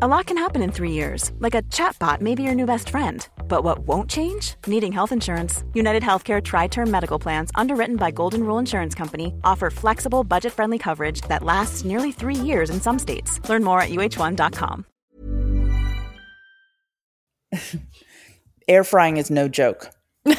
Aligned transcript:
A 0.00 0.08
lot 0.08 0.26
can 0.26 0.38
happen 0.38 0.62
in 0.62 0.72
three 0.72 0.90
years, 0.92 1.32
like 1.38 1.54
a 1.54 1.60
chatbot 1.64 2.22
may 2.22 2.34
be 2.34 2.42
your 2.42 2.54
new 2.54 2.64
best 2.64 2.88
friend. 2.88 3.28
But 3.46 3.62
what 3.62 3.80
won't 3.80 4.08
change? 4.08 4.54
Needing 4.66 4.90
health 4.90 5.12
insurance. 5.12 5.64
United 5.74 6.02
Healthcare 6.02 6.42
Tri 6.42 6.66
Term 6.66 6.90
Medical 6.90 7.18
Plans, 7.18 7.50
underwritten 7.56 7.96
by 7.96 8.10
Golden 8.10 8.44
Rule 8.44 8.58
Insurance 8.58 8.94
Company, 8.94 9.34
offer 9.44 9.68
flexible, 9.68 10.24
budget 10.24 10.54
friendly 10.54 10.78
coverage 10.78 11.20
that 11.28 11.42
lasts 11.42 11.84
nearly 11.84 12.10
three 12.10 12.34
years 12.34 12.70
in 12.70 12.80
some 12.80 12.98
states. 12.98 13.46
Learn 13.50 13.62
more 13.62 13.82
at 13.82 13.90
uh1.com. 13.90 14.86
Air 18.68 18.84
frying 18.84 19.18
is 19.18 19.30
no 19.30 19.46
joke. 19.46 19.90
All 20.26 20.34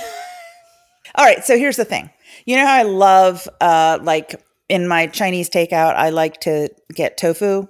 right, 1.20 1.46
so 1.46 1.60
here's 1.60 1.78
the 1.78 1.86
thing. 1.86 2.10
You 2.48 2.56
know 2.56 2.66
how 2.66 2.74
I 2.74 2.84
love, 2.84 3.48
uh, 3.62 4.00
like 4.02 4.44
in 4.68 4.88
my 4.88 5.06
Chinese 5.06 5.48
takeout, 5.48 5.94
I 5.96 6.10
like 6.10 6.40
to 6.42 6.70
get 6.96 7.18
tofu. 7.18 7.68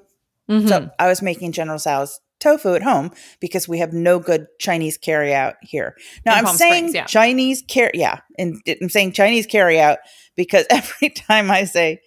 So 0.50 0.56
mm-hmm. 0.56 0.88
I 1.00 1.08
was 1.08 1.22
making 1.22 1.54
General 1.54 1.80
Tso's 1.80 2.20
tofu 2.40 2.76
at 2.76 2.84
home 2.84 3.12
because 3.40 3.68
we 3.68 3.80
have 3.80 3.94
no 3.94 4.20
good 4.20 4.48
Chinese 4.60 4.98
carryout 4.98 5.54
here. 5.62 5.96
Now 6.26 6.34
In 6.34 6.40
I'm 6.40 6.46
Palm 6.46 6.58
saying 6.58 6.74
Springs, 6.74 6.96
yeah. 6.96 7.06
Chinese 7.06 7.64
carry, 7.68 7.92
yeah, 7.94 8.20
and 8.38 8.62
I'm 8.82 8.90
saying 8.90 9.14
Chinese 9.14 9.48
carryout 9.48 9.98
because 10.36 10.66
every 10.70 11.10
time 11.10 11.50
I 11.50 11.64
say 11.64 12.02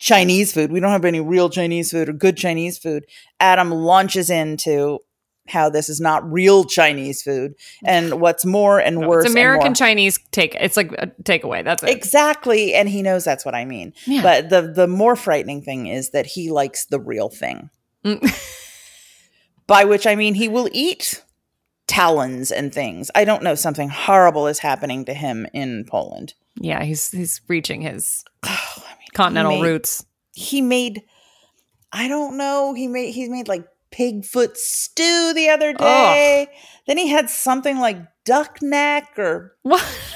Chinese 0.00 0.52
food, 0.52 0.72
we 0.72 0.80
don't 0.80 0.90
have 0.90 1.04
any 1.04 1.20
real 1.20 1.48
Chinese 1.48 1.92
food 1.92 2.08
or 2.08 2.12
good 2.12 2.36
Chinese 2.36 2.78
food. 2.78 3.04
Adam 3.40 3.70
launches 3.70 4.30
into 4.30 4.98
how 5.48 5.68
this 5.70 5.88
is 5.88 6.00
not 6.00 6.30
real 6.30 6.64
Chinese 6.64 7.22
food, 7.22 7.54
and 7.84 8.20
what's 8.20 8.44
more 8.44 8.78
and 8.78 9.06
worse, 9.06 9.24
it's 9.24 9.32
American 9.34 9.74
Chinese 9.74 10.18
take. 10.30 10.54
It's 10.56 10.76
like 10.76 10.92
a 10.92 11.08
takeaway. 11.22 11.64
That's 11.64 11.82
it. 11.82 11.90
Exactly, 11.90 12.74
and 12.74 12.88
he 12.88 13.02
knows 13.02 13.24
that's 13.24 13.44
what 13.44 13.54
I 13.54 13.64
mean. 13.64 13.92
Yeah. 14.06 14.22
But 14.22 14.50
the 14.50 14.62
the 14.62 14.86
more 14.86 15.16
frightening 15.16 15.62
thing 15.62 15.86
is 15.86 16.10
that 16.10 16.26
he 16.26 16.50
likes 16.50 16.86
the 16.86 17.00
real 17.00 17.28
thing. 17.28 17.70
Mm. 18.04 18.20
By 19.66 19.84
which 19.84 20.06
I 20.06 20.14
mean 20.14 20.34
he 20.34 20.48
will 20.48 20.68
eat 20.72 21.22
talons 21.86 22.50
and 22.50 22.72
things. 22.72 23.10
I 23.14 23.24
don't 23.24 23.42
know 23.42 23.54
something 23.54 23.88
horrible 23.88 24.46
is 24.46 24.58
happening 24.60 25.04
to 25.06 25.14
him 25.14 25.46
in 25.52 25.84
Poland. 25.84 26.34
yeah, 26.56 26.82
he's 26.84 27.10
he's 27.10 27.40
reaching 27.48 27.82
his 27.82 28.24
Oh, 28.44 28.84
continental 29.14 29.52
made- 29.60 29.62
roots. 29.68 30.04
He 30.32 30.62
made 30.62 31.02
I 31.92 32.06
don't 32.08 32.36
know, 32.36 32.74
he 32.74 32.86
made 32.88 33.12
he 33.14 33.28
made 33.28 33.48
like 33.48 33.66
pig 33.90 34.24
foot 34.24 34.56
stew 34.56 35.32
the 35.34 35.48
other 35.48 35.72
day. 35.72 36.48
Then 36.86 36.98
he 36.98 37.08
had 37.08 37.30
something 37.30 37.78
like 37.78 37.98
duck 38.24 38.58
neck 38.62 39.18
or 39.18 39.56
What? 39.62 39.84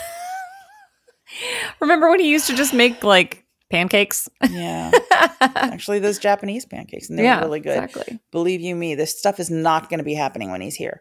Remember 1.80 2.10
when 2.10 2.20
he 2.20 2.30
used 2.30 2.46
to 2.48 2.54
just 2.54 2.74
make 2.74 3.02
like 3.02 3.44
pancakes? 3.70 4.28
yeah. 4.50 4.90
Actually 5.40 5.98
those 5.98 6.18
Japanese 6.18 6.66
pancakes 6.66 7.08
and 7.08 7.18
they 7.18 7.24
yeah, 7.24 7.38
were 7.38 7.46
really 7.46 7.60
good. 7.60 7.82
Exactly. 7.82 8.20
believe 8.30 8.60
you 8.60 8.74
me, 8.74 8.94
this 8.94 9.18
stuff 9.18 9.40
is 9.40 9.50
not 9.50 9.88
going 9.88 9.98
to 9.98 10.04
be 10.04 10.14
happening 10.14 10.50
when 10.50 10.60
he's 10.60 10.76
here. 10.76 11.00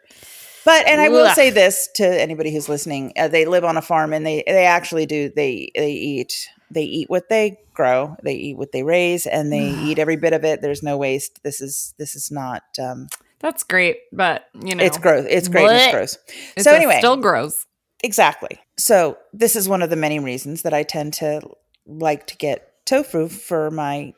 But 0.64 0.88
and 0.88 1.02
I 1.02 1.10
will 1.10 1.26
Ugh. 1.26 1.36
say 1.36 1.50
this 1.50 1.90
to 1.96 2.06
anybody 2.06 2.54
who's 2.54 2.70
listening: 2.70 3.14
uh, 3.18 3.28
they 3.28 3.46
live 3.46 3.64
on 3.64 3.78
a 3.78 3.82
farm, 3.82 4.14
and 4.14 4.26
they 4.26 4.44
they 4.46 4.66
actually 4.66 5.08
do 5.08 5.32
they 5.36 5.72
they 5.76 5.92
eat 5.92 6.48
they 6.72 6.84
eat 6.84 7.10
what 7.10 7.30
they 7.30 7.60
grow, 7.74 8.16
they 8.24 8.34
eat 8.34 8.58
what 8.58 8.72
they 8.72 8.84
raise, 8.84 9.26
and 9.26 9.52
they 9.52 9.70
eat 9.70 10.00
every 10.00 10.16
bit 10.16 10.34
of 10.34 10.44
it. 10.44 10.62
There's 10.62 10.82
no 10.84 10.98
waste. 10.98 11.42
This 11.44 11.62
is 11.62 11.94
this 11.98 12.16
is 12.16 12.32
not. 12.32 12.64
Um, 12.80 13.08
That's 13.40 13.64
great, 13.64 13.98
but 14.12 14.46
you 14.64 14.76
know, 14.76 14.84
it's 14.84 14.98
gross. 14.98 15.26
It's 15.30 15.48
great. 15.48 15.68
and 15.68 15.76
It's 15.78 15.92
gross. 15.92 16.18
It's 16.56 16.64
so 16.64 16.74
anyway, 16.74 16.98
still 17.00 17.18
gross. 17.18 17.66
Exactly. 18.04 18.60
So 18.78 19.18
this 19.34 19.56
is 19.56 19.70
one 19.70 19.82
of 19.82 19.90
the 19.90 19.96
many 19.96 20.20
reasons 20.20 20.64
that 20.64 20.74
I 20.74 20.84
tend 20.84 21.14
to 21.16 21.42
like 21.86 22.28
to 22.28 22.38
get 22.38 22.86
tofu 22.86 23.28
for 23.28 23.70
my 23.72 24.14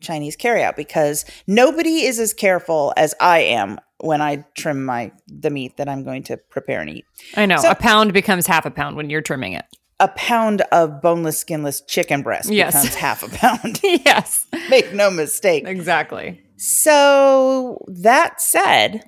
Chinese 0.00 0.36
carryout 0.36 0.76
because 0.76 1.24
nobody 1.46 2.04
is 2.04 2.18
as 2.18 2.32
careful 2.34 2.92
as 2.96 3.14
I 3.20 3.40
am 3.40 3.78
when 3.98 4.22
I 4.22 4.44
trim 4.54 4.84
my 4.84 5.12
the 5.28 5.50
meat 5.50 5.76
that 5.76 5.88
I'm 5.88 6.02
going 6.04 6.22
to 6.24 6.36
prepare 6.38 6.80
and 6.80 6.88
eat. 6.90 7.04
I 7.36 7.46
know 7.46 7.58
So- 7.58 7.70
a 7.70 7.74
pound 7.74 8.12
becomes 8.12 8.46
half 8.46 8.64
a 8.66 8.70
pound 8.70 8.96
when 8.96 9.10
you're 9.10 9.20
trimming 9.20 9.52
it. 9.52 9.64
A 10.00 10.08
pound 10.08 10.62
of 10.72 11.00
boneless, 11.02 11.38
skinless 11.38 11.82
chicken 11.82 12.22
breast 12.22 12.50
Yes. 12.50 12.72
becomes 12.74 12.94
half 12.96 13.22
a 13.22 13.28
pound. 13.28 13.80
yes, 13.84 14.46
Make 14.70 14.92
no 14.94 15.10
mistake. 15.10 15.64
exactly. 15.66 16.40
So 16.56 17.78
that 17.88 18.40
said, 18.40 19.02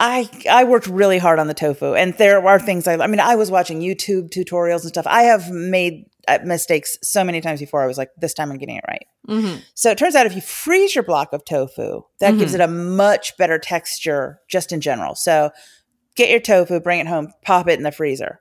I 0.00 0.28
I 0.50 0.64
worked 0.64 0.86
really 0.88 1.18
hard 1.18 1.38
on 1.38 1.46
the 1.46 1.54
tofu, 1.54 1.94
and 1.94 2.14
there 2.18 2.44
are 2.46 2.58
things 2.58 2.88
I. 2.88 2.94
I 2.94 3.06
mean, 3.06 3.20
I 3.20 3.36
was 3.36 3.50
watching 3.50 3.80
YouTube 3.80 4.30
tutorials 4.30 4.80
and 4.80 4.88
stuff. 4.88 5.06
I 5.06 5.22
have 5.22 5.50
made 5.50 6.06
uh, 6.26 6.38
mistakes 6.44 6.96
so 7.02 7.22
many 7.22 7.40
times 7.40 7.60
before. 7.60 7.82
I 7.82 7.86
was 7.86 7.98
like, 7.98 8.10
this 8.18 8.34
time 8.34 8.50
I'm 8.50 8.58
getting 8.58 8.76
it 8.76 8.84
right. 8.88 9.06
hmm 9.28 9.56
So 9.74 9.90
it 9.90 9.98
turns 9.98 10.14
out 10.14 10.26
if 10.26 10.34
you 10.34 10.40
freeze 10.40 10.94
your 10.94 11.04
block 11.04 11.32
of 11.32 11.44
tofu, 11.44 12.02
that 12.20 12.38
gives 12.38 12.54
it 12.54 12.60
a 12.60 12.68
much 12.68 13.36
better 13.36 13.58
texture 13.58 14.38
just 14.48 14.72
in 14.72 14.80
general. 14.80 15.14
So 15.14 15.50
get 16.16 16.30
your 16.30 16.40
tofu, 16.40 16.80
bring 16.80 17.00
it 17.00 17.06
home, 17.06 17.28
pop 17.44 17.68
it 17.68 17.78
in 17.78 17.82
the 17.84 17.92
freezer. 17.92 18.40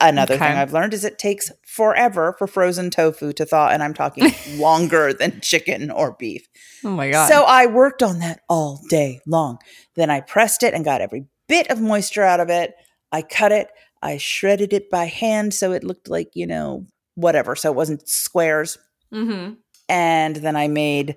Another 0.00 0.34
Okay. 0.34 0.44
thing 0.48 0.56
I've 0.56 0.72
learned 0.72 0.94
is 0.94 1.04
it 1.04 1.18
takes 1.18 1.50
forever 1.66 2.34
for 2.38 2.46
frozen 2.46 2.90
tofu 2.90 3.32
to 3.34 3.44
thaw, 3.44 3.68
and 3.68 3.82
I'm 3.82 3.94
talking 3.94 4.32
longer 4.58 5.12
than 5.12 5.40
chicken 5.40 5.90
or 5.90 6.16
beef. 6.18 6.48
Oh 6.84 6.90
my 6.90 7.10
god. 7.10 7.28
So 7.28 7.42
I 7.44 7.66
worked 7.66 8.02
on 8.02 8.18
that 8.20 8.40
all 8.48 8.80
day 8.88 9.20
long. 9.26 9.58
Then 9.96 10.10
I 10.10 10.20
pressed 10.20 10.62
it 10.62 10.72
and 10.74 10.84
got 10.84 11.00
every 11.00 11.26
bit 11.48 11.70
of 11.70 11.80
moisture 11.80 12.22
out 12.22 12.40
of 12.40 12.48
it. 12.48 12.72
I 13.12 13.22
cut 13.22 13.52
it. 13.52 13.68
I 14.02 14.16
shredded 14.16 14.72
it 14.72 14.88
by 14.88 15.04
hand 15.04 15.52
so 15.52 15.72
it 15.72 15.84
looked 15.84 16.08
like, 16.08 16.30
you 16.34 16.46
know, 16.46 16.86
whatever. 17.16 17.54
So 17.54 17.70
it 17.70 17.76
wasn't 17.76 18.08
squares. 18.08 18.78
hmm 19.12 19.50
And 19.88 20.36
then 20.36 20.56
I 20.56 20.68
made 20.68 21.16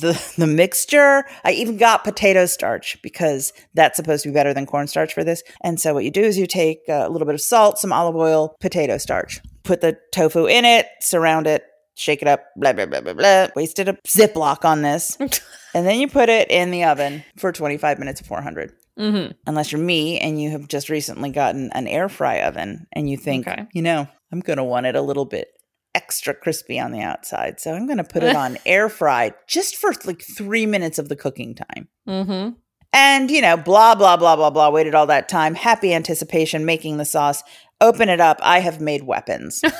the 0.00 0.20
the 0.36 0.46
mixture. 0.46 1.24
I 1.44 1.52
even 1.52 1.76
got 1.76 2.04
potato 2.04 2.46
starch 2.46 2.98
because 3.02 3.52
that's 3.74 3.96
supposed 3.96 4.22
to 4.24 4.28
be 4.30 4.34
better 4.34 4.52
than 4.54 4.66
cornstarch 4.66 5.14
for 5.14 5.24
this. 5.24 5.42
And 5.62 5.80
so 5.80 5.94
what 5.94 6.04
you 6.04 6.10
do 6.10 6.22
is 6.22 6.38
you 6.38 6.46
take 6.46 6.80
a 6.88 7.08
little 7.08 7.26
bit 7.26 7.34
of 7.34 7.40
salt, 7.40 7.78
some 7.78 7.92
olive 7.92 8.16
oil, 8.16 8.56
potato 8.60 8.98
starch, 8.98 9.40
put 9.62 9.80
the 9.80 9.96
tofu 10.12 10.46
in 10.46 10.64
it, 10.64 10.86
surround 11.00 11.46
it, 11.46 11.64
shake 11.94 12.22
it 12.22 12.28
up, 12.28 12.44
blah 12.56 12.72
blah 12.72 12.86
blah 12.86 13.00
blah 13.00 13.14
blah. 13.14 13.48
Wasted 13.56 13.88
a 13.88 13.94
Ziploc 14.06 14.64
on 14.64 14.82
this, 14.82 15.16
and 15.74 15.86
then 15.86 16.00
you 16.00 16.08
put 16.08 16.28
it 16.28 16.50
in 16.50 16.70
the 16.70 16.84
oven 16.84 17.24
for 17.36 17.52
25 17.52 17.98
minutes 17.98 18.20
at 18.20 18.26
400. 18.26 18.72
Mm-hmm. 18.98 19.32
Unless 19.46 19.72
you're 19.72 19.80
me 19.80 20.20
and 20.20 20.40
you 20.40 20.50
have 20.50 20.68
just 20.68 20.88
recently 20.88 21.30
gotten 21.30 21.70
an 21.72 21.88
air 21.88 22.08
fry 22.08 22.40
oven 22.42 22.86
and 22.92 23.10
you 23.10 23.16
think, 23.16 23.48
Okay. 23.48 23.66
you 23.72 23.82
know, 23.82 24.06
I'm 24.30 24.38
going 24.38 24.58
to 24.58 24.62
want 24.64 24.86
it 24.86 24.94
a 24.94 25.02
little 25.02 25.24
bit 25.24 25.48
extra 25.94 26.34
crispy 26.34 26.78
on 26.80 26.92
the 26.92 27.00
outside. 27.00 27.60
So 27.60 27.74
I'm 27.74 27.86
going 27.86 27.98
to 27.98 28.04
put 28.04 28.22
it 28.22 28.36
on 28.36 28.58
air 28.66 28.88
fry 28.88 29.32
just 29.46 29.76
for 29.76 29.92
like 30.04 30.22
three 30.22 30.66
minutes 30.66 30.98
of 30.98 31.08
the 31.08 31.16
cooking 31.16 31.54
time. 31.54 31.88
hmm 32.06 32.50
And, 32.92 33.30
you 33.30 33.40
know, 33.40 33.56
blah, 33.56 33.94
blah, 33.94 34.16
blah, 34.16 34.36
blah, 34.36 34.50
blah. 34.50 34.70
Waited 34.70 34.94
all 34.94 35.06
that 35.06 35.28
time. 35.28 35.54
Happy 35.54 35.94
anticipation, 35.94 36.64
making 36.64 36.96
the 36.96 37.04
sauce. 37.04 37.42
Open 37.80 38.08
it 38.08 38.20
up. 38.20 38.38
I 38.42 38.60
have 38.60 38.80
made 38.80 39.04
weapons. 39.04 39.62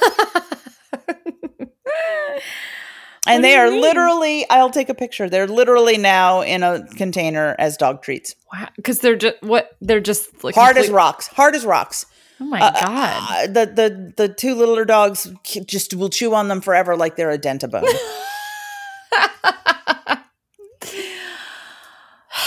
and 3.26 3.44
they 3.44 3.56
are 3.56 3.70
mean? 3.70 3.80
literally, 3.80 4.48
I'll 4.50 4.70
take 4.70 4.88
a 4.88 4.94
picture. 4.94 5.28
They're 5.28 5.46
literally 5.46 5.96
now 5.96 6.42
in 6.42 6.62
a 6.62 6.86
container 6.96 7.56
as 7.58 7.76
dog 7.76 8.02
treats. 8.02 8.34
Wow, 8.52 8.68
because 8.76 9.00
they're 9.00 9.16
just 9.16 9.42
what 9.42 9.76
they're 9.80 10.00
just 10.00 10.44
like 10.44 10.54
Hard 10.54 10.76
as 10.76 10.90
rocks. 10.90 11.28
Hard 11.28 11.54
as 11.54 11.64
rocks. 11.64 12.06
Oh 12.40 12.44
my 12.44 12.60
Uh, 12.60 12.70
god. 12.72 13.30
uh, 13.30 13.46
the 13.52 13.66
the 13.72 14.12
the 14.16 14.28
two 14.28 14.54
littler 14.54 14.84
dogs 14.84 15.30
just 15.66 15.94
will 15.94 16.10
chew 16.10 16.34
on 16.34 16.48
them 16.48 16.60
forever 16.60 16.96
like 16.96 17.16
they're 17.16 17.30
a 17.30 17.38
dentabone. 17.38 17.84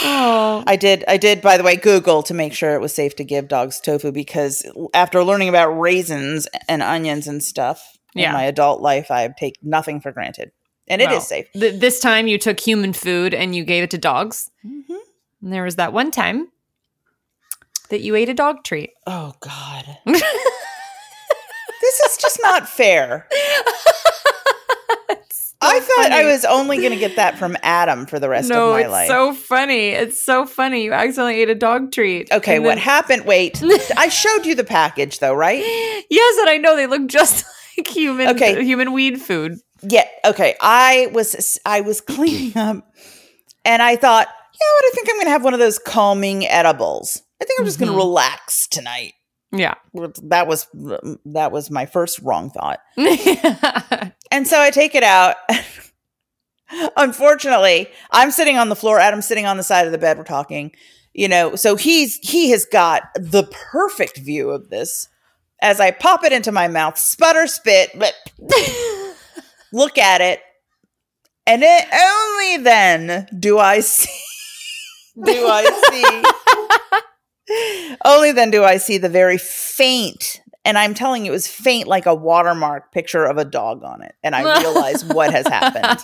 Oh. 0.00 0.64
I 0.66 0.76
did. 0.76 1.04
I 1.08 1.16
did. 1.16 1.40
By 1.40 1.56
the 1.56 1.62
way, 1.62 1.76
Google 1.76 2.22
to 2.24 2.34
make 2.34 2.52
sure 2.52 2.74
it 2.74 2.80
was 2.80 2.94
safe 2.94 3.16
to 3.16 3.24
give 3.24 3.48
dogs 3.48 3.80
tofu 3.80 4.12
because 4.12 4.64
after 4.94 5.24
learning 5.24 5.48
about 5.48 5.68
raisins 5.70 6.46
and 6.68 6.82
onions 6.82 7.26
and 7.26 7.42
stuff 7.42 7.96
Yeah. 8.14 8.28
in 8.28 8.32
my 8.34 8.44
adult 8.44 8.80
life, 8.80 9.10
I 9.10 9.28
take 9.38 9.54
nothing 9.62 10.00
for 10.00 10.12
granted, 10.12 10.52
and 10.86 11.00
it 11.00 11.06
is 11.06 11.10
Well, 11.10 11.20
safe. 11.20 11.46
th- 11.52 11.80
this 11.80 12.00
time 12.00 12.26
you 12.26 12.38
took 12.38 12.60
human 12.60 12.92
food 12.92 13.34
and 13.34 13.54
you 13.56 13.64
gave 13.64 13.82
it 13.84 13.90
to 13.90 13.98
dogs. 13.98 14.50
Mm-hmm. 14.64 14.94
And 15.42 15.52
there 15.52 15.64
was 15.64 15.76
that 15.76 15.92
one 15.92 16.10
time 16.10 16.48
that 17.90 18.00
you 18.00 18.14
ate 18.14 18.28
a 18.28 18.34
dog 18.34 18.64
treat. 18.64 18.90
Oh 19.06 19.32
God, 19.40 19.84
this 20.04 20.22
is 22.00 22.16
just 22.18 22.38
not 22.42 22.68
fair. 22.68 23.26
I 25.60 25.80
thought 25.80 26.12
I 26.12 26.24
was 26.24 26.44
only 26.44 26.76
going 26.78 26.90
to 26.92 26.96
get 26.96 27.16
that 27.16 27.36
from 27.36 27.56
Adam 27.62 28.06
for 28.06 28.20
the 28.20 28.28
rest 28.28 28.48
no, 28.48 28.68
of 28.68 28.74
my 28.80 28.86
life. 28.86 28.86
it's 28.86 28.92
life. 28.92 29.08
so 29.08 29.34
funny. 29.34 29.88
It's 29.88 30.22
so 30.24 30.46
funny. 30.46 30.84
You 30.84 30.92
accidentally 30.92 31.40
ate 31.40 31.50
a 31.50 31.54
dog 31.56 31.90
treat. 31.90 32.30
okay, 32.32 32.56
And 32.56 32.64
what 32.64 32.78
happened? 32.78 33.24
Wait, 33.24 33.60
I 33.96 34.08
showed 34.08 34.46
you 34.46 34.54
the 34.54 34.62
package 34.62 35.18
though, 35.18 35.34
right? 35.34 35.60
Yes, 36.10 36.38
and 36.38 36.48
I 36.48 36.58
know 36.58 36.76
they 36.76 36.86
look 36.86 37.06
just 37.08 37.44
like 37.78 37.88
human 37.88 38.28
Okay. 38.28 38.62
human 38.64 38.92
weed 38.92 39.20
food. 39.20 39.58
Yeah. 39.82 40.06
Okay. 40.24 40.54
I 40.60 41.08
was 41.12 41.58
I 41.66 41.80
was 41.80 42.00
cleaning 42.00 42.56
up, 42.56 42.88
and 43.64 43.82
I 43.82 43.96
thought, 43.96 44.28
you 44.28 44.60
know 44.66 44.74
what? 44.76 44.84
I 44.84 44.90
think 44.94 45.08
I'm 45.10 45.16
going 45.16 45.26
to 45.26 45.30
have 45.32 45.44
one 45.44 45.54
of 45.54 45.60
those 45.60 45.78
calming 45.80 46.46
edibles. 46.46 47.20
I 47.40 47.44
think 47.44 47.60
I'm 47.60 47.66
just 47.66 47.78
going 47.78 47.88
to 47.88 47.92
mm-hmm. 47.92 47.98
relax 47.98 48.66
tonight. 48.66 49.14
Yeah. 49.52 49.74
That 50.24 50.46
was 50.46 50.66
that 51.24 51.52
was 51.52 51.70
my 51.70 51.86
first 51.86 52.20
wrong 52.20 52.50
thought, 52.50 52.80
and 54.30 54.46
so 54.46 54.60
I 54.60 54.70
take 54.70 54.94
it 54.94 55.02
out. 55.02 55.36
Unfortunately, 56.96 57.88
I'm 58.10 58.30
sitting 58.30 58.58
on 58.58 58.68
the 58.68 58.76
floor. 58.76 59.00
Adam's 59.00 59.26
sitting 59.26 59.46
on 59.46 59.56
the 59.56 59.62
side 59.62 59.86
of 59.86 59.92
the 59.92 59.98
bed. 59.98 60.18
We're 60.18 60.24
talking. 60.24 60.72
You 61.14 61.28
know, 61.28 61.56
so 61.56 61.76
he's 61.76 62.18
he 62.18 62.50
has 62.50 62.66
got 62.66 63.04
the 63.14 63.44
perfect 63.72 64.18
view 64.18 64.50
of 64.50 64.68
this. 64.68 65.08
As 65.60 65.80
I 65.80 65.90
pop 65.90 66.22
it 66.24 66.32
into 66.32 66.52
my 66.52 66.68
mouth, 66.68 66.98
sputter, 66.98 67.46
spit, 67.48 67.90
look 69.72 69.98
at 69.98 70.20
it, 70.20 70.40
and 71.46 71.62
it 71.64 71.86
only 71.92 72.62
then 72.62 73.26
do 73.36 73.58
I 73.58 73.80
see 73.80 74.12
do 75.24 75.48
I 75.48 75.64
see 75.90 76.22
only 78.04 78.32
then 78.32 78.50
do 78.50 78.64
I 78.64 78.76
see 78.76 78.98
the 78.98 79.08
very 79.08 79.38
faint 79.38 80.40
and 80.64 80.76
I'm 80.76 80.92
telling 80.92 81.24
you 81.24 81.32
it 81.32 81.34
was 81.34 81.48
faint 81.48 81.88
like 81.88 82.06
a 82.06 82.14
watermark 82.14 82.92
picture 82.92 83.24
of 83.24 83.38
a 83.38 83.44
dog 83.44 83.82
on 83.84 84.02
it 84.02 84.14
and 84.22 84.34
I 84.34 84.60
realize 84.60 85.04
what 85.04 85.32
has 85.32 85.46
happened. 85.46 86.02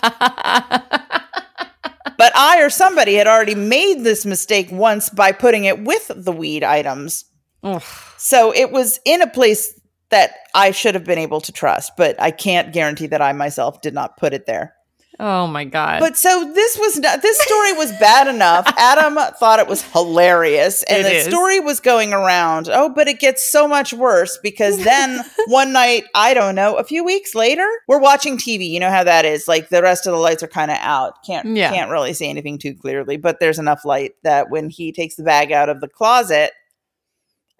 But 2.16 2.36
I 2.36 2.62
or 2.62 2.70
somebody 2.70 3.14
had 3.14 3.26
already 3.26 3.54
made 3.54 4.04
this 4.04 4.24
mistake 4.24 4.68
once 4.70 5.10
by 5.10 5.32
putting 5.32 5.64
it 5.64 5.84
with 5.84 6.10
the 6.14 6.32
weed 6.32 6.64
items. 6.64 7.24
Ugh. 7.62 7.82
So 8.16 8.54
it 8.54 8.70
was 8.70 8.98
in 9.04 9.22
a 9.22 9.26
place 9.26 9.78
that 10.10 10.32
I 10.54 10.70
should 10.70 10.94
have 10.94 11.04
been 11.04 11.18
able 11.18 11.40
to 11.40 11.52
trust, 11.52 11.92
but 11.96 12.20
I 12.20 12.30
can't 12.30 12.72
guarantee 12.72 13.08
that 13.08 13.22
I 13.22 13.32
myself 13.32 13.80
did 13.80 13.94
not 13.94 14.16
put 14.16 14.32
it 14.32 14.46
there. 14.46 14.73
Oh 15.20 15.46
my 15.46 15.64
god. 15.64 16.00
But 16.00 16.16
so 16.16 16.50
this 16.54 16.76
was 16.78 16.98
not, 16.98 17.22
this 17.22 17.38
story 17.40 17.72
was 17.72 17.92
bad 17.92 18.26
enough. 18.28 18.66
Adam 18.78 19.16
thought 19.38 19.58
it 19.60 19.66
was 19.68 19.82
hilarious, 19.82 20.82
and 20.84 21.00
It 21.00 21.02
the 21.04 21.14
is. 21.16 21.24
story 21.26 21.60
was 21.60 21.80
going 21.80 22.12
around. 22.12 22.68
Oh, 22.72 22.88
but 22.88 23.08
it 23.08 23.20
gets 23.20 23.48
so 23.50 23.68
much 23.68 23.92
worse 23.92 24.38
because 24.42 24.76
then 24.84 25.20
one 25.46 25.72
night, 25.72 26.04
I 26.14 26.34
don't 26.34 26.54
know, 26.54 26.76
a 26.76 26.84
few 26.84 27.04
weeks 27.04 27.34
later, 27.34 27.66
we're 27.88 27.98
watching 28.00 28.36
TV. 28.36 28.68
You 28.68 28.80
know 28.80 28.90
how 28.90 29.04
that 29.04 29.24
is. 29.24 29.46
Like 29.48 29.68
the 29.68 29.82
rest 29.82 30.06
of 30.06 30.12
the 30.12 30.18
lights 30.18 30.42
are 30.42 30.48
kind 30.48 30.70
of 30.70 30.78
out. 30.80 31.22
Can't 31.24 31.56
Yeah. 31.56 31.70
can't 31.72 31.90
really 31.90 32.12
see 32.14 32.28
anything 32.28 32.58
too 32.58 32.74
clearly. 32.74 33.16
But 33.16 33.40
there's 33.40 33.58
enough 33.58 33.84
light 33.84 34.12
that 34.22 34.50
when 34.50 34.68
he 34.70 34.92
takes 34.92 35.14
the 35.16 35.22
bag 35.24 35.52
out 35.52 35.68
of 35.68 35.80
the 35.80 35.88
closet, 35.88 36.52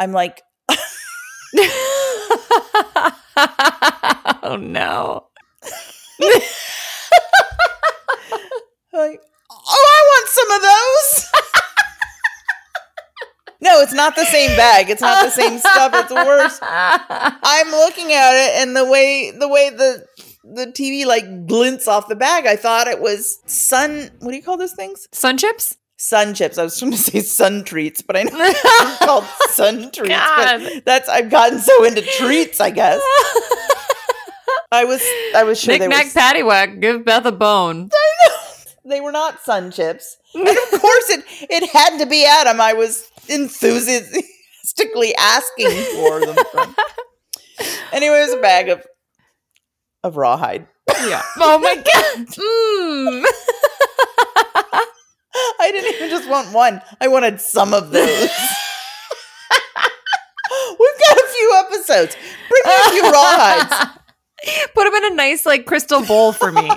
I'm 0.01 0.13
like, 0.13 0.43
oh 3.37 4.57
no. 4.61 5.27
Like, 8.95 9.21
oh, 9.51 9.87
I 9.91 10.03
want 10.13 10.29
some 10.29 10.51
of 10.53 10.63
those. 10.63 11.45
no, 13.61 13.81
it's 13.81 13.93
not 13.93 14.17
the 14.17 14.25
same 14.25 14.57
bag. 14.57 14.91
It's 14.91 15.03
not 15.03 15.25
the 15.25 15.31
same 15.31 15.59
stuff. 15.59 15.93
It's 15.95 16.13
worse. 16.13 16.59
I'm 16.63 17.71
looking 17.71 18.13
at 18.13 18.33
it, 18.35 18.63
and 18.63 18.77
the 18.77 18.85
way 18.85 19.31
the 19.31 19.49
way 19.49 19.71
the 19.71 20.07
the 20.45 20.67
TV 20.67 21.07
like 21.07 21.47
glints 21.47 21.89
off 21.89 22.09
the 22.09 22.17
bag, 22.17 22.47
I 22.47 22.57
thought 22.57 22.87
it 22.87 23.01
was 23.01 23.41
sun. 23.47 24.11
What 24.21 24.31
do 24.31 24.37
you 24.37 24.43
call 24.43 24.57
those 24.57 24.75
things? 24.75 25.09
Sun 25.13 25.39
chips? 25.39 25.77
Sun 25.97 26.35
chips. 26.35 26.59
I 26.59 26.65
was 26.65 26.79
trying 26.79 26.91
to 26.91 26.99
say 26.99 27.21
sun 27.21 27.65
treats, 27.65 28.03
but 28.03 28.17
I 28.17 28.25
know 28.25 28.31
it's 28.39 28.99
called 28.99 29.25
sun 29.51 29.91
treats. 29.91 30.11
God. 30.11 30.63
But 30.63 30.85
that's 30.85 31.09
I've 31.09 31.31
gotten 31.31 31.59
so 31.61 31.85
into 31.85 32.03
treats. 32.03 32.61
I 32.61 32.71
guess 32.71 33.01
I 34.73 34.85
was 34.85 35.03
I 35.35 35.45
was 35.45 35.61
sure 35.61 35.73
Knick 35.73 35.81
they 35.81 35.89
were 35.89 35.95
knack 35.95 36.07
paddywhack, 36.09 36.81
give 36.81 37.05
Beth 37.05 37.25
a 37.25 37.33
bone. 37.33 37.89
They 38.87 39.01
were 39.01 39.13
not 39.13 39.41
sun 39.41 39.71
chips. 39.71 40.17
And 40.35 40.49
of 40.49 40.81
course 40.81 41.11
it 41.11 41.25
it 41.51 41.71
had 41.71 41.99
to 41.99 42.07
be 42.07 42.25
Adam. 42.27 42.61
I 42.61 42.73
was 42.73 43.09
enthusiastically 43.29 45.15
asking 45.17 45.71
for 45.95 46.21
them. 46.27 46.37
From. 46.53 46.75
Anyway, 47.93 48.17
it 48.19 48.27
was 48.29 48.33
a 48.35 48.41
bag 48.43 48.69
of 48.69 48.85
of 50.03 50.17
rawhide. 50.17 50.67
Yeah. 51.07 51.23
Oh 51.39 51.59
my 51.61 51.75
god. 51.95 52.27
Mm. 52.27 53.25
I 55.61 55.71
didn't 55.71 55.95
even 55.95 56.11
just 56.11 56.29
want 56.29 56.53
one. 56.53 56.83
I 57.01 57.07
wanted 57.09 57.41
some 57.41 57.73
of 57.73 57.91
those. 57.93 58.31
We've 60.79 60.99
got 61.01 61.17
a 61.17 61.29
few 61.29 61.65
episodes. 61.67 62.17
Bring 62.49 62.63
me 62.67 62.73
a 62.75 62.91
few 62.91 63.03
rawhides. 63.05 63.91
Put 64.75 64.85
them 64.85 64.95
in 64.95 65.13
a 65.13 65.15
nice 65.15 65.47
like 65.47 65.67
crystal 65.67 66.05
bowl 66.05 66.33
for 66.33 66.51
me. 66.53 66.69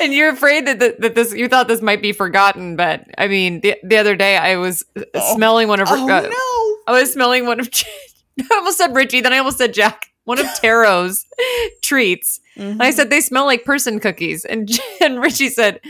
And 0.00 0.12
you're 0.12 0.30
afraid 0.30 0.66
that, 0.66 0.80
that 0.80 1.00
that 1.00 1.14
this 1.14 1.32
you 1.32 1.48
thought 1.48 1.68
this 1.68 1.80
might 1.80 2.02
be 2.02 2.12
forgotten, 2.12 2.76
but 2.76 3.04
I 3.16 3.28
mean 3.28 3.60
the 3.60 3.76
the 3.82 3.96
other 3.96 4.16
day 4.16 4.36
I 4.36 4.56
was 4.56 4.84
uh, 4.96 5.34
smelling 5.34 5.68
one 5.68 5.80
of 5.80 5.88
Oh 5.90 6.08
uh, 6.08 6.20
no. 6.22 6.92
I 6.92 6.98
was 6.98 7.12
smelling 7.12 7.46
one 7.46 7.60
of 7.60 7.70
I 8.40 8.54
almost 8.56 8.78
said 8.78 8.94
Richie, 8.94 9.20
then 9.20 9.32
I 9.32 9.38
almost 9.38 9.58
said 9.58 9.74
Jack. 9.74 10.06
One 10.24 10.38
of 10.38 10.46
Taro's 10.60 11.24
treats. 11.82 12.40
And 12.56 12.82
I 12.82 12.90
said 12.90 13.08
they 13.08 13.22
smell 13.22 13.46
like 13.46 13.64
person 13.64 13.98
cookies, 14.00 14.44
and 14.44 14.68
and 15.00 15.22
Richie 15.22 15.48
said, 15.48 15.80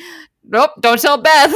"Nope, 0.45 0.71
don't 0.81 1.01
tell 1.01 1.17
Beth." 1.17 1.53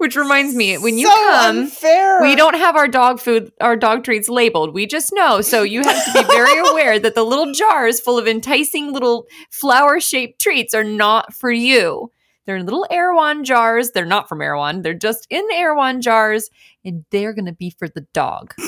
Which 0.00 0.16
reminds 0.16 0.54
me, 0.54 0.78
when 0.78 0.96
you 0.96 1.06
so 1.06 1.14
come, 1.14 1.58
unfair. 1.58 2.22
we 2.22 2.34
don't 2.34 2.54
have 2.56 2.74
our 2.74 2.88
dog 2.88 3.20
food, 3.20 3.52
our 3.60 3.76
dog 3.76 4.02
treats 4.02 4.30
labeled. 4.30 4.72
We 4.72 4.86
just 4.86 5.12
know. 5.12 5.42
So 5.42 5.62
you 5.62 5.82
have 5.82 6.02
to 6.06 6.12
be 6.14 6.22
very 6.26 6.58
aware 6.70 6.98
that 6.98 7.14
the 7.14 7.22
little 7.22 7.52
jars 7.52 8.00
full 8.00 8.16
of 8.16 8.26
enticing 8.26 8.94
little 8.94 9.26
flower 9.50 10.00
shaped 10.00 10.40
treats 10.40 10.72
are 10.72 10.84
not 10.84 11.34
for 11.34 11.50
you. 11.52 12.10
They're 12.46 12.56
in 12.56 12.64
little 12.64 12.86
Erewhon 12.90 13.44
jars. 13.44 13.90
They're 13.90 14.06
not 14.06 14.26
from 14.26 14.40
Erewhon. 14.40 14.80
They're 14.80 14.94
just 14.94 15.26
in 15.28 15.46
Erewhon 15.52 16.00
jars, 16.00 16.48
and 16.82 17.04
they're 17.10 17.34
going 17.34 17.44
to 17.44 17.52
be 17.52 17.68
for 17.68 17.86
the 17.86 18.06
dog. 18.14 18.54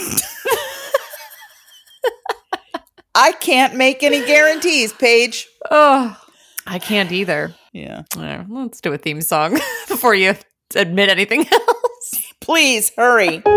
I 3.15 3.33
can't 3.33 3.75
make 3.75 4.03
any 4.03 4.25
guarantees, 4.27 4.93
Paige. 4.93 5.47
Oh, 5.71 6.15
I 6.67 6.79
can't 6.79 7.11
either. 7.11 7.55
Yeah. 7.73 8.03
Uh, 8.15 8.45
Let's 8.51 8.83
do 8.83 8.93
a 8.93 8.99
theme 8.99 9.23
song 9.23 9.59
before 9.89 10.15
you 10.15 10.35
admit 10.77 11.09
anything 11.09 11.47
else. 11.53 12.33
Please 12.41 12.91
hurry. 12.97 13.43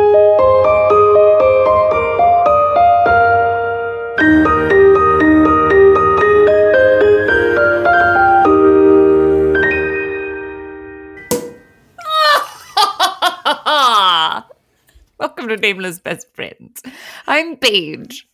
Welcome 15.17 15.47
to 15.49 15.57
Nameless 15.57 15.99
Best 15.99 16.33
Friends. 16.35 16.81
I'm 17.27 17.57
Paige. 17.57 18.27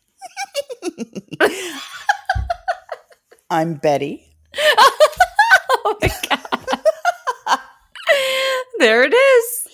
I'm 3.49 3.75
Betty. 3.75 4.25
Oh 5.85 5.95
my 6.01 6.09
god. 6.29 6.39
There 8.81 9.03
it 9.03 9.13
is. 9.13 9.67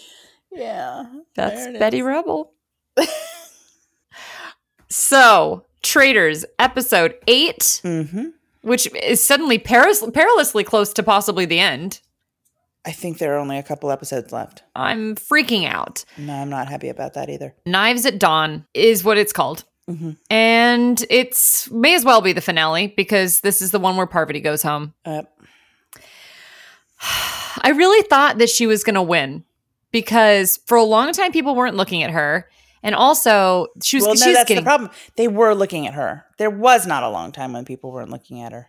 Yeah. 0.52 1.06
That's 1.36 1.66
Betty 1.80 2.00
is. 2.00 2.04
Rebel. 2.04 2.52
so, 4.90 5.66
Traitors, 5.82 6.46
episode 6.60 7.16
8 7.28 7.60
Mm-hmm. 7.84 8.26
which 8.62 8.94
is 8.96 9.24
suddenly 9.26 9.58
perilously 9.58 10.64
close 10.66 10.92
to 10.94 11.04
possibly 11.04 11.46
the 11.46 11.60
end. 11.60 12.02
I 12.86 12.92
think 12.92 13.18
there 13.18 13.34
are 13.36 13.38
only 13.40 13.58
a 13.58 13.64
couple 13.64 13.92
episodes 13.92 14.32
left. 14.34 14.64
I'm 14.76 15.16
freaking 15.16 15.66
out. 15.68 16.04
No, 16.18 16.34
I'm 16.34 16.50
not 16.50 16.68
happy 16.68 16.90
about 16.90 17.14
that 17.14 17.30
either. 17.30 17.54
Knives 17.66 18.06
at 18.06 18.20
Dawn 18.20 18.66
is 18.74 19.04
what 19.04 19.18
it's 19.18 19.34
called. 19.34 19.64
And 20.30 21.06
it's 21.10 21.72
may 21.72 21.96
as 21.96 22.04
well 22.04 22.20
be 22.20 22.34
the 22.34 22.42
finale 22.42 22.88
because 22.98 23.40
this 23.40 23.62
is 23.62 23.72
the 23.72 23.80
one 23.80 23.96
where 23.96 24.06
Parvati 24.06 24.42
goes 24.42 24.62
home. 24.62 24.94
Uh, 25.06 25.24
I 27.64 27.70
really 27.70 28.08
thought 28.08 28.38
that 28.40 28.50
she 28.50 28.68
was 28.68 28.84
going 28.84 28.96
to 28.96 29.02
win 29.02 29.44
because 29.92 30.60
for 30.66 30.78
a 30.78 30.84
long 30.84 31.12
time 31.14 31.32
people 31.32 31.56
weren't 31.56 31.76
looking 31.76 32.04
at 32.04 32.12
her, 32.12 32.48
and 32.84 32.94
also 32.96 33.68
she 33.84 33.98
was 33.98 34.04
well, 34.06 34.14
no, 34.16 34.26
she's 34.26 34.36
that's 34.36 34.48
getting 34.48 34.64
the 34.64 34.68
problem. 34.68 34.92
They 35.16 35.28
were 35.28 35.54
looking 35.54 35.88
at 35.88 35.94
her. 35.94 36.26
There 36.38 36.50
was 36.50 36.86
not 36.86 37.04
a 37.04 37.10
long 37.10 37.32
time 37.32 37.54
when 37.54 37.66
people 37.66 37.92
weren't 37.92 38.10
looking 38.12 38.42
at 38.42 38.52
her. 38.52 38.68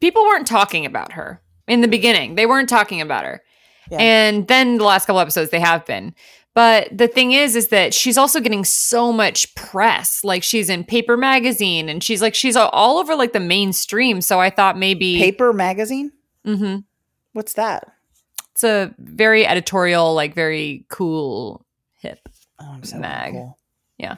people 0.00 0.22
weren't 0.22 0.46
talking 0.46 0.84
about 0.86 1.12
her 1.12 1.40
in 1.66 1.80
the 1.80 1.88
beginning. 1.88 2.34
They 2.34 2.46
weren't 2.46 2.68
talking 2.68 3.00
about 3.00 3.24
her. 3.24 3.42
Yeah. 3.90 3.98
And 3.98 4.48
then 4.48 4.78
the 4.78 4.84
last 4.84 5.06
couple 5.06 5.20
episodes 5.20 5.50
they 5.50 5.60
have 5.60 5.84
been. 5.86 6.14
But 6.54 6.96
the 6.96 7.08
thing 7.08 7.32
is 7.32 7.56
is 7.56 7.68
that 7.68 7.92
she's 7.92 8.16
also 8.16 8.38
getting 8.40 8.64
so 8.64 9.12
much 9.12 9.52
press. 9.56 10.22
Like 10.22 10.42
she's 10.44 10.68
in 10.70 10.84
Paper 10.84 11.16
magazine 11.16 11.88
and 11.88 12.02
she's 12.02 12.22
like 12.22 12.34
she's 12.34 12.54
all 12.54 12.98
over 12.98 13.16
like 13.16 13.32
the 13.32 13.40
mainstream. 13.40 14.20
So 14.20 14.40
I 14.40 14.50
thought 14.50 14.78
maybe 14.78 15.18
Paper 15.18 15.52
magazine. 15.52 16.12
Mhm. 16.46 16.84
What's 17.32 17.54
that? 17.54 17.88
It's 18.54 18.64
a 18.64 18.94
very 18.98 19.46
editorial 19.46 20.14
like 20.14 20.34
very 20.34 20.86
cool 20.88 21.66
hip. 21.98 22.20
Oh, 22.60 22.70
I'm 22.70 22.84
so 22.84 22.98
Mag. 22.98 23.32
cool. 23.32 23.58
Yeah. 23.98 24.16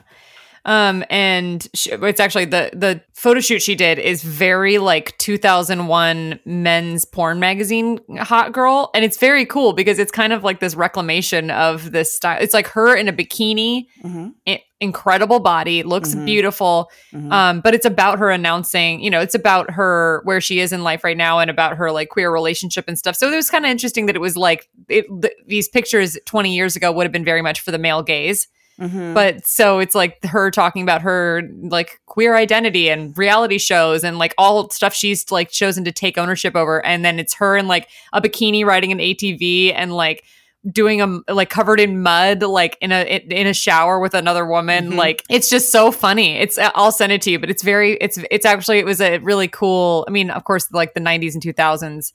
Um, 0.67 1.03
and 1.09 1.65
she, 1.73 1.91
it's 1.91 2.19
actually 2.19 2.45
the 2.45 2.69
the 2.73 3.01
photo 3.13 3.39
shoot 3.39 3.61
she 3.61 3.73
did 3.73 3.97
is 3.99 4.21
very 4.21 4.77
like 4.77 5.17
2001 5.17 6.39
men's 6.45 7.05
porn 7.05 7.39
magazine 7.39 7.99
hot 8.19 8.51
girl, 8.51 8.89
and 8.93 9.03
it's 9.05 9.17
very 9.17 9.45
cool 9.45 9.73
because 9.73 9.97
it's 9.97 10.11
kind 10.11 10.33
of 10.33 10.43
like 10.43 10.59
this 10.59 10.75
reclamation 10.75 11.49
of 11.51 11.91
this 11.93 12.13
style. 12.13 12.37
It's 12.41 12.53
like 12.53 12.67
her 12.67 12.95
in 12.95 13.07
a 13.07 13.13
bikini, 13.13 13.85
Mhm. 14.03 14.33
i- 14.47 14.61
incredible 14.79 15.39
body, 15.39 15.83
looks 15.83 16.13
Mhm. 16.13 16.25
beautiful. 16.25 16.91
Mhm. 17.13 17.31
Um, 17.31 17.61
but 17.61 17.73
it's 17.73 17.85
about 17.85 18.19
her 18.19 18.29
announcing, 18.29 18.99
you 19.01 19.09
know, 19.09 19.21
it's 19.21 19.33
about 19.35 19.71
her 19.71 20.21
where 20.25 20.39
she 20.41 20.59
is 20.59 20.71
in 20.71 20.83
life 20.83 21.03
right 21.03 21.17
now 21.17 21.39
and 21.39 21.49
about 21.49 21.77
her 21.77 21.91
like 21.91 22.09
queer 22.09 22.29
relationship 22.31 22.85
and 22.87 22.97
stuff. 22.99 23.15
So 23.15 23.31
it 23.31 23.35
was 23.35 23.49
kind 23.49 23.65
of 23.65 23.71
interesting 23.71 24.05
that 24.05 24.15
it 24.15 24.21
was 24.21 24.37
like 24.37 24.67
it, 24.89 25.05
th- 25.21 25.33
these 25.47 25.67
pictures 25.67 26.17
20 26.25 26.53
years 26.53 26.75
ago 26.75 26.91
would 26.91 27.05
have 27.05 27.11
been 27.13 27.25
very 27.25 27.41
much 27.41 27.61
for 27.61 27.71
the 27.71 27.79
male 27.79 28.03
gaze. 28.03 28.47
Mhm. 28.79 29.13
But 29.13 29.45
so 29.47 29.79
it's 29.79 29.95
like 29.95 30.23
her 30.25 30.51
talking 30.51 30.83
about 30.83 31.01
her 31.01 31.43
like 31.63 31.99
queer 32.05 32.35
identity 32.35 32.89
and 32.89 33.17
reality 33.17 33.57
shows 33.57 34.03
and 34.03 34.17
like 34.19 34.33
all 34.37 34.69
stuff 34.69 34.93
she's 34.93 35.31
like 35.31 35.49
chosen 35.49 35.83
to 35.85 35.91
take 35.91 36.17
ownership 36.17 36.55
over. 36.55 36.85
And 36.85 37.03
then 37.03 37.17
it's 37.19 37.33
her 37.35 37.57
in 37.57 37.67
like 37.67 37.87
a 38.13 38.21
bikini 38.21 38.63
riding 38.65 38.91
an 38.91 38.99
ATV 38.99 39.73
and 39.75 39.93
like 39.95 40.23
doing 40.71 41.01
a 41.01 41.33
like 41.33 41.49
covered 41.49 41.79
in 41.79 42.01
mud 42.03 42.41
like 42.43 42.77
in 42.81 42.91
a 42.91 43.03
in 43.29 43.47
a 43.47 43.53
shower 43.53 43.99
with 43.99 44.13
another 44.13 44.45
woman 44.45 44.91
Mhm. 44.91 44.95
like 44.97 45.23
it's 45.29 45.49
just 45.49 45.71
so 45.71 45.91
funny 45.91 46.35
it's 46.35 46.57
i'll 46.75 46.91
send 46.91 47.13
it 47.13 47.21
to 47.21 47.31
you 47.31 47.39
but 47.39 47.49
it's 47.49 47.63
very 47.63 47.93
it's 48.01 48.19
it's 48.31 48.45
actually 48.45 48.77
it 48.79 48.85
was 48.85 48.99
a 48.99 49.19
really 49.19 49.47
cool 49.47 50.03
i 50.09 50.11
mean 50.11 50.29
of 50.29 50.43
course 50.43 50.69
like 50.73 50.93
the 50.93 50.99
90s 50.99 51.35
and 51.35 51.43
2000s 51.43 52.11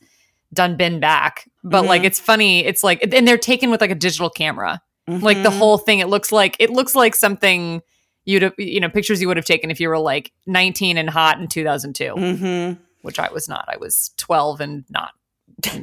done 0.52 0.76
been 0.76 1.00
back 1.00 1.48
but 1.64 1.86
like 1.86 2.02
Mhm. 2.02 2.06
it's 2.06 2.20
funny 2.20 2.62
it's 2.66 2.82
like 2.82 3.00
and 3.14 3.26
they're 3.26 3.38
taken 3.38 3.70
with 3.70 3.80
like 3.80 3.92
a 3.92 3.94
digital 3.94 4.28
camera 4.28 4.82
like 5.08 5.42
the 5.42 5.50
Mhm. 5.50 5.58
whole 5.58 5.78
thing 5.78 5.98
it 5.98 6.08
looks 6.08 6.30
like 6.32 6.56
it 6.58 6.70
looks 6.70 6.94
like 6.94 7.14
something 7.14 7.82
you'd 8.24 8.42
have 8.42 8.54
you 8.58 8.78
know 8.80 8.88
pictures 8.88 9.20
you 9.20 9.26
would 9.28 9.36
have 9.36 9.46
taken 9.46 9.70
if 9.70 9.80
you 9.80 9.88
were 9.88 9.98
like 9.98 10.32
19 10.46 10.96
and 10.96 11.10
hot 11.10 11.40
in 11.40 11.48
2002 11.48 12.14
Mhm. 12.16 12.78
which 13.02 13.18
i 13.18 13.28
was 13.32 13.48
not 13.48 13.64
i 13.68 13.76
was 13.76 14.10
12 14.16 14.60
and 14.60 14.84
not 14.90 15.10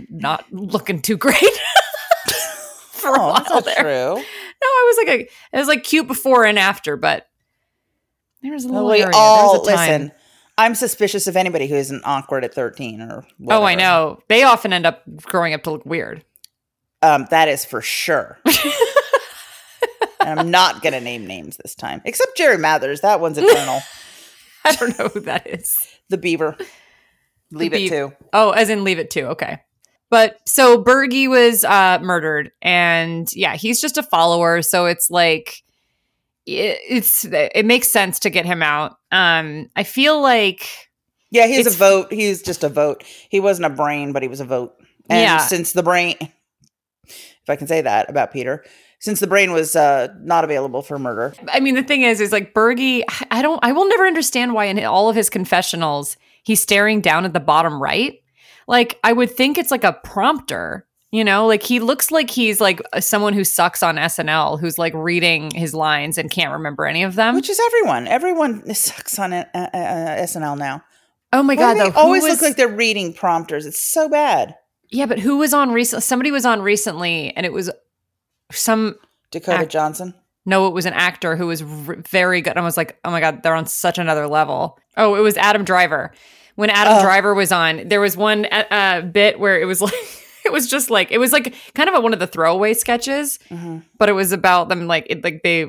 not 0.09 0.45
looking 0.51 1.01
too 1.01 1.17
great 1.17 1.35
for 2.91 3.13
a 3.13 3.19
Oh, 3.19 3.27
while 3.27 3.33
that's 3.35 3.49
not 3.49 3.65
there 3.65 3.75
true. 3.75 4.15
no 4.15 4.21
i 4.67 4.83
was 4.87 4.97
like 5.05 5.07
a 5.19 5.21
it 5.21 5.57
was 5.59 5.67
like 5.67 5.83
cute 5.83 6.07
before 6.07 6.45
and 6.45 6.57
after 6.57 6.95
but 6.95 7.27
there 8.41 8.53
was 8.53 8.63
a 8.63 8.69
little 8.69 8.89
we 8.89 9.01
area. 9.01 9.11
all 9.13 9.51
there 9.53 9.59
was 9.59 9.67
a 9.67 9.75
time. 9.87 10.01
listen. 10.01 10.11
I'm 10.57 10.75
suspicious 10.75 11.27
of 11.27 11.37
anybody 11.37 11.67
who 11.67 11.75
isn't 11.75 12.01
awkward 12.05 12.43
at 12.45 12.53
13 12.53 13.01
or 13.01 13.25
whatever. 13.37 13.63
oh 13.63 13.65
i 13.65 13.75
know 13.75 14.19
they 14.29 14.43
often 14.43 14.71
end 14.73 14.85
up 14.85 15.03
growing 15.23 15.53
up 15.53 15.63
to 15.63 15.71
look 15.71 15.85
weird 15.85 16.23
Um, 17.01 17.27
that 17.31 17.47
is 17.47 17.63
for 17.63 17.81
sure. 17.81 18.39
and 20.19 20.39
I'm 20.39 20.51
not 20.51 20.81
going 20.81 20.93
to 20.93 21.01
name 21.01 21.25
names 21.27 21.57
this 21.57 21.75
time, 21.75 22.01
except 22.05 22.37
Jerry 22.37 22.57
Mathers. 22.57 23.01
That 23.01 23.19
one's 23.19 23.37
eternal. 23.37 23.81
i 24.65 24.75
don't 24.75 24.97
know 24.99 25.07
who 25.07 25.21
that 25.21 25.47
is 25.47 25.75
the 26.09 26.17
Beaver. 26.17 26.57
Leave 27.51 27.71
The 27.71 27.85
it 27.85 27.89
to. 27.89 28.13
Oh, 28.33 28.51
as 28.51 28.69
in 28.69 28.83
leave 28.83 28.99
it 28.99 29.09
to. 29.11 29.29
Okay. 29.29 29.59
But 30.11 30.37
so 30.45 30.83
Bergie 30.83 31.29
was 31.29 31.63
uh, 31.63 31.99
murdered, 32.01 32.51
and 32.61 33.27
yeah, 33.35 33.55
he's 33.55 33.79
just 33.79 33.97
a 33.97 34.03
follower. 34.03 34.61
So 34.63 34.85
it's 34.87 35.09
like 35.09 35.63
it, 36.47 36.79
it's 36.87 37.25
it 37.25 37.65
makes 37.65 37.87
sense 37.91 38.19
to 38.19 38.29
get 38.29 38.45
him 38.45 38.61
out. 38.63 38.97
Um, 39.11 39.69
I 39.75 39.83
feel 39.83 40.19
like 40.21 40.67
Yeah, 41.31 41.45
he's 41.47 41.67
a 41.67 41.77
vote. 41.77 42.11
He's 42.11 42.41
just 42.41 42.63
a 42.63 42.69
vote. 42.69 43.03
He 43.29 43.39
wasn't 43.39 43.67
a 43.67 43.69
brain, 43.75 44.11
but 44.11 44.23
he 44.23 44.27
was 44.27 44.39
a 44.41 44.45
vote. 44.45 44.75
And 45.09 45.21
Yeah. 45.21 45.37
since 45.37 45.73
the 45.73 45.83
brain, 45.83 46.15
if 46.19 47.49
I 47.49 47.55
can 47.55 47.67
say 47.67 47.81
that 47.81 48.09
about 48.09 48.33
Peter, 48.33 48.65
since 48.99 49.19
the 49.19 49.27
brain 49.27 49.51
was 49.51 49.75
uh, 49.75 50.09
not 50.21 50.43
available 50.43 50.81
for 50.81 50.99
murder, 50.99 51.33
I 51.51 51.59
mean 51.59 51.75
the 51.75 51.83
thing 51.83 52.01
is, 52.03 52.19
is 52.21 52.31
like 52.31 52.53
Bergie. 52.53 53.03
I 53.31 53.41
don't. 53.41 53.59
I 53.63 53.71
will 53.71 53.87
never 53.87 54.05
understand 54.05 54.53
why 54.53 54.65
in 54.65 54.83
all 54.83 55.09
of 55.09 55.15
his 55.15 55.29
confessionals 55.29 56.17
he's 56.43 56.61
staring 56.61 57.01
down 57.01 57.25
at 57.25 57.33
the 57.33 57.39
bottom 57.39 57.81
right. 57.81 58.21
Like 58.67 58.99
I 59.03 59.13
would 59.13 59.31
think 59.31 59.57
it's 59.57 59.71
like 59.71 59.83
a 59.83 59.93
prompter. 60.03 60.85
You 61.11 61.23
know, 61.23 61.47
like 61.47 61.63
he 61.63 61.79
looks 61.79 62.11
like 62.11 62.29
he's 62.29 62.61
like 62.61 62.81
someone 62.99 63.33
who 63.33 63.43
sucks 63.43 63.81
on 63.81 63.95
SNL, 63.95 64.59
who's 64.59 64.77
like 64.77 64.93
reading 64.93 65.49
his 65.55 65.73
lines 65.73 66.19
and 66.19 66.29
can't 66.29 66.51
remember 66.51 66.85
any 66.85 67.01
of 67.01 67.15
them. 67.15 67.33
which 67.33 67.49
is 67.49 67.59
everyone. 67.65 68.07
Everyone 68.07 68.71
sucks 68.75 69.17
on 69.17 69.33
uh, 69.33 69.43
uh, 69.55 69.57
uh, 69.57 70.17
SNL 70.19 70.55
now. 70.55 70.83
oh 71.33 71.41
my 71.41 71.55
Why 71.55 71.61
god, 71.61 71.73
though, 71.79 71.89
they 71.89 71.95
always 71.97 72.21
was- 72.21 72.33
look 72.33 72.41
like 72.43 72.57
they're 72.57 72.67
reading 72.67 73.13
prompters. 73.13 73.65
It's 73.65 73.81
so 73.81 74.07
bad. 74.07 74.53
Yeah, 74.91 75.07
but 75.07 75.17
who 75.17 75.37
was 75.37 75.51
on 75.51 75.71
recently? 75.71 76.01
Somebody 76.01 76.29
was 76.29 76.45
on 76.45 76.61
recently, 76.61 77.35
and 77.35 77.43
it 77.47 77.53
was 77.53 77.71
some. 78.51 78.95
Dakota 79.31 79.59
Act- 79.59 79.71
Johnson. 79.71 80.13
No, 80.45 80.67
it 80.67 80.73
was 80.73 80.85
an 80.87 80.93
actor 80.93 81.35
who 81.35 81.47
was 81.47 81.61
r- 81.61 81.97
very 82.09 82.41
good. 82.41 82.57
I 82.57 82.61
was 82.61 82.77
like, 82.77 82.97
oh 83.05 83.11
my 83.11 83.19
god, 83.19 83.43
they're 83.43 83.53
on 83.53 83.67
such 83.67 83.99
another 83.99 84.27
level. 84.27 84.79
Oh, 84.97 85.15
it 85.15 85.19
was 85.21 85.37
Adam 85.37 85.63
Driver. 85.63 86.11
When 86.55 86.69
Adam 86.71 86.97
Oh. 86.97 87.01
Driver 87.03 87.33
was 87.35 87.51
on, 87.51 87.87
there 87.87 88.01
was 88.01 88.17
one 88.17 88.45
uh, 88.51 88.63
uh, 88.71 89.01
bit 89.01 89.39
where 89.39 89.59
it 89.61 89.65
was 89.65 89.81
like, 89.81 89.93
it 90.45 90.51
was 90.51 90.67
just 90.67 90.89
like, 90.89 91.11
it 91.11 91.19
was 91.19 91.31
like 91.31 91.53
kind 91.75 91.87
of 91.89 91.95
a, 91.95 92.01
one 92.01 92.13
of 92.13 92.19
the 92.19 92.25
throwaway 92.27 92.73
sketches, 92.73 93.37
Mhm. 93.49 93.83
but 93.99 94.09
it 94.09 94.13
was 94.13 94.31
about 94.31 94.69
them 94.69 94.87
like, 94.87 95.05
it, 95.09 95.23
like 95.23 95.41
they, 95.43 95.67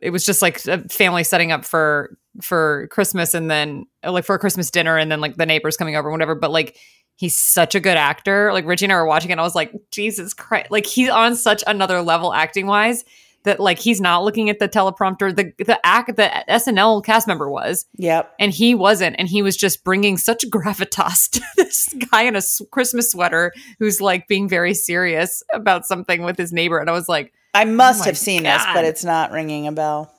it 0.00 0.10
was 0.10 0.24
just 0.24 0.40
like 0.40 0.64
a 0.66 0.78
family 0.88 1.24
setting 1.24 1.52
up 1.52 1.64
for 1.64 2.16
for 2.40 2.88
Christmas 2.90 3.34
and 3.34 3.50
then 3.50 3.84
like 4.02 4.24
for 4.24 4.34
a 4.34 4.38
Christmas 4.38 4.70
dinner 4.70 4.96
and 4.96 5.12
then 5.12 5.20
like 5.20 5.36
the 5.36 5.44
neighbors 5.44 5.76
coming 5.76 5.96
over, 5.96 6.10
whatever. 6.10 6.34
But 6.34 6.50
like 6.50 6.78
he's 7.22 7.36
such 7.36 7.76
a 7.76 7.80
good 7.80 7.96
actor. 7.96 8.52
Like 8.52 8.66
Richie 8.66 8.86
and 8.86 8.92
I 8.92 8.96
were 8.96 9.06
watching 9.06 9.30
it, 9.30 9.34
and 9.34 9.40
I 9.40 9.44
was 9.44 9.54
like, 9.54 9.72
Jesus 9.92 10.34
Christ! 10.34 10.72
Like 10.72 10.86
he's 10.86 11.08
on 11.08 11.36
such 11.36 11.62
another 11.68 12.02
level 12.02 12.34
acting 12.34 12.66
wise 12.66 13.04
that 13.44 13.60
like 13.60 13.78
he's 13.78 14.00
not 14.00 14.24
looking 14.24 14.50
at 14.50 14.58
the 14.58 14.68
teleprompter. 14.68 15.34
The 15.34 15.52
the 15.64 15.78
act 15.86 16.16
the 16.16 16.28
SNL 16.48 17.04
cast 17.04 17.28
member 17.28 17.48
was, 17.48 17.86
Yep. 17.96 18.34
and 18.40 18.52
he 18.52 18.74
wasn't, 18.74 19.14
and 19.20 19.28
he 19.28 19.40
was 19.40 19.56
just 19.56 19.84
bringing 19.84 20.18
such 20.18 20.44
gravitas 20.50 21.30
to 21.30 21.42
this 21.56 21.94
guy 22.10 22.22
in 22.22 22.34
a 22.34 22.42
Christmas 22.72 23.12
sweater 23.12 23.52
who's 23.78 24.00
like 24.00 24.26
being 24.26 24.48
very 24.48 24.74
serious 24.74 25.44
about 25.54 25.86
something 25.86 26.24
with 26.24 26.36
his 26.36 26.52
neighbor, 26.52 26.78
and 26.78 26.90
I 26.90 26.92
was 26.92 27.08
like. 27.08 27.32
I 27.54 27.66
must 27.66 28.00
oh 28.00 28.04
my 28.04 28.06
have 28.06 28.16
seen 28.18 28.44
this, 28.44 28.64
but 28.72 28.86
it's 28.86 29.04
not 29.04 29.30
ringing 29.30 29.66
a 29.66 29.72
bell. 29.72 30.10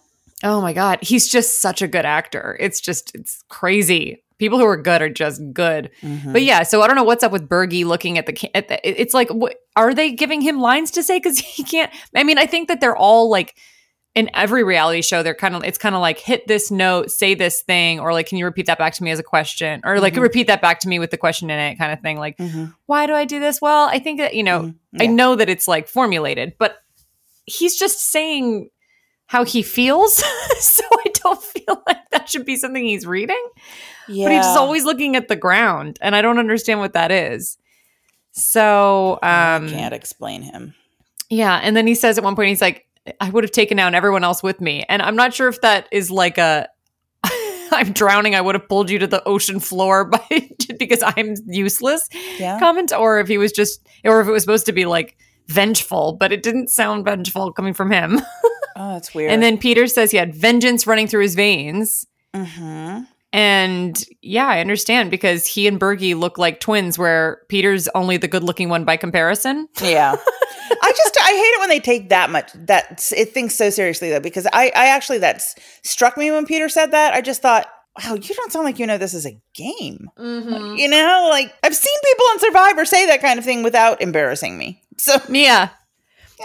Oh 0.44 0.62
my 0.62 0.72
god, 0.72 1.00
he's 1.02 1.28
just 1.28 1.60
such 1.60 1.82
a 1.82 1.88
good 1.88 2.06
actor. 2.06 2.56
It's 2.60 2.80
just 2.80 3.14
it's 3.16 3.44
crazy. 3.50 4.23
People 4.44 4.60
who 4.60 4.66
are 4.66 4.76
good 4.76 5.02
are 5.02 5.08
just 5.10 5.42
good. 5.54 5.90
Mhm. 6.02 6.34
But 6.34 6.44
yeah, 6.44 6.64
so 6.64 6.82
I 6.82 6.88
don't 6.88 6.98
know 6.98 7.06
what's 7.06 7.24
up 7.24 7.32
with 7.32 7.48
Bergie 7.48 7.86
looking 7.86 8.18
at 8.18 8.26
the, 8.26 8.58
at 8.58 8.68
the 8.68 8.78
it's 9.02 9.14
like 9.14 9.30
wh- 9.30 9.54
are 9.78 9.94
they 9.94 10.12
giving 10.12 10.42
him 10.42 10.60
lines 10.60 10.92
to 10.92 11.02
say 11.02 11.18
cuz 11.22 11.40
he 11.56 11.64
can't 11.64 11.90
I 12.14 12.26
mean, 12.26 12.38
I 12.38 12.46
think 12.46 12.68
that 12.68 12.82
they're 12.82 12.98
all 12.98 13.30
like 13.30 13.56
in 14.16 14.30
every 14.34 14.66
reality 14.66 15.02
show 15.02 15.24
they're 15.24 15.34
kind 15.34 15.56
of 15.56 15.64
it's 15.64 15.78
kind 15.78 15.96
of 15.96 16.02
like 16.02 16.20
hit 16.20 16.46
this 16.46 16.70
note, 16.70 17.10
say 17.10 17.36
this 17.36 17.62
thing 17.62 18.02
or 18.02 18.12
like 18.12 18.28
can 18.28 18.38
you 18.38 18.44
repeat 18.44 18.66
that 18.66 18.78
back 18.78 18.94
to 18.96 19.04
me 19.04 19.12
as 19.12 19.18
a 19.20 19.24
question 19.24 19.80
or 19.86 20.02
like 20.02 20.16
Mhm. 20.16 20.22
repeat 20.24 20.48
that 20.48 20.62
back 20.62 20.82
to 20.82 20.90
me 20.90 21.00
with 21.00 21.10
the 21.12 21.18
question 21.18 21.50
in 21.50 21.58
it 21.58 21.76
kind 21.78 21.94
of 21.94 22.02
thing 22.02 22.18
like 22.20 22.36
Mhm. 22.38 22.74
why 22.86 23.08
do 23.08 23.14
I 23.14 23.24
do 23.24 23.40
this? 23.40 23.62
Well, 23.62 23.88
I 23.88 24.00
think 24.00 24.20
that, 24.20 24.36
you 24.36 24.44
know, 24.44 24.60
Mhm. 24.64 24.76
I 25.00 25.06
know 25.08 25.36
that 25.38 25.48
it's 25.48 25.70
like 25.70 25.88
formulated, 25.88 26.56
but 26.60 26.76
he's 27.46 27.76
just 27.80 28.12
saying 28.12 28.70
how 29.34 29.44
he 29.44 29.64
feels. 29.64 30.14
so 30.60 30.84
I 31.06 31.10
don't 31.24 31.42
feel 31.42 31.82
like 31.88 32.08
that 32.12 32.30
should 32.30 32.46
be 32.46 32.56
something 32.56 32.84
he's 32.86 33.08
reading. 33.08 33.44
Yeah. 34.08 34.26
But 34.28 34.34
he's 34.34 34.46
just 34.46 34.58
always 34.58 34.86
looking 34.86 35.16
at 35.16 35.28
the 35.28 35.36
ground, 35.36 35.98
and 36.02 36.16
I 36.16 36.22
don't 36.22 36.38
understand 36.38 36.80
what 36.80 36.94
that 36.94 37.12
is. 37.12 37.58
So, 38.32 39.14
um, 39.24 39.66
I 39.66 39.70
can't 39.70 39.94
explain 39.94 40.42
him. 40.44 40.74
yeah. 41.30 41.60
And 41.64 41.76
then 41.76 41.88
he 41.88 41.96
says 41.96 42.18
at 42.18 42.24
one 42.24 42.36
point, 42.36 42.50
he's 42.50 42.62
like, 42.62 42.86
I 43.20 43.30
would 43.30 43.44
have 43.44 43.52
taken 43.52 43.76
down 43.78 43.96
everyone 43.96 44.24
else 44.24 44.42
with 44.44 44.62
me. 44.62 44.86
And 44.88 45.02
I'm 45.02 45.16
not 45.16 45.34
sure 45.34 45.48
if 45.50 45.62
that 45.62 45.88
is 45.92 46.10
like 46.12 46.38
a, 46.38 46.68
I'm 47.72 47.92
drowning. 47.92 48.36
I 48.36 48.42
would 48.42 48.56
have 48.56 48.68
pulled 48.70 48.90
you 48.90 49.00
to 49.00 49.08
the 49.08 49.24
ocean 49.28 49.60
floor 49.60 50.06
by 50.10 50.50
because 50.80 51.04
I'm 51.04 51.36
useless 51.48 52.08
Yeah. 52.40 52.60
comment, 52.60 52.94
or 52.94 53.20
if 53.20 53.28
he 53.28 53.38
was 53.40 53.52
just, 53.52 53.86
or 54.06 54.22
if 54.22 54.28
it 54.28 54.32
was 54.32 54.44
supposed 54.44 54.66
to 54.68 54.74
be 54.74 54.86
like 54.86 55.18
vengeful, 55.48 56.14
but 56.20 56.32
it 56.32 56.44
didn't 56.44 56.70
sound 56.70 57.04
vengeful 57.06 57.52
coming 57.52 57.74
from 57.74 57.92
him. 57.92 58.22
Oh, 58.76 58.94
that's 58.94 59.14
weird. 59.14 59.32
And 59.32 59.42
then 59.44 59.58
Peter 59.58 59.88
says 59.88 60.12
he 60.12 60.18
had 60.18 60.34
vengeance 60.36 60.86
running 60.88 61.08
through 61.08 61.22
his 61.24 61.36
veins. 61.36 62.06
hmm 62.34 63.00
And 63.32 64.04
yeah, 64.22 64.48
I 64.48 64.60
understand 64.60 65.10
because 65.12 65.46
he 65.48 65.68
and 65.68 65.80
Bergie 65.80 66.16
look 66.18 66.38
like 66.38 66.60
twins, 66.60 66.98
where 66.98 67.42
Peter's 67.50 67.88
only 67.96 68.18
the 68.18 68.28
good 68.28 68.44
looking 68.44 68.70
one 68.70 68.86
by 68.86 68.98
comparison. 68.98 69.68
Yeah. 69.82 70.16
I 70.82 70.92
just 70.96 71.18
I 71.22 71.30
hate 71.32 71.56
it 71.56 71.60
when 71.60 71.70
they 71.70 71.80
take 71.80 72.10
that 72.10 72.30
much 72.30 72.52
that 72.54 73.10
it 73.16 73.34
thinks 73.34 73.56
so 73.56 73.70
seriously 73.70 74.10
though 74.10 74.20
because 74.20 74.48
I 74.54 74.72
I 74.76 74.88
actually 74.88 75.20
that 75.20 75.42
struck 75.84 76.18
me 76.18 76.32
when 76.32 76.46
Peter 76.46 76.68
said 76.70 76.92
that. 76.92 77.14
I 77.14 77.22
just 77.22 77.42
thought, 77.42 77.68
wow, 78.04 78.16
you 78.16 78.36
don't 78.36 78.52
sound 78.52 78.66
like 78.66 78.80
you 78.80 78.88
know 78.88 78.98
this 78.98 79.14
is 79.14 79.26
a 79.26 79.40
game. 79.54 80.10
You 80.18 80.88
know, 80.88 81.28
like 81.32 81.54
I've 81.64 81.76
seen 81.76 81.98
people 82.04 82.26
on 82.32 82.40
Survivor 82.40 82.86
say 82.86 83.06
that 83.08 83.22
kind 83.22 83.38
of 83.40 83.46
thing 83.46 83.64
without 83.64 84.02
embarrassing 84.02 84.58
me. 84.58 84.82
So 84.98 85.16
Yeah. 85.30 85.70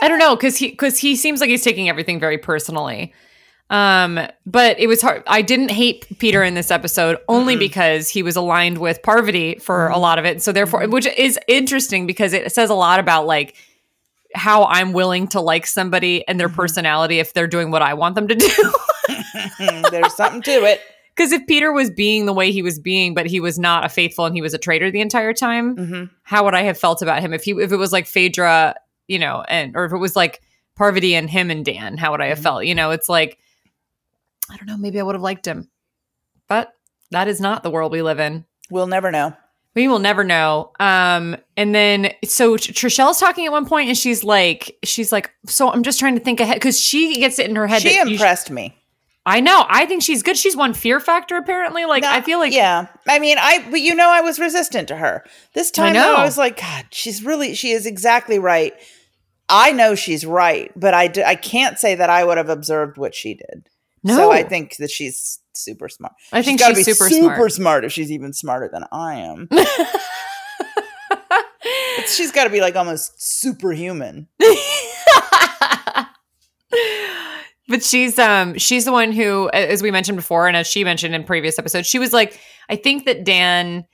I 0.03 0.09
don't 0.09 0.19
know 0.19 0.37
because 0.37 0.57
he 0.57 0.71
because 0.71 0.99
he 0.99 1.17
seems 1.17 1.41
like 1.41 1.51
he's 1.51 1.65
taking 1.65 1.89
everything 1.89 2.21
very 2.21 2.39
personally. 2.39 3.13
Um, 3.71 4.19
but 4.47 4.79
it 4.81 4.87
was 4.87 5.03
hard. 5.03 5.23
I 5.27 5.43
didn't 5.43 5.71
hate 5.71 6.07
Peter 6.19 6.43
in 6.43 6.55
this 6.55 6.71
episode 6.71 7.19
only 7.29 7.55
because 7.57 8.09
he 8.09 8.23
was 8.23 8.35
aligned 8.35 8.79
with 8.79 9.03
Parvati 9.03 9.57
for 9.59 9.89
a 9.89 9.99
lot 9.99 10.19
of 10.19 10.25
it. 10.25 10.43
So 10.43 10.53
therefore, 10.53 10.89
which 10.89 11.07
is 11.07 11.39
interesting 11.49 12.07
because 12.07 12.33
it 12.33 12.51
says 12.53 12.71
a 12.71 12.75
lot 12.75 12.99
about 12.99 13.27
like 13.27 13.57
how 14.35 14.65
I'm 14.65 14.93
willing 14.95 15.29
to 15.29 15.41
like 15.41 15.67
somebody 15.67 16.27
and 16.29 16.41
their 16.41 16.49
personality 16.49 17.19
if 17.19 17.35
they're 17.35 17.47
doing 17.47 17.71
what 17.71 17.83
I 17.83 17.93
want 17.95 18.15
them 18.15 18.29
to 18.29 18.35
do. 18.35 18.73
there's 19.91 20.15
something 20.15 20.43
to 20.43 20.65
it. 20.65 20.81
Because 21.15 21.33
if 21.33 21.47
Peter 21.47 21.73
was 21.73 21.91
being 21.91 22.27
the 22.27 22.33
way 22.33 22.53
he 22.53 22.63
was 22.63 22.79
being, 22.79 23.13
but 23.13 23.27
he 23.27 23.41
was 23.41 23.59
not 23.59 23.85
a 23.85 23.89
faithful 23.89 24.25
and 24.25 24.35
he 24.37 24.41
was 24.43 24.55
a 24.55 24.59
traitor 24.59 24.91
the 24.91 25.01
entire 25.01 25.33
time, 25.33 25.77
Mm-hmm. 25.77 26.05
how 26.23 26.45
would 26.45 26.55
I 26.55 26.63
have 26.63 26.79
felt 26.79 27.03
about 27.03 27.21
him? 27.21 27.35
If 27.35 27.43
he 27.43 27.51
if 27.53 27.73
it 27.73 27.77
was 27.77 27.93
like 27.93 28.07
Phaedra, 28.07 28.77
you 29.09 29.19
know, 29.19 29.43
and 29.49 29.77
or 29.77 29.85
if 29.85 29.93
it 29.93 29.99
was 29.99 30.15
like 30.15 30.41
Parvati 30.77 31.15
and 31.17 31.29
him 31.29 31.51
and 31.51 31.65
Dan, 31.65 31.97
how 31.97 32.13
would 32.13 32.21
I 32.21 32.25
Mm-hmm. 32.27 32.31
have 32.31 32.39
felt? 32.43 32.65
You 32.67 32.75
know, 32.75 32.91
it's 32.93 33.09
like 33.09 33.39
I 34.51 34.57
don't 34.57 34.67
know, 34.67 34.77
maybe 34.79 35.01
I 35.01 35.03
would 35.03 35.15
have 35.15 35.23
liked 35.23 35.47
him. 35.47 35.69
But 36.49 36.73
that 37.11 37.29
is 37.29 37.41
not 37.41 37.63
the 37.63 37.71
world 37.71 37.93
we 37.93 38.03
live 38.03 38.21
in. 38.21 38.45
We'll 38.71 38.87
never 38.87 39.11
know. 39.11 39.35
We 39.75 39.87
will 39.87 39.99
never 39.99 40.25
know. 40.25 40.73
Um, 40.81 41.37
and 41.57 41.75
then 41.75 42.13
so 42.25 42.57
Trishelle's 42.57 43.21
talking 43.21 43.45
at 43.47 43.53
one 43.53 43.67
point, 43.67 43.89
and 43.89 43.97
she's 43.99 44.25
like, 44.25 44.77
she's 44.83 45.13
like, 45.13 45.31
so 45.47 45.71
I'm 45.71 45.83
just 45.83 45.99
trying 46.01 46.15
to 46.19 46.25
think 46.25 46.41
ahead 46.41 46.57
because 46.57 46.81
she 46.81 47.17
gets 47.21 47.39
it 47.39 47.49
in 47.49 47.57
her 47.57 47.67
head. 47.67 47.83
She 47.83 47.95
you 47.97 48.07
sh- 48.07 48.11
impressed 48.13 48.51
me. 48.51 48.75
I 49.27 49.41
know. 49.41 49.65
I 49.69 49.85
think 49.85 50.03
she's 50.03 50.23
good. 50.23 50.39
She's 50.39 50.57
won 50.57 50.73
Fear 50.73 51.01
Factor 51.01 51.37
apparently. 51.37 51.85
Like 51.85 52.03
No, 52.03 52.11
I 52.11 52.23
feel 52.23 52.39
like 52.39 52.53
yeah. 52.55 52.87
I 53.07 53.19
mean, 53.19 53.37
I 53.39 53.65
but 53.71 53.81
you 53.83 53.95
know 53.95 54.09
I 54.11 54.23
was 54.23 54.39
resistant 54.39 54.89
to 54.89 54.97
her 54.97 55.23
this 55.53 55.71
time. 55.71 55.93
know. 55.93 56.03
Though, 56.03 56.23
I 56.23 56.25
was 56.25 56.39
like, 56.39 56.59
God, 56.59 56.87
she's 56.91 57.23
really 57.23 57.55
she 57.55 57.71
is 57.71 57.85
exactly 57.85 58.39
right. 58.39 58.73
I 59.49 59.73
know 59.73 59.95
she's 59.95 60.27
right, 60.27 60.71
but 60.77 60.95
I 60.95 61.09
d- 61.09 61.25
I 61.25 61.35
can't 61.35 61.79
say 61.79 61.95
that 61.95 62.11
I 62.11 62.25
would 62.25 62.37
have 62.37 62.49
observed 62.49 62.99
what 62.99 63.15
she 63.15 63.35
did. 63.35 63.69
No. 64.05 64.17
So 64.17 64.33
I 64.33 64.43
think 64.43 64.77
that 64.77 64.91
she's 64.91 65.39
super 65.55 65.89
smart. 65.89 66.13
I 66.33 66.43
think 66.43 66.61
she's 66.61 66.77
be 66.77 66.83
super 66.83 67.09
super 67.09 67.35
smart. 67.35 67.53
smart 67.53 67.85
if 67.85 67.93
she's 67.93 68.13
even 68.13 68.33
smarter 68.33 68.69
than 68.73 68.85
I 68.93 69.15
am. 69.17 69.49
She's 72.07 72.33
got 72.33 72.45
to 72.45 72.51
be 72.51 72.61
like 72.61 72.77
almost 72.77 73.21
superhuman. 73.21 74.29
but 77.69 77.83
she's 77.83 78.19
um 78.19 78.57
she's 78.59 78.85
the 78.85 78.93
one 78.93 79.13
who 79.13 79.51
as 79.51 79.83
we 79.83 79.91
mentioned 79.91 80.17
before 80.17 80.49
and 80.49 80.57
as 80.57 80.67
she 80.67 80.85
mentioned 80.85 81.15
in 81.15 81.25
previous 81.25 81.59
episodes 81.59 81.87
she 81.87 81.99
was 81.99 82.13
like 82.13 82.39
i 82.69 82.77
think 82.77 83.07
that 83.07 83.25
dan 83.25 83.87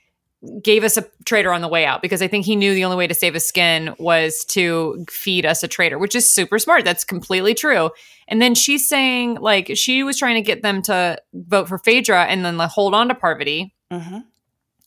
gave 0.63 0.83
us 0.83 0.97
a 0.97 1.05
traitor 1.25 1.51
on 1.51 1.61
the 1.61 1.67
way 1.67 1.85
out 1.85 2.01
because 2.01 2.21
i 2.21 2.27
think 2.27 2.45
he 2.45 2.55
knew 2.55 2.73
the 2.73 2.83
only 2.85 2.97
way 2.97 3.07
to 3.07 3.13
save 3.13 3.33
his 3.33 3.45
skin 3.45 3.93
was 3.99 4.43
to 4.45 5.05
feed 5.09 5.45
us 5.45 5.63
a 5.63 5.67
traitor 5.67 5.97
which 5.97 6.15
is 6.15 6.31
super 6.31 6.59
smart. 6.59 6.83
That's 6.85 7.03
completely 7.03 7.53
true. 7.53 7.89
And 8.27 8.41
then 8.41 8.55
she's 8.55 8.87
saying 8.87 9.35
like 9.35 9.71
she 9.75 10.03
was 10.03 10.17
trying 10.17 10.35
to 10.35 10.41
get 10.41 10.61
them 10.63 10.81
to 10.83 11.17
vote 11.33 11.67
for 11.67 11.77
phaedra 11.77 12.25
and 12.25 12.43
then 12.43 12.57
like, 12.57 12.69
hold 12.71 12.93
on 12.93 13.07
to 13.09 13.15
parvati 13.15 13.73
hmm 13.91 14.19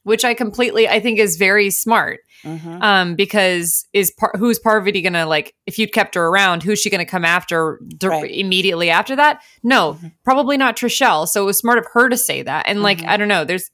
which 0.05 0.25
i 0.25 0.33
completely 0.33 0.89
i 0.89 1.01
think 1.01 1.19
is 1.19 1.37
very 1.37 1.71
smart 1.71 2.21
hmm 2.43 2.79
um 2.83 3.15
because 3.15 3.85
is 3.93 4.11
par- 4.13 4.33
who's 4.39 4.59
parvati 4.59 5.03
gonna 5.03 5.27
like 5.27 5.55
if 5.67 5.79
you'd 5.79 5.93
kept 5.93 6.15
her 6.15 6.29
around 6.29 6.63
who's 6.63 6.79
she 6.81 6.89
gonna 6.89 7.05
come 7.05 7.25
after 7.25 7.81
d- 7.89 8.07
Right. 8.09 8.25
Mm-hmm. 8.31 8.41
immediately 8.41 8.91
after 8.91 9.17
that? 9.17 9.43
No 9.63 9.99
probably 10.25 10.57
not 10.57 10.77
trishelle. 10.77 11.27
So 11.27 11.43
it 11.43 11.47
was 11.47 11.59
smart 11.59 11.79
of 11.79 11.87
her 11.93 12.09
to 12.09 12.17
say 12.17 12.43
that. 12.43 12.67
And 12.69 12.83
like 12.83 12.99
Mm-hmm. 12.99 13.09
i 13.11 13.17
don't 13.17 13.29
know 13.29 13.45
there's 13.45 13.71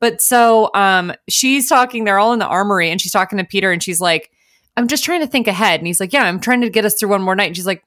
but 0.00 0.20
so 0.20 0.70
um 0.74 1.12
she's 1.28 1.68
talking 1.68 2.04
they're 2.04 2.18
all 2.18 2.32
in 2.32 2.38
the 2.38 2.46
armory 2.46 2.90
and 2.90 3.00
she's 3.00 3.12
talking 3.12 3.38
to 3.38 3.44
peter 3.44 3.70
and 3.72 3.82
she's 3.82 4.00
like 4.00 4.30
i'm 4.76 4.88
just 4.88 5.04
trying 5.04 5.20
to 5.20 5.26
think 5.26 5.46
ahead. 5.46 5.80
And 5.80 5.86
he's 5.86 6.00
like 6.00 6.12
yeah 6.12 6.24
i'm 6.24 6.40
trying 6.40 6.60
to 6.60 6.70
get 6.70 6.84
us 6.84 6.94
through 6.94 7.10
one 7.10 7.22
more 7.22 7.34
night. 7.34 7.48
And 7.48 7.56
she's 7.56 7.66
like 7.66 7.84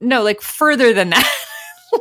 no 0.00 0.22
like 0.22 0.40
further 0.40 0.92
than 0.92 1.10
that. 1.10 1.38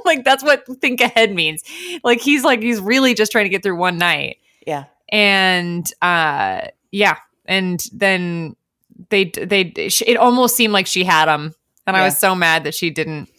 Like 0.05 0.23
that's 0.23 0.41
what 0.41 0.65
think 0.79 1.01
ahead 1.01 1.35
means. 1.35 1.63
Like 2.01 2.21
he's 2.21 2.45
like 2.45 2.61
he's 2.61 2.79
really 2.79 3.13
just 3.13 3.29
trying 3.29 3.43
to 3.43 3.49
get 3.49 3.61
through 3.61 3.75
one 3.75 3.97
night. 3.97 4.37
Yeah. 4.65 4.85
and 5.09 5.85
uh 6.01 6.61
yeah. 6.91 7.17
And 7.45 7.83
then 7.91 8.55
they 9.09 9.25
they 9.25 9.73
it 9.75 10.15
almost 10.15 10.55
seemed 10.55 10.71
like 10.71 10.87
she 10.87 11.03
had 11.03 11.27
him 11.27 11.53
and 11.85 11.97
i 11.97 12.05
was 12.05 12.17
so 12.17 12.33
mad 12.35 12.63
that 12.63 12.73
she 12.73 12.89
didn't. 12.89 13.29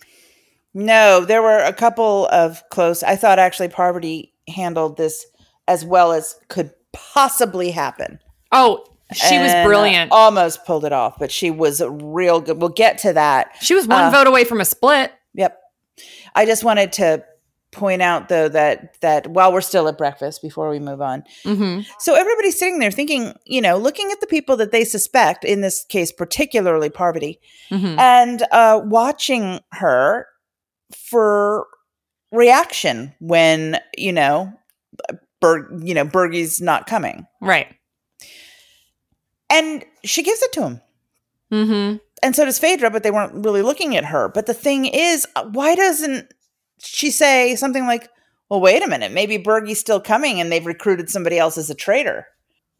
No, 0.74 1.24
there 1.24 1.42
were 1.42 1.58
a 1.58 1.72
couple 1.72 2.26
of 2.28 2.62
close. 2.70 3.02
I 3.02 3.16
thought 3.16 3.38
actually 3.38 3.68
Parvati 3.68 4.32
handled 4.48 4.96
this 4.96 5.26
as 5.68 5.84
well 5.84 6.12
as 6.12 6.36
could 6.48 6.70
possibly 6.92 7.70
happen. 7.70 8.18
oh 8.52 8.84
she 9.12 9.38
was 9.38 9.52
And, 9.52 9.66
uh, 9.66 9.68
brilliant 9.68 10.10
almost 10.12 10.64
pulled 10.64 10.86
it 10.86 10.92
off, 10.92 11.18
but 11.18 11.30
she 11.30 11.50
was 11.50 11.82
real 11.86 12.40
good. 12.40 12.56
We'll 12.58 12.70
get 12.70 12.96
to 12.98 13.12
that. 13.12 13.50
she 13.60 13.74
was 13.74 13.86
one 13.86 14.04
uh, 14.04 14.10
vote 14.10 14.26
away 14.26 14.44
from 14.44 14.60
a 14.60 14.64
split 14.64 15.12
Yep. 15.34 15.58
I 16.34 16.46
just 16.46 16.64
wanted 16.64 16.92
to 16.94 17.22
point 17.72 18.02
out 18.02 18.28
though 18.28 18.48
that 18.50 19.00
that 19.00 19.26
while 19.28 19.50
we're 19.52 19.60
still 19.62 19.88
at 19.88 19.96
breakfast 19.98 20.40
before 20.42 20.68
we 20.70 20.78
move 20.78 21.00
on. 21.02 21.24
hmm 21.44 21.80
So 21.98 22.14
everybody's 22.14 22.58
sitting 22.58 22.78
there 22.78 22.90
thinking, 22.90 23.34
you 23.46 23.60
know, 23.62 23.76
looking 23.78 24.10
at 24.12 24.20
the 24.20 24.26
people 24.26 24.56
that 24.58 24.72
they 24.72 24.84
suspect, 24.84 25.44
in 25.44 25.60
this 25.62 25.84
case 25.84 26.10
particularly 26.12 26.88
Parvati, 26.90 27.38
hmm 27.68 27.98
and 27.98 28.42
uh 28.50 28.80
watching 28.84 29.60
her 29.72 30.26
for 30.94 31.66
reaction 32.30 33.14
when, 33.20 33.78
you 33.96 34.12
know, 34.12 34.52
Berg, 35.42 35.86
you 35.86 35.92
know, 35.94 36.06
Bergie's 36.06 36.60
not 36.60 36.86
coming. 36.86 37.26
right 37.42 37.66
And 39.50 39.84
she 40.04 40.22
gives 40.22 40.42
it 40.42 40.52
to 40.52 40.62
him. 40.62 40.80
Mm-hmm. 41.52 41.96
and 42.22 42.34
so 42.34 42.46
does 42.46 42.58
Phaedra, 42.58 42.90
but 42.90 43.02
they 43.02 43.10
weren't 43.10 43.44
really 43.44 43.60
looking 43.60 43.94
at 43.94 44.06
her. 44.06 44.30
But 44.30 44.46
the 44.46 44.54
thing 44.54 44.86
is, 44.86 45.26
why 45.50 45.74
doesn't 45.74 46.32
she 46.78 47.10
say 47.10 47.56
something 47.56 47.84
like, 47.84 48.08
well, 48.48 48.62
wait 48.62 48.82
a 48.82 48.88
minute, 48.88 49.12
maybe 49.12 49.36
Bergie's 49.36 49.78
still 49.78 50.00
coming 50.00 50.40
and 50.40 50.50
they've 50.50 50.64
recruited 50.64 51.10
somebody 51.10 51.38
else 51.38 51.58
as 51.58 51.68
a 51.68 51.74
traitor? 51.74 52.26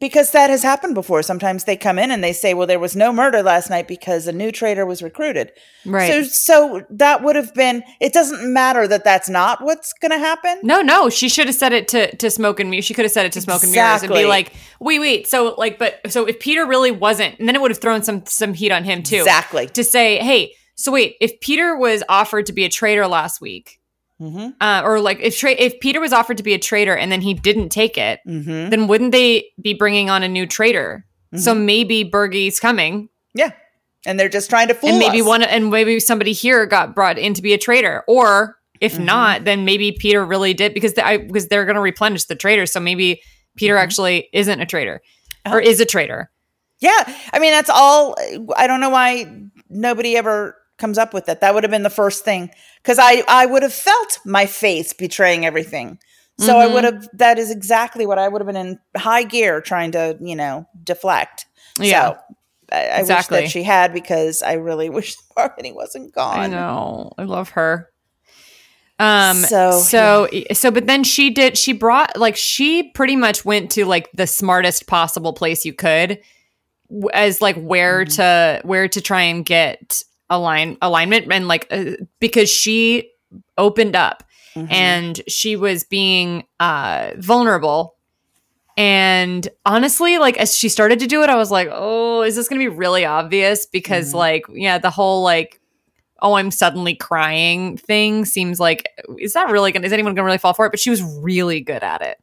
Because 0.03 0.31
that 0.31 0.49
has 0.49 0.63
happened 0.63 0.95
before. 0.95 1.23
Sometimes 1.23 1.63
they 1.63 1.77
come 1.77 1.97
in 1.97 2.11
and 2.11 2.21
they 2.21 2.33
say, 2.33 2.53
well, 2.53 2.67
there 2.67 2.77
was 2.77 2.93
no 2.93 3.13
murder 3.13 3.41
last 3.41 3.69
night 3.69 3.87
because 3.87 4.27
a 4.27 4.33
new 4.33 4.51
traitor 4.51 4.85
was 4.85 5.01
recruited. 5.01 5.53
right 5.85 6.11
So, 6.11 6.23
so 6.23 6.81
that 6.89 7.23
would 7.23 7.37
have 7.37 7.53
been, 7.53 7.83
it 8.01 8.11
doesn't 8.11 8.51
matter 8.51 8.85
that 8.85 9.05
that's 9.05 9.29
not 9.29 9.63
what's 9.63 9.93
going 10.01 10.11
to 10.11 10.17
happen. 10.19 10.59
no 10.61 10.81
no 10.81 11.09
she 11.09 11.29
should 11.29 11.47
have 11.47 11.55
said 11.55 11.71
it 11.71 11.87
to 11.87 12.13
to 12.17 12.29
smoke 12.29 12.59
and 12.59 12.69
mirrors 12.69 12.83
she 12.83 12.93
could 12.93 13.05
have 13.05 13.11
said 13.13 13.25
it 13.25 13.31
to 13.31 13.39
smoke 13.41 13.63
and 13.63 13.71
mirrors 13.71 14.03
and 14.03 14.11
be 14.13 14.25
like 14.25 14.51
wait 14.81 14.99
wait 14.99 15.25
so 15.27 15.55
like 15.57 15.79
but 15.79 15.99
so 16.11 16.25
if 16.25 16.37
peter 16.39 16.65
really 16.65 16.91
wasn't 16.91 17.39
and 17.39 17.47
then 17.47 17.55
it 17.55 17.61
would 17.61 17.71
have 17.71 17.79
thrown 17.79 18.03
some 18.03 18.25
some 18.25 18.53
heat 18.53 18.71
on 18.73 18.83
him 18.83 19.03
too 19.03 19.15
Exactly. 19.17 19.67
to 19.67 19.83
say 19.85 20.17
hey 20.17 20.53
so 20.75 20.91
wait 20.91 21.15
if 21.21 21.39
peter 21.39 21.77
was 21.77 22.03
offered 22.09 22.45
to 22.47 22.53
be 22.53 22.65
a 22.65 22.69
traitor 22.69 23.07
last 23.07 23.39
week 23.39 23.79
hmm 24.31 24.49
uh, 24.61 24.81
or 24.85 24.99
like 24.99 25.19
if 25.21 25.37
tra- 25.37 25.51
if 25.57 25.79
Peter 25.79 25.99
was 25.99 26.13
offered 26.13 26.37
to 26.37 26.43
be 26.43 26.53
a 26.53 26.59
traitor 26.59 26.95
and 26.95 27.11
then 27.11 27.21
he 27.21 27.33
didn't 27.33 27.69
take 27.69 27.97
it, 27.97 28.19
hmm 28.25 28.69
then 28.69 28.87
wouldn't 28.87 29.11
they 29.11 29.45
be 29.61 29.73
bringing 29.73 30.09
on 30.09 30.23
a 30.23 30.27
new 30.27 30.45
traitor? 30.45 31.05
Mm-hmm. 31.33 31.41
So 31.43 31.53
maybe 31.55 32.03
Bergie's 32.03 32.59
coming, 32.59 33.09
Yeah. 33.33 33.51
And 34.05 34.19
they're 34.19 34.29
just 34.29 34.49
trying 34.49 34.67
to 34.67 34.73
fool 34.73 34.89
and 34.89 34.99
maybe 34.99 35.21
us. 35.21 35.27
one 35.27 35.41
and 35.43 35.69
maybe 35.71 35.99
somebody 35.99 36.33
here 36.33 36.65
got 36.65 36.93
brought 36.93 37.17
in 37.17 37.33
to 37.35 37.41
be 37.41 37.53
a 37.53 37.57
traitor, 37.57 38.03
or 38.07 38.57
if 38.81 38.93
Mm-hmm. 38.95 39.05
not, 39.05 39.43
then 39.45 39.63
maybe 39.65 39.93
Peter 39.93 40.25
really 40.25 40.53
did 40.53 40.73
because 40.73 40.93
they, 40.93 41.01
I, 41.01 41.17
because 41.17 41.47
they're 41.47 41.63
going 41.65 41.75
to 41.75 41.81
replenish 41.81 42.25
the 42.25 42.35
traitor. 42.35 42.65
So 42.65 42.79
maybe 42.79 43.21
Peter 43.55 43.75
Mm-hmm. 43.75 43.83
actually 43.83 44.29
isn't 44.33 44.59
a 44.61 44.65
traitor 44.65 45.01
Uh-huh. 45.45 45.55
or 45.55 45.59
is 45.61 45.79
a 45.79 45.85
traitor. 45.85 46.29
Yeah. 46.79 47.15
I 47.31 47.39
mean, 47.39 47.51
that's 47.53 47.69
all. 47.69 48.15
I 48.57 48.67
don't 48.67 48.81
know 48.81 48.89
why 48.89 49.25
nobody 49.69 50.17
ever 50.17 50.57
comes 50.77 50.97
up 50.97 51.13
with 51.13 51.29
it. 51.29 51.41
That 51.41 51.53
would 51.53 51.63
have 51.63 51.71
been 51.71 51.83
the 51.83 51.89
first 51.89 52.25
thing 52.25 52.49
because 52.81 52.99
I, 52.99 53.23
I 53.27 53.45
would 53.45 53.63
have 53.63 53.73
felt 53.73 54.19
my 54.25 54.45
face 54.45 54.93
betraying 54.93 55.45
everything. 55.45 55.99
So 56.39 56.57
I 56.57 56.65
Mhm. 56.65 56.73
would 56.73 56.83
have, 56.83 57.07
that 57.13 57.37
is 57.37 57.51
exactly 57.51 58.05
what 58.07 58.17
I 58.17 58.27
would 58.27 58.41
have 58.41 58.47
been 58.47 58.55
in 58.55 58.79
high 58.97 59.23
gear 59.23 59.61
trying 59.61 59.91
to, 59.91 60.17
you 60.19 60.35
know, 60.35 60.65
deflect. 60.83 61.45
Yeah. 61.79 62.13
So 62.13 62.17
I, 62.71 62.87
I 62.87 62.99
Exactly. 63.01 63.37
wish 63.37 63.45
that 63.45 63.51
she 63.51 63.63
had 63.63 63.93
because 63.93 64.41
I 64.41 64.53
really 64.53 64.89
wish 64.97 65.15
Parvati 65.35 65.71
wasn't 65.71 66.13
gone. 66.13 66.39
I 66.39 66.47
know. 66.47 67.11
I 67.17 67.23
love 67.23 67.49
her. 67.49 67.89
Um 68.99 69.37
So, 69.37 69.71
so 69.81 70.27
so 70.53 70.69
but 70.71 70.85
then 70.85 71.03
she 71.03 71.31
did 71.31 71.57
she 71.57 71.73
brought 71.73 72.15
like 72.17 72.35
she 72.37 72.91
pretty 72.91 73.15
much 73.15 73.43
went 73.43 73.71
to 73.71 73.85
like 73.85 74.09
the 74.13 74.27
smartest 74.27 74.85
possible 74.87 75.33
place 75.33 75.65
you 75.65 75.73
could 75.73 76.19
as 77.11 77.41
like 77.41 77.55
where 77.57 78.05
Mm-hmm. 78.05 78.15
to 78.15 78.61
where 78.67 78.87
to 78.87 79.01
try 79.01 79.21
and 79.23 79.45
get 79.45 80.03
align 80.33 80.77
alignment 80.81 81.31
and 81.31 81.47
like 81.47 81.67
uh, 81.71 81.91
because 82.19 82.49
she 82.49 83.09
opened 83.57 83.95
up 83.95 84.23
Mhm. 84.55 84.71
and 84.71 85.21
she 85.27 85.55
was 85.55 85.83
being 85.83 86.43
uh 86.59 87.11
vulnerable 87.17 87.95
and 88.77 89.47
honestly 89.65 90.17
like 90.17 90.37
as 90.37 90.55
she 90.55 90.69
started 90.69 90.99
to 90.99 91.07
do 91.07 91.21
it 91.23 91.29
i 91.29 91.35
was 91.35 91.51
like 91.51 91.69
oh 91.71 92.21
is 92.23 92.35
this 92.35 92.47
gonna 92.47 92.59
be 92.59 92.67
really 92.67 93.05
obvious 93.05 93.65
because 93.65 94.11
Mhm. 94.13 94.17
like 94.17 94.43
yeah 94.51 94.77
the 94.77 94.89
whole 94.89 95.23
like 95.23 95.59
oh 96.21 96.33
i'm 96.33 96.51
suddenly 96.51 96.95
crying 96.95 97.77
thing 97.77 98.25
seems 98.25 98.59
like 98.59 98.87
is 99.19 99.33
that 99.33 99.49
really 99.51 99.71
gonna 99.71 99.85
is 99.85 99.93
anyone 99.93 100.15
gonna 100.15 100.25
really 100.25 100.37
fall 100.37 100.53
for 100.53 100.65
it 100.65 100.71
but 100.71 100.79
she 100.79 100.89
was 100.89 101.01
really 101.21 101.59
good 101.61 101.83
at 101.83 102.01
it 102.01 102.17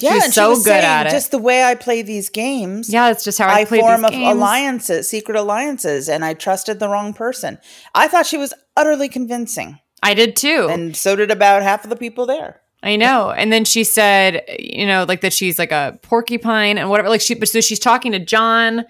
yeah, 0.00 0.14
was 0.14 0.24
and 0.24 0.34
so 0.34 0.44
she 0.44 0.48
was 0.48 0.58
good 0.58 0.70
saying, 0.70 0.84
at 0.84 1.06
it. 1.06 1.10
Just 1.10 1.30
the 1.30 1.38
way 1.38 1.62
I 1.64 1.74
play 1.74 2.02
these 2.02 2.28
games, 2.28 2.92
yeah 2.92 3.10
it's 3.10 3.24
just 3.24 3.38
how 3.38 3.48
i, 3.48 3.60
I 3.60 3.64
play 3.64 3.80
form 3.80 4.02
these 4.02 4.10
of 4.10 4.12
games. 4.12 4.36
alliances, 4.36 5.08
secret 5.08 5.36
alliances, 5.36 6.08
and 6.08 6.24
I 6.24 6.34
trusted 6.34 6.78
the 6.78 6.88
wrong 6.88 7.12
person. 7.12 7.58
I 7.94 8.08
thought 8.08 8.26
she 8.26 8.38
was 8.38 8.54
utterly 8.76 9.08
convincing, 9.08 9.78
i 10.02 10.14
did 10.14 10.34
too 10.36 10.68
and 10.70 10.96
so 10.96 11.14
did 11.14 11.30
about 11.30 11.62
half 11.62 11.84
of 11.84 11.90
the 11.90 11.96
people 11.96 12.26
there. 12.26 12.60
I 12.82 12.96
know. 12.96 13.30
And 13.30 13.52
then 13.52 13.64
she 13.64 13.84
said, 13.84 14.42
you 14.58 14.86
know, 14.86 15.04
like 15.06 15.20
that 15.20 15.32
she's 15.32 15.58
like 15.58 15.72
a 15.72 15.98
porcupine 16.02 16.78
and 16.78 16.88
whatever. 16.88 17.08
Like 17.08 17.20
she, 17.20 17.34
but 17.34 17.48
so 17.48 17.60
she's 17.60 17.78
talking 17.78 18.12
to 18.12 18.18
John 18.18 18.86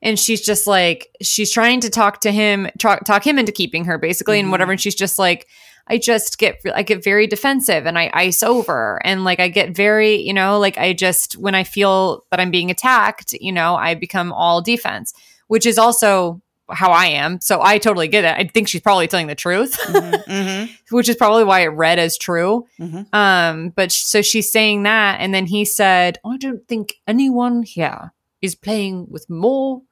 and 0.00 0.18
she's 0.18 0.40
just 0.42 0.66
like, 0.66 1.08
she's 1.20 1.52
trying 1.52 1.80
to 1.80 1.90
talk 1.90 2.20
to 2.20 2.30
him, 2.30 2.68
talk, 2.78 3.04
talk 3.04 3.26
him 3.26 3.38
into 3.38 3.52
keeping 3.52 3.84
her 3.86 3.98
basically 3.98 4.38
and 4.38 4.46
mm-hmm. 4.46 4.52
whatever. 4.52 4.72
And 4.72 4.80
she's 4.80 4.94
just 4.94 5.18
like, 5.18 5.48
I 5.88 5.98
just 5.98 6.38
get, 6.38 6.60
I 6.74 6.82
get 6.82 7.02
very 7.04 7.26
defensive 7.26 7.86
and 7.86 7.98
I 7.98 8.10
ice 8.14 8.42
over 8.42 9.00
and 9.04 9.24
like 9.24 9.40
I 9.40 9.48
get 9.48 9.74
very, 9.74 10.16
you 10.16 10.32
know, 10.32 10.58
like 10.58 10.78
I 10.78 10.92
just, 10.92 11.36
when 11.36 11.54
I 11.54 11.64
feel 11.64 12.24
that 12.30 12.40
I'm 12.40 12.50
being 12.50 12.70
attacked, 12.70 13.32
you 13.34 13.52
know, 13.52 13.74
I 13.74 13.94
become 13.94 14.32
all 14.32 14.62
defense, 14.62 15.12
which 15.48 15.66
is 15.66 15.78
also 15.78 16.40
how 16.70 16.90
I 16.92 17.06
am. 17.06 17.40
So 17.40 17.60
I 17.60 17.76
totally 17.78 18.08
get 18.08 18.24
it. 18.24 18.34
I 18.38 18.48
think 18.48 18.68
she's 18.68 18.80
probably 18.80 19.06
telling 19.08 19.26
the 19.26 19.34
truth, 19.34 19.76
hmm 19.82 20.64
which 20.90 21.08
is 21.08 21.16
probably 21.16 21.44
why 21.44 21.60
it 21.60 21.66
read 21.66 21.98
as 21.98 22.16
true. 22.16 22.66
Mhm. 22.80 23.12
Um, 23.12 23.70
but 23.70 23.92
sh- 23.92 24.04
so 24.04 24.22
she's 24.22 24.50
saying 24.50 24.84
that, 24.84 25.20
and 25.20 25.34
then 25.34 25.46
he 25.46 25.64
said, 25.66 26.18
"I 26.24 26.36
don't 26.38 26.66
think 26.68 26.94
anyone 27.06 27.64
here 27.64 28.12
is 28.40 28.54
playing 28.54 29.08
with 29.10 29.28
more 29.28 29.82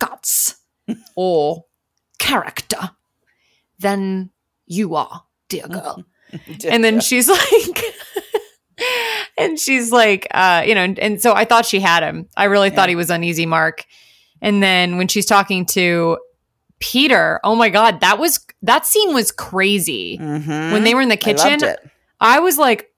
guts 0.00 0.56
or 1.16 1.64
character 2.18 2.90
than 3.78 4.30
you 4.72 4.94
are, 4.96 5.22
dear 5.48 5.66
girl." 5.68 6.04
and 6.68 6.82
then 6.82 7.00
she's 7.00 7.28
like 7.38 7.84
and 9.38 9.58
she's 9.60 9.92
like 9.92 10.26
uh 10.32 10.62
you 10.66 10.74
know 10.74 10.82
and, 10.82 10.98
and 10.98 11.20
so 11.20 11.34
i 11.34 11.44
thought 11.44 11.66
she 11.66 11.78
had 11.78 12.02
him 12.02 12.26
i 12.38 12.44
really 12.44 12.70
thought 12.70 12.88
he 12.88 12.96
was 12.96 13.10
uneasy 13.10 13.44
mark 13.46 13.84
and 14.40 14.62
then 14.62 14.96
when 14.96 15.06
she's 15.08 15.26
talking 15.26 15.66
to 15.66 16.18
peter 16.80 17.38
oh 17.44 17.54
my 17.54 17.68
god 17.68 18.00
that 18.00 18.18
was 18.18 18.44
that 18.62 18.86
scene 18.86 19.12
was 19.14 19.30
crazy 19.30 20.18
Mhm. 20.18 20.72
when 20.72 20.84
they 20.84 20.94
were 20.94 21.02
in 21.02 21.10
the 21.10 21.14
I 21.14 21.16
kitchen 21.16 21.62
it. 21.62 21.78
I 22.18 22.40
was 22.40 22.56
like, 22.56 22.88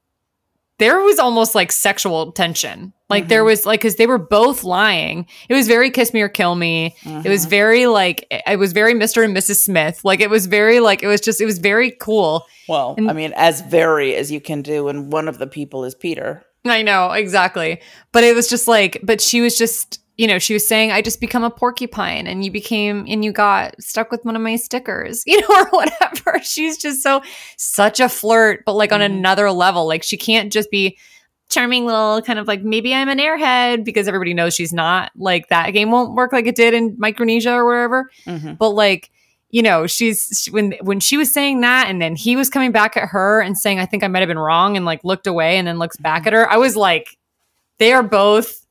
there 0.78 1.00
was 1.00 1.18
almost 1.18 1.54
like 1.54 1.72
sexual 1.72 2.32
tension. 2.32 2.92
Like 3.10 3.28
there 3.28 3.40
mm-hmm. 3.40 3.46
was 3.46 3.66
like, 3.66 3.82
cause 3.82 3.96
they 3.96 4.06
were 4.06 4.18
both 4.18 4.64
lying. 4.64 5.26
It 5.48 5.54
was 5.54 5.68
very 5.68 5.90
kiss 5.90 6.14
me 6.14 6.22
or 6.22 6.28
kill 6.28 6.54
me. 6.54 6.96
It 7.04 7.28
was 7.28 7.42
mm-hmm. 7.42 7.50
very 7.50 7.86
like, 7.86 8.26
it 8.30 8.58
was 8.58 8.72
very 8.72 8.94
Mr. 8.94 9.24
and 9.24 9.36
Mrs. 9.36 9.62
Smith. 9.62 10.00
Like 10.04 10.20
it 10.20 10.30
was 10.30 10.46
very 10.46 10.80
like, 10.80 11.02
it 11.02 11.06
was 11.06 11.20
just, 11.20 11.40
it 11.40 11.44
was 11.44 11.58
very 11.58 11.90
cool. 11.90 12.46
Well, 12.68 12.94
And- 12.96 13.10
I 13.10 13.12
mean, 13.12 13.32
as 13.36 13.60
very 13.60 14.14
as 14.14 14.32
you 14.32 14.40
can 14.40 14.62
do, 14.62 14.88
and 14.88 15.12
one 15.12 15.28
of 15.28 15.38
the 15.38 15.46
people 15.46 15.84
is 15.84 15.94
Peter. 15.94 16.44
I 16.64 16.82
know, 16.82 17.12
exactly. 17.12 17.80
But 18.12 18.24
it 18.24 18.34
was 18.34 18.48
just 18.48 18.66
like, 18.66 19.00
but 19.02 19.20
she 19.20 19.42
was 19.42 19.58
just, 19.58 20.00
you 20.16 20.26
know, 20.26 20.38
she 20.38 20.54
was 20.54 20.66
saying, 20.66 20.92
I 20.92 21.02
just 21.02 21.20
become 21.20 21.42
a 21.42 21.50
porcupine 21.50 22.26
and 22.26 22.44
you 22.44 22.50
became, 22.50 23.04
and 23.08 23.24
you 23.24 23.32
got 23.32 23.80
stuck 23.82 24.10
with 24.10 24.24
one 24.24 24.36
of 24.36 24.42
my 24.42 24.56
stickers, 24.56 25.22
you 25.26 25.40
know, 25.40 25.46
or 25.50 25.68
whatever. 25.70 26.40
She's 26.42 26.78
just 26.78 27.02
so, 27.02 27.22
such 27.58 28.00
a 28.00 28.08
flirt, 28.08 28.64
but 28.64 28.74
like 28.74 28.92
on 28.92 29.00
mm-hmm. 29.00 29.14
another 29.14 29.50
level. 29.50 29.86
Like 29.86 30.02
she 30.02 30.16
can't 30.16 30.52
just 30.52 30.70
be 30.70 30.96
charming 31.50 31.86
little 31.86 32.20
kind 32.22 32.38
of 32.38 32.46
like, 32.48 32.62
maybe 32.62 32.94
I'm 32.94 33.08
an 33.08 33.18
airhead 33.18 33.84
because 33.84 34.08
everybody 34.08 34.34
knows 34.34 34.54
she's 34.54 34.72
not. 34.72 35.12
Like 35.16 35.48
that 35.48 35.70
game 35.70 35.90
won't 35.90 36.14
work 36.14 36.32
like 36.32 36.46
it 36.46 36.56
did 36.56 36.74
in 36.74 36.94
Micronesia 36.98 37.52
or 37.52 37.64
wherever. 37.64 38.10
Mhm. 38.26 38.58
But 38.58 38.70
like, 38.70 39.10
you 39.50 39.62
know, 39.62 39.86
she's 39.86 40.42
she, 40.44 40.50
when 40.50 40.72
when 40.82 40.98
she 40.98 41.16
was 41.16 41.32
saying 41.32 41.60
that, 41.60 41.86
and 41.88 42.02
then 42.02 42.16
he 42.16 42.34
was 42.34 42.50
coming 42.50 42.72
back 42.72 42.96
at 42.96 43.08
her 43.10 43.40
and 43.40 43.56
saying, 43.56 43.78
"I 43.78 43.86
think 43.86 44.02
I 44.02 44.08
might 44.08 44.18
have 44.20 44.28
been 44.28 44.38
wrong," 44.38 44.76
and 44.76 44.84
like 44.84 45.04
looked 45.04 45.28
away 45.28 45.56
and 45.58 45.68
then 45.68 45.78
looks 45.78 45.96
back 45.96 46.26
at 46.26 46.32
her. 46.32 46.50
I 46.50 46.56
was 46.56 46.74
like, 46.74 47.16
they 47.78 47.92
are 47.92 48.02
both 48.02 48.66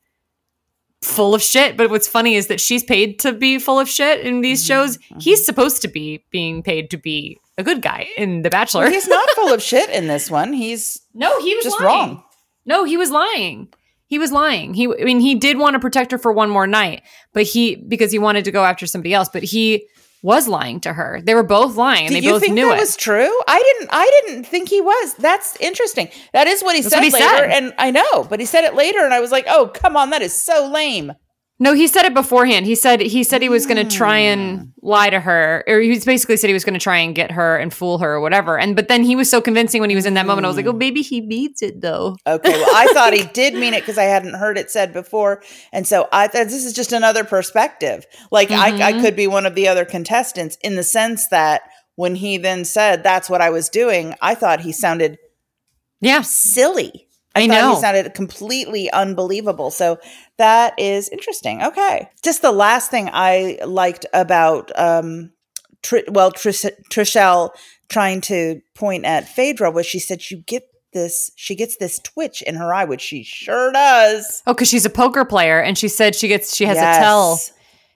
full 1.00 1.34
of 1.34 1.42
shit. 1.42 1.76
But 1.78 1.88
what's 1.90 2.08
funny 2.08 2.34
is 2.34 2.48
that 2.48 2.60
she's 2.60 2.84
paid 2.84 3.18
to 3.20 3.32
be 3.32 3.58
full 3.58 3.78
of 3.80 3.88
shit 3.88 4.20
in 4.26 4.40
these 4.42 4.64
shows. 4.64 4.98
He's 5.20 5.44
supposed 5.44 5.80
to 5.82 5.88
be 5.88 6.22
being 6.30 6.62
paid 6.62 6.90
to 6.90 6.96
be 6.98 7.38
a 7.56 7.62
good 7.62 7.80
guy 7.82 8.08
in 8.18 8.42
The 8.42 8.50
Bachelor. 8.50 8.82
Well, 8.84 8.92
he's 8.92 9.08
not 9.08 9.28
full 9.30 9.52
of 9.54 9.62
shit 9.70 9.88
in 9.90 10.06
this 10.06 10.30
one. 10.30 10.52
He's 10.52 11.00
no, 11.14 11.40
he 11.40 11.54
was 11.54 11.64
just 11.64 11.80
lying. 11.80 11.86
wrong. 12.10 12.24
No, 12.66 12.84
he 12.84 12.96
was 12.96 13.10
lying. 13.10 13.68
He 14.06 14.18
was 14.18 14.32
lying. 14.32 14.74
He, 14.74 14.86
I 14.86 15.04
mean, 15.04 15.20
he 15.20 15.34
did 15.34 15.58
want 15.58 15.74
to 15.74 15.80
protect 15.80 16.12
her 16.12 16.18
for 16.18 16.32
one 16.32 16.50
more 16.50 16.66
night, 16.66 17.02
but 17.32 17.44
he 17.44 17.74
because 17.76 18.12
he 18.12 18.18
wanted 18.18 18.44
to 18.44 18.52
go 18.52 18.64
after 18.64 18.86
somebody 18.86 19.14
else. 19.14 19.28
But 19.28 19.42
he 19.42 19.86
was 20.22 20.46
lying 20.48 20.80
to 20.80 20.92
her. 20.92 21.20
They 21.22 21.34
were 21.34 21.42
both 21.42 21.76
lying, 21.76 22.06
and 22.06 22.14
Do 22.14 22.20
they 22.20 22.26
you 22.26 22.32
both 22.32 22.42
think 22.42 22.54
knew 22.54 22.68
that 22.68 22.76
it. 22.76 22.80
was 22.80 22.96
true? 22.96 23.30
I 23.48 23.62
didn't. 23.78 23.90
I 23.92 24.22
didn't 24.26 24.44
think 24.44 24.68
he 24.68 24.80
was. 24.80 25.14
That's 25.14 25.56
interesting. 25.60 26.08
That 26.32 26.46
is 26.46 26.62
what 26.62 26.76
he 26.76 26.82
That's 26.82 26.94
said 26.94 27.00
what 27.00 27.04
he 27.06 27.12
later, 27.12 27.24
said. 27.26 27.50
and 27.50 27.74
I 27.78 27.90
know, 27.90 28.24
but 28.24 28.40
he 28.40 28.46
said 28.46 28.64
it 28.64 28.74
later, 28.74 29.04
and 29.04 29.12
I 29.14 29.20
was 29.20 29.30
like, 29.32 29.46
"Oh, 29.48 29.68
come 29.72 29.96
on, 29.96 30.10
that 30.10 30.22
is 30.22 30.32
so 30.40 30.66
lame." 30.72 31.12
No, 31.60 31.72
he 31.72 31.86
said 31.86 32.04
it 32.04 32.14
beforehand. 32.14 32.66
He 32.66 32.74
said 32.74 33.00
he 33.00 33.22
said 33.22 33.40
he 33.40 33.48
was 33.48 33.64
going 33.64 33.76
to 33.76 33.96
try 33.96 34.18
and 34.18 34.72
lie 34.82 35.08
to 35.08 35.20
her, 35.20 35.62
or 35.68 35.78
he 35.78 35.96
basically 36.00 36.36
said 36.36 36.48
he 36.48 36.52
was 36.52 36.64
going 36.64 36.74
to 36.74 36.80
try 36.80 36.98
and 36.98 37.14
get 37.14 37.30
her 37.30 37.56
and 37.56 37.72
fool 37.72 37.98
her 37.98 38.14
or 38.14 38.20
whatever. 38.20 38.58
And 38.58 38.74
but 38.74 38.88
then 38.88 39.04
he 39.04 39.14
was 39.14 39.30
so 39.30 39.40
convincing 39.40 39.80
when 39.80 39.88
he 39.88 39.94
was 39.94 40.04
in 40.04 40.14
that 40.14 40.26
moment. 40.26 40.46
I 40.46 40.48
was 40.48 40.56
like, 40.56 40.66
oh, 40.66 40.72
maybe 40.72 41.00
he 41.00 41.20
beats 41.20 41.62
it 41.62 41.80
though. 41.80 42.16
Okay, 42.26 42.50
well, 42.50 42.74
I 42.74 42.92
thought 42.92 43.12
he 43.12 43.22
did 43.32 43.54
mean 43.54 43.72
it 43.72 43.82
because 43.82 43.98
I 43.98 44.02
hadn't 44.04 44.34
heard 44.34 44.58
it 44.58 44.68
said 44.68 44.92
before, 44.92 45.42
and 45.72 45.86
so 45.86 46.08
I 46.12 46.26
thought 46.26 46.46
this 46.48 46.64
is 46.64 46.72
just 46.72 46.92
another 46.92 47.22
perspective. 47.22 48.04
Like 48.32 48.50
I, 48.50 48.68
I 48.70 48.92
Mm-hmm. 48.92 49.00
could 49.02 49.14
be 49.16 49.28
one 49.28 49.46
of 49.46 49.54
the 49.54 49.68
other 49.68 49.84
contestants 49.84 50.58
in 50.62 50.74
the 50.74 50.82
sense 50.82 51.28
that 51.28 51.62
when 51.94 52.16
he 52.16 52.36
then 52.36 52.64
said 52.64 53.04
that's 53.04 53.30
what 53.30 53.40
I 53.40 53.50
was 53.50 53.68
doing, 53.68 54.14
I 54.20 54.34
thought 54.34 54.62
he 54.62 54.72
sounded 54.72 55.18
Yeah, 56.00 56.22
silly. 56.22 57.06
I 57.36 57.46
thought 57.48 57.54
know. 57.54 57.74
he 57.74 57.80
sounded 57.80 58.14
completely 58.14 58.90
unbelievable. 58.92 59.70
So 59.70 59.98
that 60.38 60.78
is 60.78 61.08
interesting. 61.08 61.62
Okay, 61.62 62.08
just 62.22 62.42
the 62.42 62.52
last 62.52 62.90
thing 62.90 63.10
I 63.12 63.58
liked 63.66 64.06
about 64.12 64.70
um, 64.78 65.32
Tr- 65.82 65.98
well, 66.08 66.30
Tris- 66.30 66.70
Trishelle 66.90 67.50
trying 67.88 68.20
to 68.22 68.60
point 68.74 69.04
at 69.04 69.28
Phaedra 69.28 69.70
was 69.70 69.84
she 69.86 69.98
said 69.98 70.30
you 70.30 70.38
get 70.46 70.62
this, 70.92 71.30
she 71.36 71.54
gets 71.56 71.76
this 71.76 71.98
twitch 71.98 72.40
in 72.42 72.54
her 72.54 72.72
eye, 72.72 72.84
which 72.84 73.00
she 73.00 73.22
sure 73.24 73.72
does. 73.72 74.42
Oh, 74.46 74.54
because 74.54 74.68
she's 74.68 74.86
a 74.86 74.90
poker 74.90 75.24
player, 75.24 75.60
and 75.60 75.76
she 75.76 75.88
said 75.88 76.14
she 76.14 76.28
gets 76.28 76.54
she 76.56 76.64
has 76.66 76.76
Yes. 76.76 76.96
a 76.96 77.00
tell, 77.00 77.40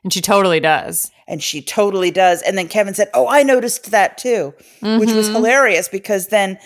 and 0.05 0.13
she 0.13 0.21
totally 0.21 0.61
does. 0.61 1.11
And 1.29 1.43
she 1.43 1.61
totally 1.63 2.11
does. 2.11 2.41
And 2.43 2.57
then 2.59 2.69
Kevin 2.69 2.95
said, 2.95 3.09
Oh, 3.15 3.29
I 3.29 3.43
noticed 3.43 3.91
that 3.91 4.17
too, 4.19 4.55
which 4.81 5.13
was 5.13 5.29
Mhm. 5.29 5.35
hilarious 5.35 5.87
because 5.89 6.29
then 6.29 6.59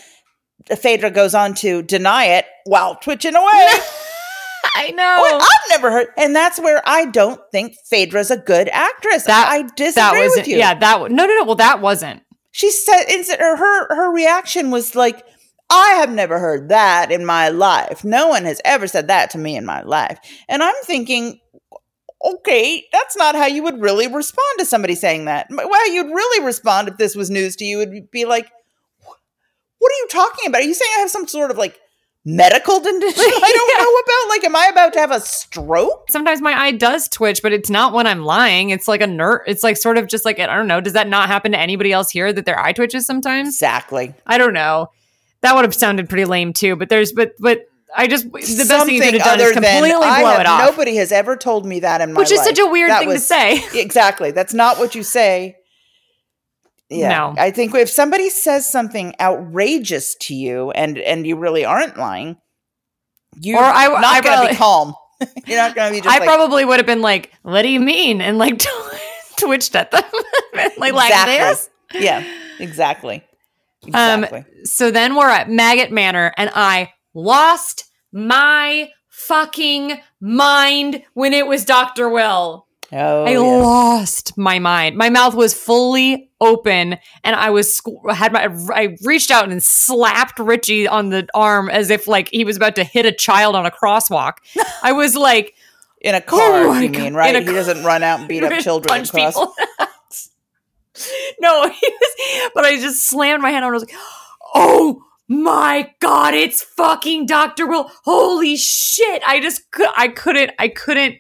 Phaedra 0.69 1.11
goes 1.11 1.35
on 1.35 1.55
to 1.57 1.83
deny 1.83 2.27
it 2.27 2.47
while 2.65 2.97
twitching 2.97 3.35
away. 3.35 3.45
I 4.75 4.91
know. 4.93 5.17
Oh, 5.21 5.39
I've 5.41 5.71
never 5.71 5.91
heard, 5.91 6.09
and 6.17 6.35
that's 6.35 6.59
where 6.61 6.83
I 6.87 7.07
don't 7.07 7.41
think 7.51 7.77
Phaedra's 7.87 8.31
a 8.31 8.37
good 8.37 8.69
actress. 8.73 9.25
That- 9.25 9.49
I 9.51 9.63
disagree 9.77 9.93
that 9.95 10.13
was 10.23 10.37
with 10.37 10.49
you. 10.49 10.57
yeah. 10.57 10.75
That 10.79 11.11
no 11.11 11.27
no 11.27 11.37
no. 11.37 11.45
Well, 11.45 11.57
that 11.57 11.81
wasn't. 11.81 12.23
she 12.53 12.71
said 12.71 13.05
her 13.39 13.95
her 13.95 14.13
reaction 14.15 14.71
was 14.71 14.95
like, 14.95 15.25
"I 15.69 15.95
have 15.95 16.11
never 16.13 16.39
heard 16.39 16.69
that 16.71 17.11
in 17.11 17.27
my 17.27 17.49
life. 17.49 18.05
No 18.05 18.29
one 18.29 18.45
has 18.45 18.61
ever 18.65 18.87
said 18.87 19.09
that 19.09 19.31
to 19.31 19.39
me 19.39 19.57
in 19.57 19.67
my 19.67 19.83
life." 19.83 20.19
And 20.49 20.63
I'm 20.63 20.75
thinking, 20.85 21.41
okay, 22.25 22.85
that's 22.93 23.17
not 23.17 23.35
how 23.35 23.47
you 23.47 23.63
would 23.65 23.81
really 23.81 24.07
respond 24.07 24.59
to 24.59 24.65
somebody 24.65 24.95
saying 24.95 25.25
that. 25.25 25.49
Well, 25.51 25.93
you'd 25.93 26.07
really 26.15 26.45
respond 26.47 26.89
if 26.89 26.97
this 26.97 27.17
was 27.17 27.31
news 27.31 27.57
to 27.57 27.65
you. 27.65 27.79
Would 27.79 28.11
be 28.11 28.25
like, 28.25 28.49
"What 29.83 29.91
are 29.93 30.01
you 30.03 30.09
talking 30.09 30.49
about? 30.49 30.61
Are 30.63 30.65
you 30.65 30.75
saying 30.75 30.91
I 30.97 31.01
have 31.01 31.11
some 31.11 31.27
sort 31.27 31.51
of 31.51 31.59
like?" 31.59 31.79
Medical 32.25 32.79
condition 32.81 33.19
I 33.19 33.53
don't 33.53 33.83
know 33.83 33.97
about. 33.99 34.29
Like, 34.29 34.45
am 34.45 34.55
I 34.55 34.69
about 34.71 34.93
to 34.93 35.01
have 35.01 35.11
a 35.11 35.19
stroke? 35.19 36.05
Sometimes 36.09 36.41
my 36.41 36.53
eye 36.53 36.71
does 36.71 37.09
twitch, 37.09 37.43
but 37.43 37.53
it's 37.53 37.69
not 37.69 37.93
when 37.93 38.07
I'm 38.07 38.23
lying. 38.23 38.71
It's 38.71 38.87
like 38.87 39.01
a 39.01 39.09
nerve. 39.09 39.41
It's 39.49 39.65
like 39.65 39.77
sort 39.77 39.99
of 39.99 40.07
just 40.07 40.25
like 40.25 40.39
I 40.39 40.47
don't 40.47 40.69
know. 40.69 40.81
Does 40.81 40.93
that 40.93 41.09
not 41.09 41.27
happen 41.29 41.51
to 41.51 41.59
anybody 41.59 41.91
else 41.91 42.11
here 42.11 42.33
that 42.33 42.47
their 42.47 42.61
eye 42.61 42.75
twitches 42.75 43.07
sometimes? 43.07 43.49
Exactly. 43.49 44.15
I 44.25 44.39
don't 44.39 44.53
know. 44.55 44.91
That 45.41 45.57
would 45.57 45.65
have 45.65 45.75
sounded 45.75 46.09
pretty 46.09 46.25
lame 46.25 46.53
too. 46.53 46.77
But 46.77 46.91
there's 46.91 47.11
but 47.11 47.33
but 47.41 47.63
I 47.97 48.07
just 48.07 48.27
the 48.27 48.39
best 48.69 48.87
thing 48.87 48.95
you 48.95 49.01
could 49.03 49.15
have 49.15 49.25
done 49.25 49.41
is 49.41 49.51
completely 49.51 49.91
blow 49.91 50.03
have- 50.03 50.41
it 50.41 50.47
off. 50.47 50.71
Nobody 50.71 50.95
has 50.99 51.11
ever 51.11 51.37
told 51.37 51.67
me 51.67 51.81
that 51.81 52.01
in 52.01 52.13
my 52.13 52.21
Which 52.21 52.31
is 52.31 52.39
life. 52.39 52.47
such 52.47 52.61
a 52.61 52.67
weird 52.67 52.91
That 52.91 53.01
thing 53.01 53.11
to 53.11 53.19
say. 53.19 53.65
Exactly. 53.81 54.31
That's 54.31 54.55
not 54.55 54.79
what 54.79 54.95
you 54.95 55.03
say. 55.03 55.57
Yeah. 56.93 57.09
No. 57.09 57.35
I 57.39 57.51
think 57.51 57.75
if 57.75 57.89
somebody 57.89 58.29
says 58.31 58.71
something 58.71 59.15
outrageous 59.21 60.15
to 60.23 60.35
you 60.35 60.71
and 60.73 60.99
and 60.99 61.27
you 61.27 61.37
really 61.37 61.65
aren't 61.65 61.97
lying, 61.97 62.37
you're 63.41 63.59
Or 63.59 63.65
I- 63.65 63.87
not 63.89 64.05
I 64.05 64.21
going 64.21 64.23
to 64.23 64.29
probably- 64.29 64.51
be 64.53 64.57
calm. 64.57 64.95
you're 65.47 65.59
not 65.59 65.75
going 65.75 65.91
to 65.93 65.95
be 65.97 66.01
just 66.05 66.15
I 66.15 66.19
like, 66.19 66.29
probably 66.29 66.65
would 66.65 66.79
have 66.79 66.87
been 66.87 67.01
like, 67.03 67.31
"What 67.43 67.63
do 67.63 67.69
you 67.69 67.81
mean?" 67.81 68.21
and 68.21 68.39
like 68.39 68.63
twitched 69.37 69.75
at 69.77 69.91
them. 69.91 70.03
like, 70.77 70.93
like 70.93 71.27
this. 71.27 71.71
Yeah, 71.95 72.25
exactly. 72.59 73.23
Um, 73.95 74.25
Exactly. 74.25 74.45
So 74.65 74.91
then 74.91 75.15
we're 75.17 75.29
at 75.29 75.49
Maggot 75.51 75.91
Manor, 75.91 76.33
and 76.37 76.51
I 76.55 76.91
lost 77.15 77.85
my 78.13 78.91
fucking 79.09 80.01
mind 80.21 81.03
when 81.15 81.33
it 81.33 81.47
was 81.47 81.65
Dr. 81.65 82.09
Will. 82.09 82.67
Oh, 82.93 83.25
I 83.25 83.33
yeah. 83.33 83.39
lost 83.39 84.37
my 84.37 84.59
mind. 84.59 84.97
My 84.97 85.11
mouth 85.11 85.35
was 85.35 85.55
fully 85.55 86.31
open, 86.41 86.99
and 87.25 87.37
I 87.37 87.51
was 87.51 87.81
had 88.13 88.33
my. 88.33 88.49
I 88.75 88.97
reached 89.03 89.31
out 89.31 89.51
and 89.51 89.63
slapped 89.63 90.39
Richie 90.39 90.87
on 90.87 91.11
the 91.11 91.27
arm 91.35 91.71
as 91.71 91.91
if 91.91 92.07
like 92.07 92.29
he 92.31 92.45
was 92.45 92.57
about 92.57 92.77
to 92.77 92.85
hit 92.85 93.07
a 93.07 93.13
child 93.13 93.57
on 93.57 93.67
a 93.67 93.71
crosswalk. 93.71 94.35
I 94.83 94.93
was 94.93 95.17
like, 95.17 95.55
in 96.03 96.15
a 96.15 96.19
oh 96.19 96.21
car. 96.21 96.39
Oh 96.41 96.79
you 96.79 96.89
God. 96.89 97.01
mean 97.01 97.15
right? 97.15 97.35
He 97.35 97.45
doesn't 97.45 97.83
run 97.85 98.03
out 98.03 98.21
and 98.21 98.29
beat 98.29 98.45
up 98.45 98.51
Punch 98.53 98.65
children 98.65 99.05
across. 99.05 99.35
people. 99.35 99.55
no, 101.41 101.61
was, 101.63 102.51
but 102.55 102.65
I 102.65 102.77
just 102.77 103.09
slammed 103.09 103.43
my 103.43 103.51
hand 103.51 103.65
on. 103.65 103.71
I 103.71 103.75
was 103.75 103.85
like, 103.85 103.97
"Oh 104.55 105.03
my 105.29 105.91
god, 106.01 106.35
it's 106.35 106.63
fucking 106.63 107.27
Doctor 107.27 107.67
Will! 107.67 107.91
Holy 108.05 108.57
shit!" 108.57 109.23
I 109.27 109.41
just 109.41 109.71
could, 109.71 109.89
I 109.97 110.09
couldn't, 110.09 110.53
I 110.59 110.69
couldn't. 110.69 111.17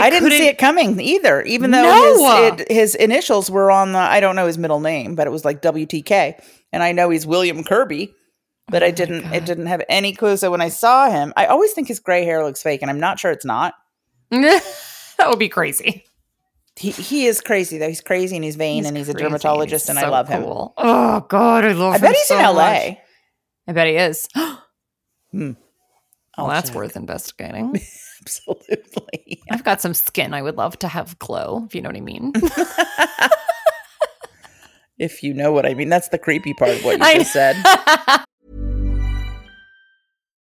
I, 0.00 0.10
didn't 0.10 0.30
see 0.30 0.46
it 0.48 0.58
coming 0.58 0.98
either, 1.00 1.42
even 1.42 1.70
though 1.70 1.82
No. 1.82 2.50
his 2.52 2.60
it, 2.60 2.72
his 2.72 2.94
initials 2.94 3.50
were 3.50 3.70
on 3.70 3.92
the. 3.92 3.98
I 3.98 4.20
don't 4.20 4.36
know 4.36 4.46
his 4.46 4.58
middle 4.58 4.80
name, 4.80 5.14
but 5.14 5.26
it 5.26 5.30
was 5.30 5.44
like 5.44 5.62
WTK, 5.62 6.40
and 6.72 6.82
I 6.82 6.92
know 6.92 7.10
he's 7.10 7.26
William 7.26 7.64
Kirby, 7.64 8.12
but 8.68 8.82
I 8.82 8.90
didn't. 8.90 9.24
It 9.32 9.44
didn't 9.44 9.66
have 9.66 9.82
any 9.88 10.12
clue. 10.14 10.36
So 10.36 10.50
when 10.50 10.60
I 10.60 10.68
saw 10.68 11.10
him, 11.10 11.32
I 11.36 11.46
always 11.46 11.72
think 11.72 11.88
his 11.88 12.00
gray 12.00 12.24
hair 12.24 12.44
looks 12.44 12.62
fake, 12.62 12.82
and 12.82 12.90
I'm 12.90 13.00
not 13.00 13.18
sure 13.18 13.30
it's 13.30 13.44
not. 13.44 13.74
that 14.30 14.62
would 15.26 15.38
be 15.38 15.48
crazy. 15.48 16.04
He 16.76 16.92
he 16.92 17.26
is 17.26 17.40
crazy 17.40 17.78
though. 17.78 17.88
He's 17.88 18.00
crazy 18.00 18.36
and 18.36 18.44
he's 18.44 18.56
vain, 18.56 18.86
and 18.86 18.96
he's 18.96 19.08
a 19.08 19.14
dermatologist, 19.14 19.84
He's 19.86 19.90
and 19.90 19.98
I 19.98 20.02
so 20.02 20.10
love 20.10 20.28
him. 20.28 20.44
Oh 20.46 21.26
god, 21.28 21.64
I 21.64 21.72
love. 21.72 21.94
Him. 21.96 22.04
I 22.04 22.06
bet 22.06 22.16
he's 22.16 22.26
so 22.28 22.38
in 22.38 22.44
LA. 22.44 22.52
much. 22.54 22.96
I 23.68 23.72
bet 23.72 23.86
he 23.86 23.96
is. 23.96 24.28
Hmm. 25.32 25.52
Well, 26.36 26.46
I'll 26.46 26.48
that's 26.48 26.70
check. 26.70 26.76
worth 26.76 26.96
investigating. 26.96 27.80
Absolutely. 28.22 29.42
I've 29.50 29.64
got 29.64 29.80
some 29.80 29.94
skin 29.94 30.34
I 30.34 30.42
would 30.42 30.56
love 30.56 30.78
to 30.80 30.88
have 30.88 31.18
glow, 31.18 31.64
if 31.66 31.74
you 31.74 31.82
know 31.82 31.88
what 31.88 31.96
I 31.96 32.00
mean. 32.00 32.32
if 34.98 35.22
you 35.22 35.32
know 35.34 35.52
what 35.52 35.66
I 35.66 35.74
mean, 35.74 35.88
that's 35.88 36.08
the 36.08 36.18
creepy 36.18 36.54
part 36.54 36.72
of 36.72 36.84
what 36.84 36.98
you 36.98 37.04
I- 37.04 37.14
just 37.18 37.32
said. 37.32 37.56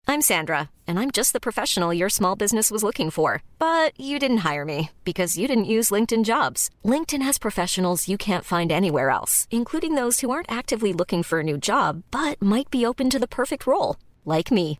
I'm 0.07 0.21
Sandra, 0.21 0.69
and 0.87 0.99
I'm 0.99 1.09
just 1.11 1.31
the 1.31 1.39
professional 1.39 1.93
your 1.93 2.09
small 2.09 2.35
business 2.35 2.69
was 2.69 2.83
looking 2.83 3.11
for. 3.11 3.43
But 3.59 3.97
you 3.97 4.19
didn't 4.19 4.39
hire 4.39 4.65
me 4.65 4.89
because 5.05 5.37
you 5.37 5.47
didn't 5.47 5.65
use 5.65 5.89
LinkedIn 5.89 6.25
jobs. 6.25 6.69
LinkedIn 6.83 7.21
has 7.21 7.39
professionals 7.39 8.09
you 8.09 8.17
can't 8.17 8.43
find 8.43 8.73
anywhere 8.73 9.09
else, 9.09 9.47
including 9.51 9.95
those 9.95 10.19
who 10.19 10.29
aren't 10.31 10.51
actively 10.51 10.91
looking 10.91 11.23
for 11.23 11.39
a 11.39 11.43
new 11.43 11.57
job 11.57 12.03
but 12.11 12.41
might 12.41 12.69
be 12.69 12.85
open 12.85 13.09
to 13.09 13.19
the 13.19 13.27
perfect 13.27 13.65
role, 13.65 13.95
like 14.25 14.51
me. 14.51 14.79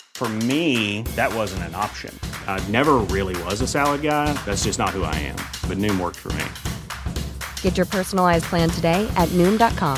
For 0.13 0.29
me, 0.29 1.01
that 1.15 1.33
wasn't 1.33 1.63
an 1.63 1.73
option. 1.73 2.13
I 2.45 2.63
never 2.69 2.97
really 3.09 3.35
was 3.45 3.61
a 3.61 3.67
salad 3.67 4.03
guy. 4.03 4.31
That's 4.45 4.65
just 4.65 4.77
not 4.77 4.91
who 4.91 5.03
I 5.03 5.15
am. 5.15 5.37
But 5.67 5.79
Noom 5.79 5.99
worked 5.99 6.17
for 6.17 6.31
me. 6.33 6.45
Get 7.63 7.75
your 7.75 7.87
personalized 7.87 8.45
plan 8.45 8.69
today 8.69 9.11
at 9.15 9.29
Noom.com. 9.29 9.97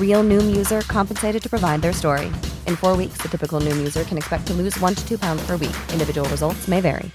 Real 0.00 0.24
Noom 0.24 0.56
user 0.56 0.80
compensated 0.80 1.40
to 1.40 1.48
provide 1.48 1.82
their 1.82 1.92
story. 1.92 2.26
In 2.66 2.74
four 2.74 2.96
weeks, 2.96 3.18
the 3.18 3.28
typical 3.28 3.60
Noom 3.60 3.76
user 3.76 4.02
can 4.02 4.18
expect 4.18 4.48
to 4.48 4.54
lose 4.54 4.76
one 4.80 4.96
to 4.96 5.08
two 5.08 5.18
pounds 5.18 5.46
per 5.46 5.52
week. 5.52 5.76
Individual 5.92 6.28
results 6.30 6.66
may 6.66 6.80
vary. 6.80 7.12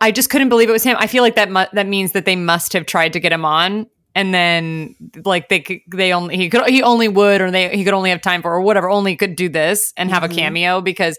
I 0.00 0.10
just 0.10 0.28
couldn't 0.28 0.50
believe 0.50 0.68
it 0.68 0.72
was 0.72 0.84
him. 0.84 0.98
I 0.98 1.06
feel 1.06 1.22
like 1.22 1.36
that 1.36 1.50
mu- 1.50 1.64
that 1.72 1.86
means 1.86 2.12
that 2.12 2.26
they 2.26 2.36
must 2.36 2.74
have 2.74 2.84
tried 2.84 3.14
to 3.14 3.20
get 3.20 3.32
him 3.32 3.46
on, 3.46 3.86
and 4.14 4.32
then 4.32 4.94
like 5.24 5.48
they 5.48 5.60
could, 5.60 5.80
they 5.92 6.12
only 6.12 6.36
he 6.36 6.48
could 6.48 6.66
he 6.66 6.82
only 6.82 7.08
would 7.08 7.40
or 7.40 7.50
they 7.50 7.74
he 7.76 7.84
could 7.84 7.94
only 7.94 8.10
have 8.10 8.20
time 8.20 8.42
for 8.42 8.52
or 8.52 8.60
whatever 8.60 8.88
only 8.88 9.16
could 9.16 9.36
do 9.36 9.48
this 9.48 9.92
and 9.96 10.10
have 10.10 10.22
a 10.22 10.28
cameo 10.28 10.80
because, 10.80 11.18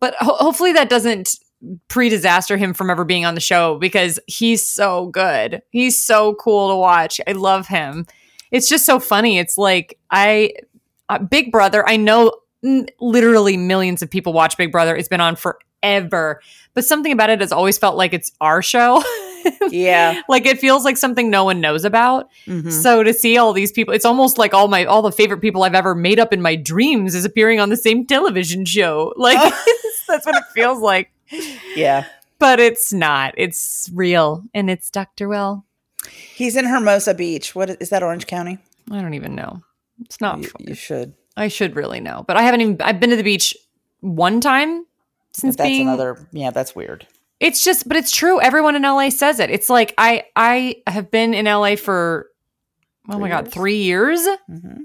but 0.00 0.14
ho- 0.18 0.34
hopefully 0.34 0.72
that 0.72 0.88
doesn't 0.88 1.36
pre-disaster 1.88 2.56
him 2.56 2.74
from 2.74 2.90
ever 2.90 3.04
being 3.04 3.24
on 3.24 3.34
the 3.34 3.40
show 3.40 3.78
because 3.78 4.18
he's 4.26 4.66
so 4.66 5.06
good. 5.06 5.62
He's 5.70 6.02
so 6.02 6.34
cool 6.34 6.70
to 6.70 6.76
watch. 6.76 7.20
I 7.26 7.32
love 7.32 7.68
him. 7.68 8.06
It's 8.50 8.68
just 8.68 8.84
so 8.84 8.98
funny. 8.98 9.38
It's 9.38 9.56
like 9.56 9.98
I 10.10 10.54
uh, 11.08 11.18
Big 11.18 11.52
Brother. 11.52 11.88
I 11.88 11.96
know 11.96 12.32
mm, 12.64 12.88
literally 13.00 13.56
millions 13.56 14.02
of 14.02 14.10
people 14.10 14.32
watch 14.32 14.56
Big 14.56 14.72
Brother. 14.72 14.96
It's 14.96 15.08
been 15.08 15.20
on 15.20 15.36
forever, 15.36 16.40
but 16.74 16.84
something 16.84 17.12
about 17.12 17.30
it 17.30 17.40
has 17.40 17.52
always 17.52 17.78
felt 17.78 17.96
like 17.96 18.12
it's 18.12 18.32
our 18.40 18.62
show. 18.62 19.02
yeah. 19.70 20.22
like 20.28 20.46
it 20.46 20.58
feels 20.58 20.84
like 20.84 20.96
something 20.96 21.30
no 21.30 21.44
one 21.44 21.60
knows 21.60 21.84
about. 21.84 22.28
Mhm. 22.46 22.70
So 22.72 23.02
to 23.02 23.12
see 23.14 23.36
all 23.38 23.52
these 23.52 23.72
people, 23.72 23.94
it's 23.94 24.04
almost 24.04 24.38
like 24.38 24.54
all 24.54 24.68
my 24.68 24.84
all 24.84 25.02
the 25.02 25.12
favorite 25.12 25.40
people 25.40 25.62
I've 25.64 25.74
ever 25.74 25.94
made 25.94 26.18
up 26.18 26.32
in 26.32 26.40
my 26.42 26.56
dreams 26.56 27.14
is 27.14 27.24
appearing 27.24 27.60
on 27.60 27.68
the 27.68 27.76
same 27.76 28.06
television 28.06 28.64
show. 28.64 29.12
Like 29.22 29.38
that's 30.08 30.26
what 30.26 30.36
it 30.36 30.44
feels 30.54 30.80
like. 30.80 31.10
Yeah. 31.76 32.04
But 32.38 32.58
it's 32.60 32.92
not. 32.92 33.34
It's 33.36 33.88
real, 33.94 34.42
and 34.52 34.68
it's 34.68 34.90
Dr. 34.90 35.28
Will. 35.28 35.64
He's 36.34 36.56
in 36.56 36.64
Hermosa 36.66 37.14
Beach. 37.14 37.54
What 37.54 37.70
is, 37.70 37.76
is 37.76 37.90
that? 37.90 38.02
Orange 38.02 38.26
County? 38.26 38.58
I 38.90 39.00
don't 39.00 39.14
even 39.14 39.36
know. 39.36 39.62
It's 40.00 40.20
not. 40.20 40.42
You, 40.42 40.50
you 40.58 40.74
should. 40.74 41.14
I 41.36 41.46
should 41.48 41.76
really 41.76 42.00
know, 42.00 42.24
but 42.26 42.36
I 42.36 42.42
haven't 42.42 42.60
even. 42.62 42.76
I've 42.82 42.98
been 42.98 43.10
to 43.10 43.16
the 43.16 43.22
beach 43.22 43.56
one 44.00 44.40
time 44.40 44.84
since 45.32 45.54
That's 45.56 45.68
being. 45.68 45.82
another. 45.86 46.26
Yeah, 46.32 46.50
that's 46.50 46.74
weird. 46.74 47.06
It's 47.42 47.64
just, 47.64 47.88
but 47.88 47.96
it's 47.96 48.10
true. 48.12 48.40
Everyone 48.40 48.76
in 48.76 48.82
LA 48.82 49.10
says 49.10 49.40
it. 49.40 49.50
It's 49.50 49.68
like 49.68 49.92
I 49.98 50.24
I 50.36 50.76
have 50.86 51.10
been 51.10 51.34
in 51.34 51.46
LA 51.46 51.76
for 51.76 52.28
oh 53.10 53.18
my 53.18 53.28
god, 53.28 53.44
years? 53.46 53.54
three 53.54 53.76
years. 53.82 54.20
hmm 54.46 54.82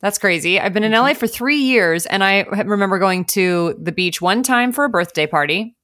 That's 0.00 0.18
crazy. 0.18 0.58
I've 0.58 0.72
been 0.72 0.84
in 0.84 0.92
LA 0.92 1.14
for 1.14 1.26
three 1.26 1.58
years, 1.58 2.06
and 2.06 2.24
I 2.24 2.42
remember 2.42 2.98
going 2.98 3.24
to 3.26 3.76
the 3.80 3.92
beach 3.92 4.20
one 4.22 4.42
time 4.42 4.72
for 4.72 4.84
a 4.84 4.88
birthday 4.88 5.26
party, 5.26 5.76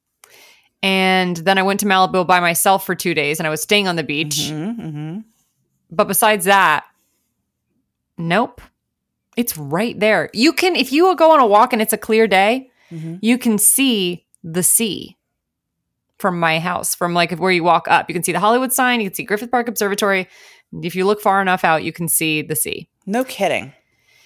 and 0.81 1.37
then 1.37 1.57
I 1.57 1.63
went 1.63 1.79
to 1.81 1.85
Malibu 1.85 2.25
by 2.25 2.39
myself 2.39 2.85
for 2.85 2.95
two 2.95 3.13
days, 3.13 3.39
and 3.39 3.45
I 3.47 3.49
was 3.49 3.61
staying 3.61 3.87
on 3.87 3.95
the 3.95 4.03
beach. 4.03 4.49
hmm 4.49 5.19
But 5.91 6.07
besides 6.07 6.45
that, 6.45 6.85
nope. 8.17 8.61
It's 9.37 9.57
right 9.57 9.99
there. 9.99 10.29
You 10.33 10.53
can, 10.53 10.75
if 10.77 10.91
you 10.93 11.13
go 11.15 11.31
on 11.31 11.39
a 11.41 11.45
walk 11.45 11.73
and 11.73 11.81
it's 11.81 11.91
a 11.93 11.97
clear 11.97 12.25
day, 12.27 12.69
Mhm. 12.91 13.19
you 13.21 13.37
can 13.37 13.57
see 13.57 14.25
the 14.43 14.63
sea 14.63 15.14
from 16.19 16.39
my 16.39 16.59
house, 16.59 16.95
from 16.95 17.13
like 17.13 17.31
where 17.37 17.51
you 17.51 17.63
walk 17.63 17.87
up. 17.87 18.09
You 18.09 18.13
can 18.13 18.23
see 18.23 18.31
the 18.31 18.39
Hollywood 18.39 18.71
sign, 18.73 19.01
you 19.01 19.07
can 19.09 19.15
see 19.15 19.23
Griffith 19.23 19.51
Park 19.51 19.67
Observatory. 19.67 20.27
If 20.81 20.95
you 20.95 21.05
look 21.05 21.21
far 21.21 21.41
enough 21.41 21.63
out, 21.63 21.83
you 21.83 21.93
can 21.93 22.07
see 22.07 22.41
the 22.41 22.55
sea. 22.55 22.89
No 23.05 23.23
kidding. 23.23 23.73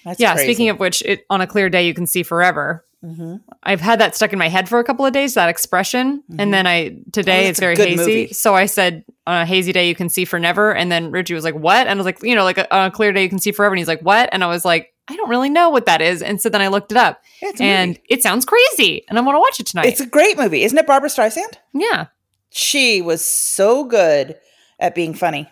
That's 0.05 0.19
yeah, 0.19 0.33
crazy. 0.33 0.47
speaking 0.47 0.69
of 0.69 0.79
which, 0.79 1.01
it, 1.03 1.25
on 1.29 1.41
a 1.41 1.47
clear 1.47 1.69
day, 1.69 1.85
you 1.85 1.93
can 1.93 2.07
see 2.07 2.23
forever. 2.23 2.85
hmm 3.01 3.35
I've 3.63 3.81
had 3.81 3.99
that 3.99 4.15
stuck 4.15 4.31
in 4.33 4.39
my 4.39 4.47
head 4.47 4.69
for 4.69 4.79
a 4.79 4.83
couple 4.83 5.05
of 5.05 5.11
days, 5.11 5.33
that 5.33 5.49
expression. 5.49 6.23
And 6.39 6.53
then 6.53 6.65
I, 6.65 6.97
today 7.11 7.45
Oh, 7.47 7.49
it's 7.49 7.59
very 7.59 7.75
hazy. 7.75 7.95
movie. 7.97 8.27
So 8.33 8.55
I 8.55 8.65
said, 8.65 9.03
on 9.27 9.41
a 9.41 9.45
hazy 9.45 9.73
day, 9.73 9.87
you 9.89 9.95
can 9.95 10.07
see 10.09 10.23
for 10.25 10.39
never. 10.39 10.73
And 10.73 10.89
then 10.91 11.11
Richie 11.11 11.33
was 11.33 11.43
like, 11.43 11.55
what? 11.55 11.85
And 11.85 11.89
I 11.89 11.95
was 11.95 12.05
like, 12.05 12.23
you 12.23 12.35
know, 12.35 12.45
like 12.45 12.57
on 12.71 12.85
a 12.87 12.91
clear 12.91 13.11
day, 13.11 13.21
you 13.23 13.29
can 13.29 13.37
see 13.39 13.51
forever. 13.51 13.73
And 13.73 13.79
he's 13.79 13.87
like, 13.87 14.01
what? 14.01 14.29
And 14.31 14.43
I 14.43 14.47
was 14.47 14.63
like, 14.63 14.93
I 15.09 15.15
don't 15.15 15.29
really 15.29 15.49
know 15.49 15.69
what 15.69 15.85
that 15.87 16.01
is. 16.01 16.21
And 16.21 16.39
so 16.39 16.49
then 16.49 16.61
I 16.61 16.67
looked 16.67 16.91
it 16.91 16.97
up 16.97 17.21
it's 17.41 17.59
and 17.59 17.99
it 18.09 18.21
sounds 18.21 18.45
crazy. 18.45 19.03
And 19.09 19.17
I 19.17 19.21
want 19.21 19.35
to 19.35 19.39
watch 19.39 19.59
it 19.59 19.65
tonight. 19.65 19.87
it's 19.87 19.99
a 19.99 20.05
great 20.05 20.37
movie, 20.37 20.63
isn't 20.63 20.77
it? 20.77 20.87
Barbra 20.87 21.09
Streisand. 21.09 21.55
yeah. 21.73 22.07
She 22.51 23.01
was 23.01 23.23
so 23.23 23.83
good 23.83 24.35
at 24.79 24.95
being 24.95 25.13
funny. 25.13 25.47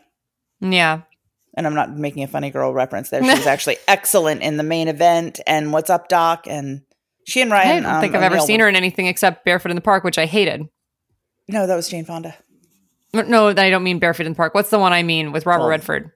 Yeah. 0.60 1.02
And 1.54 1.68
I'm 1.68 1.76
not 1.76 1.96
making 1.96 2.24
a 2.24 2.28
funny 2.28 2.50
girl 2.50 2.74
reference 2.74 3.10
there. 3.10 3.22
She 3.24 3.30
was 3.30 3.46
actually 3.48 3.78
excellent 3.88 4.42
in 4.42 4.58
the 4.58 4.64
main 4.64 4.88
event 4.88 5.40
and 5.46 5.72
What's 5.72 5.90
Up, 5.90 6.08
Doc, 6.08 6.46
and 6.48 6.82
she 7.26 7.42
and 7.42 7.52
Ryan. 7.52 7.70
I 7.70 7.80
don't 7.82 7.96
um, 7.96 8.02
think 8.02 8.16
I've 8.16 8.24
ever 8.24 8.40
seen 8.40 8.60
her 8.62 8.68
in 8.68 8.76
anything 8.76 9.06
except 9.06 9.46
Barefoot 9.46 9.70
in 9.70 9.76
the 9.76 9.82
Park, 9.82 10.04
which 10.04 10.18
I 10.18 10.26
hated. 10.26 10.68
No, 11.48 11.68
that 11.68 11.76
was 11.76 11.88
Jane 11.88 12.06
Fonda. 12.06 12.36
No, 13.14 13.50
I 13.50 13.70
don't 13.70 13.84
mean 13.84 14.00
Barefoot 14.00 14.26
in 14.26 14.34
the 14.34 14.38
Park. 14.38 14.54
What's 14.54 14.70
the 14.70 14.80
one 14.80 14.94
I 14.94 15.04
mean 15.04 15.32
with 15.32 15.46
Robert 15.46 15.68
Redford? 15.68 16.12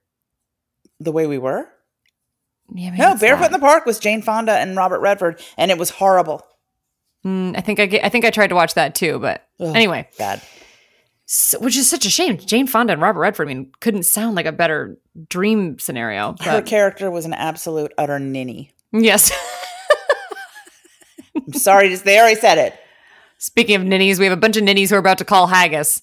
The 0.99 1.12
way 1.12 1.27
we 1.27 1.38
were. 1.38 1.67
Yeah, 2.73 2.95
No, 2.95 3.15
Barefoot 3.15 3.47
in 3.47 3.51
the 3.51 3.60
Park 3.60 3.86
was 3.86 3.99
Jane 3.99 4.21
Fonda 4.21 4.53
and 4.53 4.75
Robert 4.77 4.99
Redford, 4.99 5.41
and 5.57 5.71
it 5.71 5.77
was 5.77 5.89
horrible. 5.89 6.45
Mm, 7.25 7.55
I 7.57 7.62
think 7.62 7.79
I 7.79 7.99
I 8.03 8.10
think 8.10 8.25
I 8.25 8.29
tried 8.31 8.47
to 8.47 8.55
watch 8.55 8.73
that 8.75 8.95
too, 8.95 9.19
but 9.19 9.45
Ugh, 9.60 9.75
anyway. 9.75 10.07
bad. 10.17 10.41
So, 11.25 11.60
which 11.60 11.77
is 11.77 11.89
such 11.89 12.05
a 12.05 12.10
shame. 12.10 12.38
Jane 12.38 12.67
Fonda 12.67 12.91
and 12.93 13.01
Robert 13.01 13.19
Redford, 13.21 13.47
I 13.47 13.53
mean, 13.53 13.71
couldn't 13.79 14.03
sound 14.03 14.36
like 14.36 14.45
a 14.45 14.51
better 14.51 14.97
dream 15.29 15.79
scenario. 15.79 16.36
Her 16.41 16.62
character 16.62 17.10
was 17.10 17.25
an 17.25 17.34
absolute 17.34 17.93
utter 17.97 18.19
ninny. 18.19 18.71
yes. 18.91 19.31
I'm 21.36 21.53
sorry, 21.53 21.89
just 21.89 22.03
there 22.03 22.25
I 22.25 22.34
said 22.34 22.57
it. 22.57 22.75
Speaking 23.38 23.75
of 23.75 23.84
ninnies, 23.84 24.19
we 24.19 24.25
have 24.25 24.38
a 24.38 24.39
bunch 24.39 24.57
of 24.57 24.63
ninnies 24.63 24.89
who 24.89 24.95
are 24.97 24.99
about 24.99 25.17
to 25.19 25.25
call 25.25 25.47
haggis. 25.47 26.01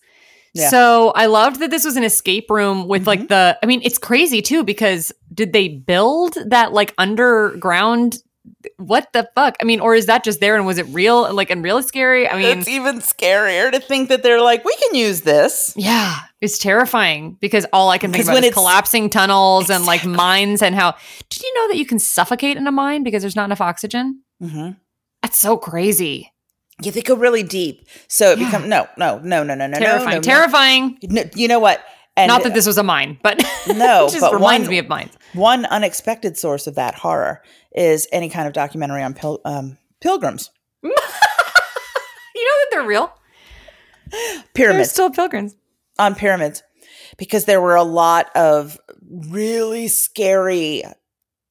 Yeah. 0.55 0.71
So 0.71 1.11
I 1.15 1.27
loved 1.27 1.61
that 1.61 1.71
this 1.71 1.85
was 1.85 1.97
an 1.97 2.05
escape 2.05 2.51
room 2.51 2.89
with 2.89 3.07
like 3.07 3.29
the. 3.29 3.59
I 3.63 3.67
mean, 3.67 3.81
it's 3.85 3.99
crazy 3.99 4.41
too 4.43 4.65
because 4.65 5.13
did 5.39 5.53
they 5.53 5.69
build 5.69 6.37
that 6.51 6.73
like 6.73 6.93
underground? 6.99 8.19
What 8.79 9.13
the 9.13 9.29
fuck? 9.35 9.57
I 9.61 9.65
mean, 9.65 9.79
or 9.79 9.95
is 9.95 10.07
that 10.07 10.25
just 10.25 10.41
there 10.41 10.57
and 10.57 10.67
was 10.67 10.79
it 10.79 10.87
real? 10.87 11.33
Like 11.33 11.51
and 11.51 11.63
really 11.63 11.83
scary? 11.83 12.29
I 12.29 12.37
mean, 12.37 12.59
it's 12.59 12.67
even 12.69 12.99
scarier 12.99 13.71
to 13.71 13.79
think 13.79 14.09
that 14.09 14.23
they're 14.25 14.41
like, 14.43 14.65
we 14.65 14.75
can 14.77 14.95
use 14.97 15.21
this. 15.21 15.75
yeah, 15.77 16.17
it's 16.41 16.59
terrifying 16.59 17.37
because 17.41 17.67
all 17.73 17.91
I 17.91 17.99
can 17.99 18.11
think 18.11 18.25
about 18.25 18.43
is 18.43 18.53
collapsing 18.53 19.11
tunnels 19.11 19.71
and 19.71 19.87
like 19.87 20.05
mines 20.05 20.61
and 20.63 20.75
how. 20.75 20.97
Did 21.31 21.43
you 21.43 21.55
know 21.55 21.69
that 21.69 21.77
you 21.77 21.87
can 21.87 21.99
suffocate 22.01 22.57
in 22.57 22.67
a 22.67 22.73
mine 22.73 23.03
because 23.05 23.23
there's 23.23 23.37
not 23.37 23.45
enough 23.45 23.61
oxygen? 23.61 24.23
hmm 24.41 24.71
That's 25.23 25.39
so 25.39 25.57
crazy. 25.57 26.33
Yeah, 26.83 26.93
they 26.93 27.03
go 27.03 27.17
really 27.17 27.43
deep. 27.43 27.87
So 28.09 28.33
it 28.33 28.39
Yeah. 28.39 28.47
becomes 28.47 28.67
no, 28.67 28.89
no, 28.97 29.19
no, 29.19 29.43
no, 29.45 29.55
no, 29.55 29.67
no, 29.67 29.79
terrifying. 29.79 30.11
no, 30.11 30.17
no, 30.17 30.21
terrifying. 30.23 30.99
No, 31.03 31.23
you 31.35 31.49
know 31.49 31.59
what? 31.61 31.85
And 32.19 32.29
Not 32.29 32.43
that 32.43 32.53
this 32.55 32.67
was 32.67 32.79
a 32.79 32.83
mine, 32.83 33.19
but 33.23 33.39
No, 33.69 34.07
it 34.07 34.11
just 34.11 34.21
but 34.21 34.33
reminds 34.35 34.67
one- 34.67 34.71
me 34.73 34.79
of 34.79 34.89
mines. 34.89 35.17
one 35.35 35.65
unexpected 35.67 36.37
source 36.37 36.67
of 36.67 36.75
that 36.75 36.95
horror 36.95 37.43
is 37.75 38.09
any 38.13 38.29
kind 38.29 38.47
of 38.49 38.53
documentary 38.55 39.03
on 39.03 39.15
pil- 39.15 39.41
um, 39.45 39.79
pilgrims, 40.01 40.51
You 40.83 40.91
know 40.91 40.95
that 42.61 42.67
they're 42.71 42.87
real. 42.87 43.13
They're 44.11 44.45
pyramids, 44.55 44.91
still 44.91 45.11
pilgrims. 45.11 45.55
on 45.99 46.15
pyramids, 46.15 46.63
because 47.19 47.45
there 47.47 47.61
were 47.61 47.75
a 47.77 47.83
lot 47.83 48.31
of 48.37 48.79
really 49.11 49.89
scary, 49.89 50.83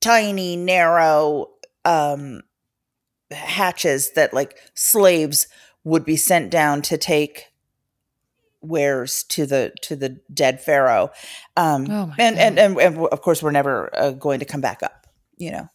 tiny, 0.02 0.56
narrow 0.56 1.48
um, 1.86 2.42
hatches 3.32 4.12
that 4.16 4.34
like 4.34 4.58
slaves 4.76 5.48
would 5.84 6.06
be 6.06 6.16
sent 6.18 6.50
down 6.52 6.82
to 6.84 6.98
take 6.98 7.46
wares 8.62 9.24
to 9.30 9.46
the 9.46 9.72
to 9.84 9.96
the 9.96 10.20
dead 10.34 10.60
pharaoh 10.62 11.10
um 11.56 11.86
Oh 11.90 12.12
and, 12.18 12.38
and 12.38 12.58
and 12.60 12.80
and 12.80 12.98
of 13.08 13.22
course 13.22 13.42
we're 13.44 13.52
never 13.52 13.90
uh, 13.96 14.12
going 14.12 14.40
to 14.40 14.46
come 14.46 14.62
back 14.62 14.82
up 14.84 15.06
you 15.38 15.52
know 15.52 15.70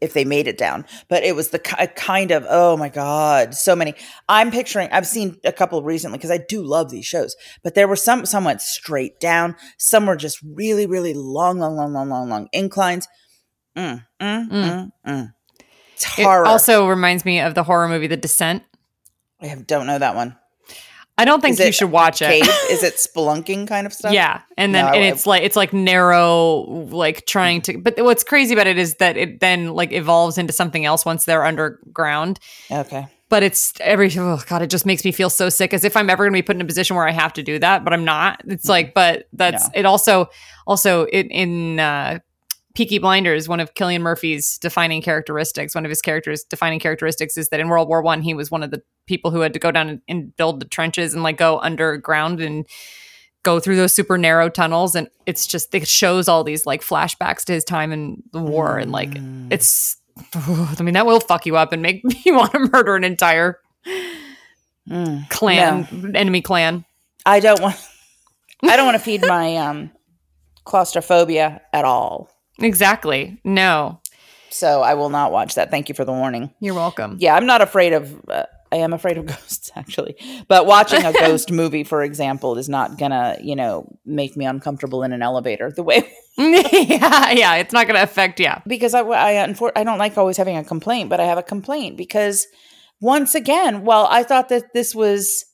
if 0.00 0.14
they 0.14 0.24
made 0.24 0.48
it 0.48 0.56
down. 0.56 0.86
But 1.08 1.24
it 1.24 1.36
was 1.36 1.50
the 1.50 1.58
kind 1.58 2.30
of 2.30 2.46
oh 2.48 2.74
my 2.78 2.88
god 2.88 3.54
so 3.54 3.76
many. 3.76 3.92
I'm 4.30 4.50
picturing 4.50 4.88
i've 4.92 5.06
seen 5.06 5.36
a 5.44 5.52
couple 5.52 5.82
recently 5.82 6.16
because 6.16 6.30
i 6.30 6.38
do 6.38 6.62
love 6.62 6.90
these 6.90 7.04
shows 7.04 7.36
but 7.62 7.74
there 7.74 7.86
were 7.86 7.96
some 7.96 8.24
some 8.24 8.44
went 8.44 8.62
straight 8.62 9.20
down. 9.20 9.56
Some 9.76 10.06
were 10.06 10.16
just 10.16 10.38
really 10.42 10.86
really 10.86 11.12
long 11.12 11.58
long 11.58 11.76
long 11.76 11.92
long 11.92 12.08
long 12.08 12.30
long 12.30 12.48
inclines. 12.52 13.08
Mm, 13.76 14.04
mm, 14.20 14.48
mm, 14.50 14.90
mm. 15.06 15.34
It's 15.92 16.18
It 16.18 16.24
horror. 16.24 16.46
also 16.46 16.88
reminds 16.88 17.26
me 17.26 17.40
of 17.40 17.54
the 17.54 17.62
horror 17.62 17.86
movie 17.86 18.06
The 18.06 18.16
Descent. 18.16 18.62
i 19.42 19.46
have- 19.48 19.66
don't 19.66 19.86
know 19.86 19.98
that 19.98 20.14
one 20.14 20.34
I 21.20 21.24
don't 21.24 21.40
think 21.40 21.58
Is 21.60 21.66
you 21.66 21.72
should 21.72 21.90
watch 21.90 22.22
it. 22.22 22.26
cave 22.30 22.54
is 22.70 22.82
it 22.82 22.94
spelunking 22.94 23.68
kind 23.68 23.86
of 23.86 23.92
stuff 23.92 24.12
Yeah, 24.12 24.40
and 24.56 24.74
then 24.74 24.86
No, 24.86 24.92
and 24.92 25.04
it's 25.04 25.26
like 25.26 25.42
it's 25.42 25.56
like 25.56 25.72
narrow, 25.72 26.62
like 26.90 27.26
trying 27.26 27.60
to. 27.62 27.78
But 27.78 27.94
what's 27.98 28.24
crazy 28.24 28.54
about 28.54 28.66
it 28.66 28.78
is 28.78 28.94
that 28.96 29.16
it 29.16 29.40
then 29.40 29.74
like 29.74 29.92
evolves 29.92 30.38
into 30.38 30.52
something 30.52 30.84
else 30.84 31.04
once 31.04 31.24
they're 31.26 31.44
underground. 31.44 32.38
okay 32.70 33.06
But 33.28 33.42
it's 33.42 33.72
every 33.80 34.10
oh 34.18 34.40
god, 34.48 34.62
it 34.62 34.70
just 34.70 34.86
makes 34.86 35.04
me 35.04 35.12
feel 35.12 35.30
so 35.30 35.48
sick, 35.48 35.74
as 35.74 35.84
if 35.84 35.96
I'm 35.96 36.08
ever 36.10 36.24
going 36.24 36.32
to 36.32 36.38
be 36.38 36.42
put 36.42 36.56
in 36.56 36.62
a 36.62 36.66
position 36.66 36.96
where 36.96 37.06
I 37.06 37.12
have 37.12 37.32
to 37.34 37.42
do 37.42 37.58
that. 37.60 37.84
But 37.84 37.92
I'm 37.92 38.04
not. 38.04 38.42
It's 38.48 38.68
like, 38.68 38.94
but 38.94 39.26
that's 39.32 39.64
No. 39.66 39.70
it. 39.80 39.84
Also, 39.86 40.26
also 40.66 41.04
it, 41.12 41.26
in 41.30 41.78
uh, 41.78 42.18
Peaky 42.74 42.98
Blinders, 42.98 43.48
one 43.48 43.60
of 43.60 43.74
Cillian 43.74 44.00
Murphy's 44.00 44.56
defining 44.58 45.02
characteristics, 45.02 45.74
one 45.74 45.84
of 45.84 45.88
his 45.88 46.00
characters' 46.00 46.44
defining 46.44 46.78
characteristics 46.78 47.36
is 47.36 47.48
that 47.48 47.60
in 47.60 47.68
World 47.68 47.88
War 47.88 48.00
One, 48.02 48.22
he 48.22 48.32
was 48.34 48.50
one 48.50 48.62
of 48.62 48.70
the 48.70 48.82
people 49.06 49.30
who 49.30 49.40
had 49.40 49.52
to 49.54 49.58
go 49.58 49.70
down 49.72 49.88
and, 49.88 50.00
and 50.08 50.36
build 50.36 50.60
the 50.60 50.66
trenches 50.66 51.12
and 51.12 51.22
like 51.22 51.36
go 51.36 51.58
underground 51.58 52.40
and 52.40 52.66
go 53.42 53.58
through 53.58 53.76
those 53.76 53.92
super 53.92 54.16
narrow 54.18 54.48
tunnels. 54.48 54.94
And 54.94 55.08
it's 55.26 55.46
just 55.46 55.74
it 55.74 55.88
shows 55.88 56.28
all 56.28 56.44
these 56.44 56.64
like 56.66 56.82
flashbacks 56.82 57.44
to 57.46 57.52
his 57.52 57.64
time 57.64 57.90
in 57.92 58.22
the 58.32 58.40
war, 58.40 58.78
and 58.78 58.92
like 58.92 59.10
it's. 59.50 59.96
I 60.34 60.82
mean, 60.82 60.94
that 60.94 61.06
will 61.06 61.20
fuck 61.20 61.46
you 61.46 61.56
up 61.56 61.72
and 61.72 61.80
make 61.82 62.02
you 62.24 62.34
want 62.34 62.52
to 62.52 62.58
murder 62.72 62.94
an 62.96 63.04
entire 63.04 63.58
Mm. 64.88 65.28
clan, 65.30 66.12
enemy 66.16 66.42
clan. 66.42 66.84
I 67.24 67.40
don't 67.40 67.60
want. 67.60 67.76
I 68.62 68.76
don't 68.76 68.86
want 68.86 68.96
to 68.96 69.02
feed 69.02 69.22
my 69.22 69.56
um, 69.56 69.90
claustrophobia 70.64 71.60
at 71.72 71.84
all. 71.84 72.30
Exactly. 72.60 73.40
No, 73.44 74.00
So 74.50 74.82
I 74.82 74.94
will 74.94 75.10
not 75.10 75.32
watch 75.32 75.54
that. 75.54 75.70
Thank 75.70 75.88
you 75.88 75.94
for 75.94 76.04
the 76.04 76.12
warning. 76.12 76.50
you're 76.60 76.74
welcome. 76.74 77.16
Yeah, 77.20 77.34
I'm 77.36 77.46
not 77.46 77.60
afraid 77.62 77.92
of. 77.92 78.20
Uh, 78.28 78.44
I 78.72 78.76
am 78.76 78.92
afraid 78.92 79.18
of 79.18 79.26
ghosts 79.34 79.70
actually, 79.74 80.14
but 80.46 80.64
watching 80.66 81.04
a 81.04 81.12
ghost 81.12 81.50
movie, 81.60 81.82
for 81.84 82.02
example, 82.04 82.56
is 82.58 82.68
not 82.68 82.98
gonna 82.98 83.36
you 83.42 83.56
know 83.56 83.96
make 84.04 84.36
me 84.36 84.44
uncomfortable 84.46 85.02
in 85.02 85.12
an 85.12 85.22
elevator 85.22 85.72
the 85.72 85.82
way 85.82 86.08
yeah, 86.38 87.30
yeah. 87.32 87.56
It's 87.56 87.72
not 87.72 87.86
going 87.86 87.96
to 87.96 88.02
affect. 88.02 88.38
Yeah. 88.40 88.60
because 88.66 88.94
I 88.94 89.00
I, 89.02 89.32
unfor- 89.46 89.72
I 89.76 89.82
don't 89.84 89.98
like 89.98 90.16
always 90.16 90.36
having 90.36 90.56
a 90.56 90.64
complaint, 90.64 91.10
but 91.10 91.18
I 91.20 91.24
have 91.24 91.38
a 91.38 91.42
complaint 91.42 91.96
because 91.96 92.46
once 93.00 93.34
again, 93.34 93.84
well, 93.84 94.06
I 94.10 94.22
thought 94.22 94.48
that 94.50 94.72
this 94.72 94.94
was 94.94 95.44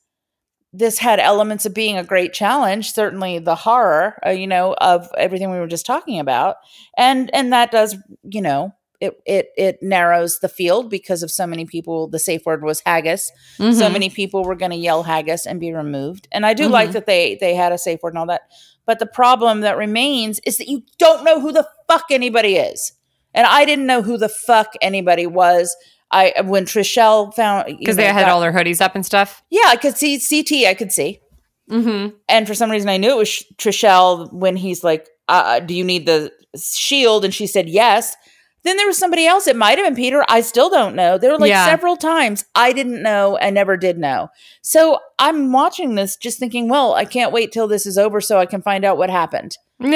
this 0.73 0.99
had 0.99 1.19
elements 1.19 1.65
of 1.65 1.73
being 1.73 1.97
a 1.97 2.03
great 2.03 2.33
challenge. 2.33 2.91
Certainly, 2.93 3.39
the 3.39 3.55
horror, 3.55 4.19
uh, 4.25 4.31
you 4.31 4.47
know, 4.47 4.73
of 4.79 5.09
everything 5.17 5.49
we 5.51 5.59
were 5.59 5.67
just 5.67 5.85
talking 5.85 6.19
about, 6.19 6.57
and 6.97 7.33
and 7.33 7.53
that 7.53 7.71
does, 7.71 7.95
you 8.23 8.41
know. 8.41 8.73
It, 8.99 9.13
it 9.27 9.49
it 9.55 9.77
narrows 9.83 10.39
the 10.39 10.49
field 10.49 10.89
because 10.89 11.21
of 11.21 11.29
so 11.29 11.45
many 11.45 11.65
people. 11.65 12.07
The 12.07 12.17
safe 12.17 12.41
word 12.47 12.63
was 12.63 12.81
haggis. 12.83 13.31
So 13.57 13.63
Mhm. 13.63 13.91
many 13.93 14.09
people 14.09 14.43
were 14.43 14.55
going 14.55 14.71
to 14.71 14.77
yell 14.77 15.03
haggis 15.03 15.45
and 15.45 15.59
be 15.59 15.71
removed. 15.71 16.27
And 16.31 16.47
I 16.47 16.55
do 16.55 16.67
like 16.67 16.93
that 16.93 17.05
they 17.05 17.37
they 17.39 17.53
had 17.53 17.71
a 17.71 17.77
safe 17.77 17.99
word 18.01 18.13
and 18.13 18.17
all 18.17 18.25
that. 18.25 18.41
But 18.87 18.97
the 18.97 19.05
problem 19.05 19.61
that 19.61 19.77
remains 19.77 20.39
is 20.47 20.57
that 20.57 20.67
you 20.67 20.81
don't 20.97 21.23
know 21.23 21.39
who 21.39 21.51
the 21.51 21.67
fuck 21.87 22.05
anybody 22.09 22.55
is. 22.55 22.91
And 23.35 23.45
I 23.45 23.65
didn't 23.65 23.85
know 23.85 24.01
who 24.01 24.17
the 24.17 24.29
fuck 24.29 24.73
anybody 24.81 25.27
was. 25.27 25.75
I 26.11 26.33
when 26.43 26.65
Trishelle 26.65 27.33
found 27.33 27.77
because 27.79 27.95
they 27.97 28.05
had 28.05 28.21
got- 28.25 28.29
all 28.31 28.41
their 28.41 28.53
hoodies 28.53 28.81
up 28.81 28.95
and 28.95 29.05
stuff. 29.05 29.43
yeah, 29.49 29.65
I 29.67 29.75
could 29.75 29.97
see 29.97 30.17
CT. 30.19 30.65
I 30.67 30.73
could 30.73 30.91
see, 30.91 31.19
Mm-hmm. 31.69 32.15
and 32.29 32.47
for 32.47 32.53
some 32.53 32.71
reason 32.71 32.87
I 32.89 32.97
knew 32.97 33.11
it 33.11 33.17
was 33.17 33.29
Sh- 33.29 33.43
Trishelle 33.57 34.31
when 34.31 34.55
he's 34.55 34.83
like, 34.83 35.07
uh, 35.27 35.59
"Do 35.59 35.73
you 35.73 35.83
need 35.83 36.05
the 36.05 36.31
shield?" 36.57 37.25
And 37.25 37.33
she 37.33 37.45
said 37.47 37.67
yes. 37.69 38.15
Then 38.63 38.75
there 38.75 38.87
was 38.87 38.97
somebody 38.97 39.25
else. 39.25 39.47
It 39.47 39.55
might 39.55 39.77
have 39.77 39.87
been 39.87 39.95
Peter. 39.95 40.25
I 40.27 40.41
still 40.41 40.69
don't 40.69 40.93
know. 40.95 41.17
There 41.17 41.31
were 41.31 41.37
like 41.37 41.49
Yeah. 41.49 41.65
several 41.65 41.95
times 41.95 42.43
I 42.55 42.73
didn't 42.73 43.01
know 43.01 43.37
and 43.37 43.53
never 43.55 43.77
did 43.77 43.97
know. 43.97 44.27
So 44.61 44.99
I'm 45.19 45.53
watching 45.53 45.95
this 45.95 46.17
just 46.17 46.37
thinking, 46.39 46.67
well, 46.67 46.93
I 46.93 47.05
can't 47.05 47.31
wait 47.31 47.53
till 47.53 47.67
this 47.69 47.85
is 47.85 47.97
over 47.97 48.19
so 48.19 48.39
I 48.39 48.45
can 48.45 48.61
find 48.61 48.83
out 48.83 48.97
what 48.97 49.09
happened. 49.09 49.57
And 49.79 49.93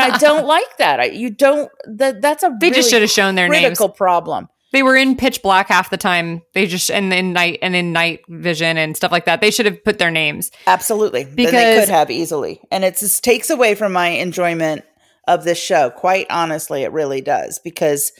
I 0.00 0.16
don't 0.18 0.46
like 0.46 0.78
that. 0.78 1.00
I, 1.00 1.04
you 1.06 1.28
don't. 1.30 1.70
That 1.86 2.22
that's 2.22 2.42
a 2.42 2.56
They 2.58 2.70
just 2.70 2.88
should 2.90 3.02
have 3.02 3.10
shown 3.10 3.34
their 3.34 3.48
names. 3.48 3.62
critical 3.64 3.88
problem. 3.90 4.48
They 4.72 4.82
were 4.82 4.96
in 4.96 5.16
pitch 5.16 5.42
black 5.42 5.68
half 5.68 5.90
the 5.90 5.96
time. 5.96 6.42
They 6.54 6.66
just 6.66 6.90
and 6.90 7.12
in 7.12 7.32
night 7.32 7.58
and 7.62 7.74
in 7.76 7.92
night 7.92 8.20
vision 8.28 8.76
and 8.76 8.96
stuff 8.96 9.12
like 9.12 9.24
that. 9.26 9.40
They 9.40 9.50
should 9.50 9.66
have 9.66 9.82
put 9.84 9.98
their 9.98 10.10
names. 10.10 10.50
Absolutely. 10.66 11.24
Then 11.24 11.36
they 11.36 11.78
could 11.78 11.88
have 11.88 12.10
easily. 12.10 12.60
And 12.70 12.84
it 12.84 12.96
just 12.98 13.22
takes 13.22 13.48
away 13.48 13.74
from 13.74 13.92
my 13.92 14.08
enjoyment 14.08 14.84
of 15.28 15.44
this 15.44 15.58
show. 15.62 15.90
Quite 15.90 16.26
honestly, 16.30 16.82
it 16.82 16.92
really 16.92 17.20
does. 17.20 17.58
Because 17.58 18.12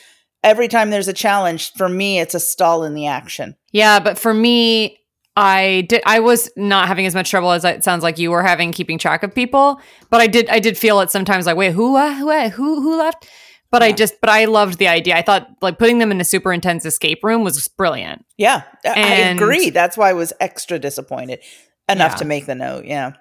every 0.44 0.68
time 0.68 0.90
there's 0.90 1.08
a 1.08 1.12
challenge, 1.12 1.72
for 1.72 1.88
me, 1.88 2.20
it's 2.20 2.34
a 2.34 2.40
stall 2.40 2.84
in 2.84 2.94
the 2.94 3.06
action. 3.06 3.56
Yeah, 3.72 3.98
but 3.98 4.18
for 4.18 4.32
me, 4.32 4.98
I 5.36 5.84
did. 5.88 6.02
I 6.06 6.20
was 6.20 6.50
not 6.56 6.88
having 6.88 7.04
as 7.04 7.14
much 7.14 7.28
trouble 7.28 7.50
as 7.50 7.64
it 7.64 7.84
sounds 7.84 8.02
like 8.02 8.18
you 8.18 8.30
were 8.30 8.42
having 8.42 8.72
keeping 8.72 8.98
track 8.98 9.22
of 9.22 9.34
people. 9.34 9.80
But 10.08 10.20
I 10.20 10.26
did. 10.26 10.48
I 10.48 10.60
did 10.60 10.78
feel 10.78 11.00
it 11.00 11.10
sometimes. 11.10 11.44
Like, 11.44 11.56
wait, 11.56 11.72
who, 11.72 11.96
uh, 11.96 12.14
who, 12.14 12.30
uh, 12.30 12.48
who, 12.50 12.80
who 12.80 12.96
left? 12.96 13.28
But 13.70 13.82
I 13.82 13.92
just. 13.92 14.20
But 14.20 14.30
I 14.30 14.44
loved 14.46 14.78
the 14.78 14.88
idea. 14.88 15.16
I 15.16 15.22
thought 15.22 15.48
like 15.60 15.78
putting 15.78 15.98
them 15.98 16.10
in 16.10 16.20
a 16.20 16.24
super 16.24 16.52
intense 16.52 16.84
escape 16.84 17.22
room 17.24 17.42
was 17.44 17.66
brilliant. 17.68 18.24
Yeah, 18.36 18.62
I- 18.84 18.90
I 18.94 19.14
agree. 19.30 19.70
That's 19.70 19.96
why 19.96 20.10
I 20.10 20.12
was 20.14 20.32
extra 20.40 20.78
disappointed 20.78 21.40
enough 21.88 22.12
Yeah. 22.12 22.16
to 22.18 22.24
make 22.24 22.46
the 22.46 22.54
note. 22.54 22.84
Yeah. 22.84 23.12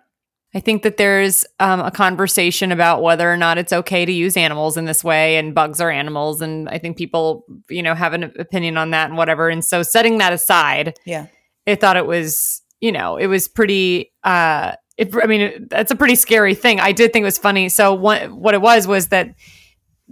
I 0.54 0.62
think 0.62 0.84
that 0.84 0.96
there's 0.96 1.46
um, 1.60 1.82
a 1.82 1.92
conversation 1.92 2.72
about 2.72 3.02
whether 3.02 3.30
or 3.30 3.36
not 3.36 3.58
it's 3.58 3.74
okay 3.74 4.06
to 4.06 4.12
use 4.12 4.38
animals 4.38 4.78
in 4.78 4.86
this 4.86 5.04
way, 5.04 5.36
and 5.36 5.54
bugs 5.54 5.82
are 5.82 5.90
animals, 5.92 6.42
and 6.42 6.70
I 6.70 6.78
think 6.78 6.96
people, 6.98 7.44
you 7.70 7.84
know, 7.84 7.94
have 7.94 8.14
an 8.14 8.24
opinion 8.40 8.78
on 8.78 8.92
that 8.92 9.10
and 9.10 9.18
whatever. 9.18 9.50
And 9.50 9.66
so, 9.66 9.84
setting 9.84 10.20
that 10.20 10.32
aside, 10.32 10.98
Yeah. 11.06 11.26
I 11.68 11.76
thought 11.76 11.98
it 11.98 12.06
was, 12.06 12.62
you 12.80 12.92
know, 12.94 13.18
it 13.18 13.28
was 13.28 13.48
pretty. 13.50 14.12
uh 14.24 14.74
it, 14.98 15.14
I 15.22 15.26
mean, 15.28 15.42
it- 15.42 15.70
that's 15.70 15.92
a 15.92 15.96
pretty 15.96 16.16
scary 16.16 16.56
thing. 16.56 16.80
I 16.80 16.94
did 16.94 17.12
think 17.12 17.24
it 17.24 17.26
was 17.26 17.38
funny. 17.38 17.68
So 17.68 17.94
what 17.94 18.32
what 18.32 18.54
it 18.54 18.62
was 18.62 18.88
was 18.88 19.10
that 19.10 19.28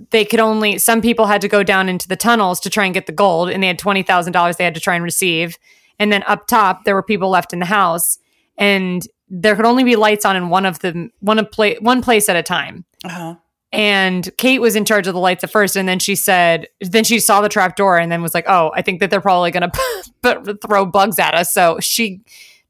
they 0.10 0.26
could 0.26 0.40
only 0.40 0.78
some 0.78 1.02
people 1.02 1.26
had 1.26 1.42
to 1.42 1.48
go 1.48 1.64
down 1.64 1.90
into 1.90 2.08
the 2.08 2.16
tunnels 2.16 2.60
to 2.62 2.70
try 2.70 2.86
and 2.86 2.94
get 2.94 3.06
the 3.06 3.12
gold, 3.12 3.50
and 3.50 3.62
they 3.62 3.68
had 3.68 3.80
twenty 3.80 4.04
thousand 4.04 4.34
dollars 4.34 4.58
they 4.58 4.64
had 4.64 4.76
to 4.76 4.82
try 4.82 4.96
and 4.96 5.04
receive. 5.04 5.58
And 6.00 6.12
then 6.12 6.24
up 6.24 6.48
top, 6.48 6.86
there 6.86 6.96
were 6.96 7.04
people 7.04 7.30
left 7.30 7.54
in 7.54 7.60
the 7.60 7.66
house, 7.66 8.18
and 8.58 9.08
there 9.30 9.56
could 9.56 9.66
only 9.66 9.84
be 9.84 9.96
lights 9.96 10.26
on 10.26 10.36
in 10.36 10.50
one 10.50 10.66
of 10.66 10.80
the 10.80 11.10
one 11.20 11.40
of 11.40 11.52
play 11.52 11.78
one 11.80 12.02
place 12.02 12.28
at 12.30 12.36
a 12.36 12.44
time. 12.44 12.86
Uh-huh. 13.04 13.36
And 13.72 14.30
Kate 14.38 14.60
was 14.60 14.76
in 14.76 14.86
charge 14.86 15.08
of 15.08 15.16
the 15.16 15.20
lights 15.20 15.44
at 15.44 15.50
first, 15.50 15.76
and 15.76 15.90
then 15.90 15.98
she 15.98 16.16
said, 16.16 16.68
then 16.80 17.04
she 17.04 17.20
saw 17.20 17.42
the 17.42 17.50
trap 17.50 17.76
door, 17.76 17.98
and 17.98 18.12
then 18.12 18.22
was 18.22 18.36
like, 18.36 18.46
"Oh, 18.48 18.72
I 18.76 18.82
think 18.82 19.00
that 19.00 19.10
they're 19.10 19.22
probably 19.22 19.52
going 19.52 19.70
to 19.72 20.12
but 20.22 20.62
throw 20.62 20.86
bugs 20.86 21.20
at 21.20 21.34
us." 21.34 21.54
So 21.54 21.80
she 21.80 22.22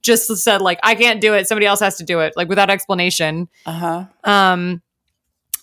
just 0.02 0.28
said, 0.38 0.62
"Like, 0.62 0.80
I 0.84 0.96
can't 0.96 1.22
do 1.22 1.34
it. 1.34 1.48
Somebody 1.48 1.66
else 1.66 1.80
has 1.80 1.98
to 1.98 2.04
do 2.04 2.20
it." 2.20 2.34
Like 2.36 2.50
without 2.50 2.70
explanation. 2.70 3.50
Uh-huh. 3.66 4.06
Um, 4.24 4.82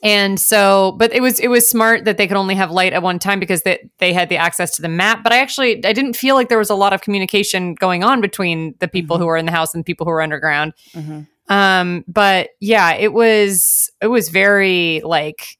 and 0.02 0.40
so, 0.40 0.92
but 0.98 1.12
it 1.12 1.20
was 1.20 1.38
it 1.40 1.48
was 1.48 1.68
smart 1.68 2.04
that 2.06 2.16
they 2.16 2.26
could 2.26 2.36
only 2.36 2.54
have 2.54 2.70
light 2.70 2.92
at 2.92 3.02
one 3.02 3.18
time 3.18 3.38
because 3.38 3.62
they 3.62 3.90
they 3.98 4.12
had 4.12 4.28
the 4.28 4.36
access 4.36 4.74
to 4.76 4.82
the 4.82 4.88
map. 4.88 5.22
But 5.22 5.32
I 5.32 5.38
actually 5.38 5.84
I 5.84 5.92
didn't 5.92 6.14
feel 6.14 6.34
like 6.34 6.48
there 6.48 6.58
was 6.58 6.70
a 6.70 6.74
lot 6.74 6.92
of 6.92 7.02
communication 7.02 7.74
going 7.74 8.02
on 8.02 8.20
between 8.20 8.74
the 8.78 8.88
people 8.88 9.18
who 9.18 9.26
were 9.26 9.36
in 9.36 9.46
the 9.46 9.52
house 9.52 9.74
and 9.74 9.82
the 9.82 9.84
people 9.84 10.06
who 10.06 10.10
were 10.12 10.22
underground. 10.22 10.72
Mhm. 10.94 11.26
Um, 11.48 12.04
but 12.08 12.50
yeah, 12.60 12.94
it 12.94 13.12
was 13.12 13.90
it 14.00 14.06
was 14.06 14.28
very 14.30 15.02
like 15.04 15.58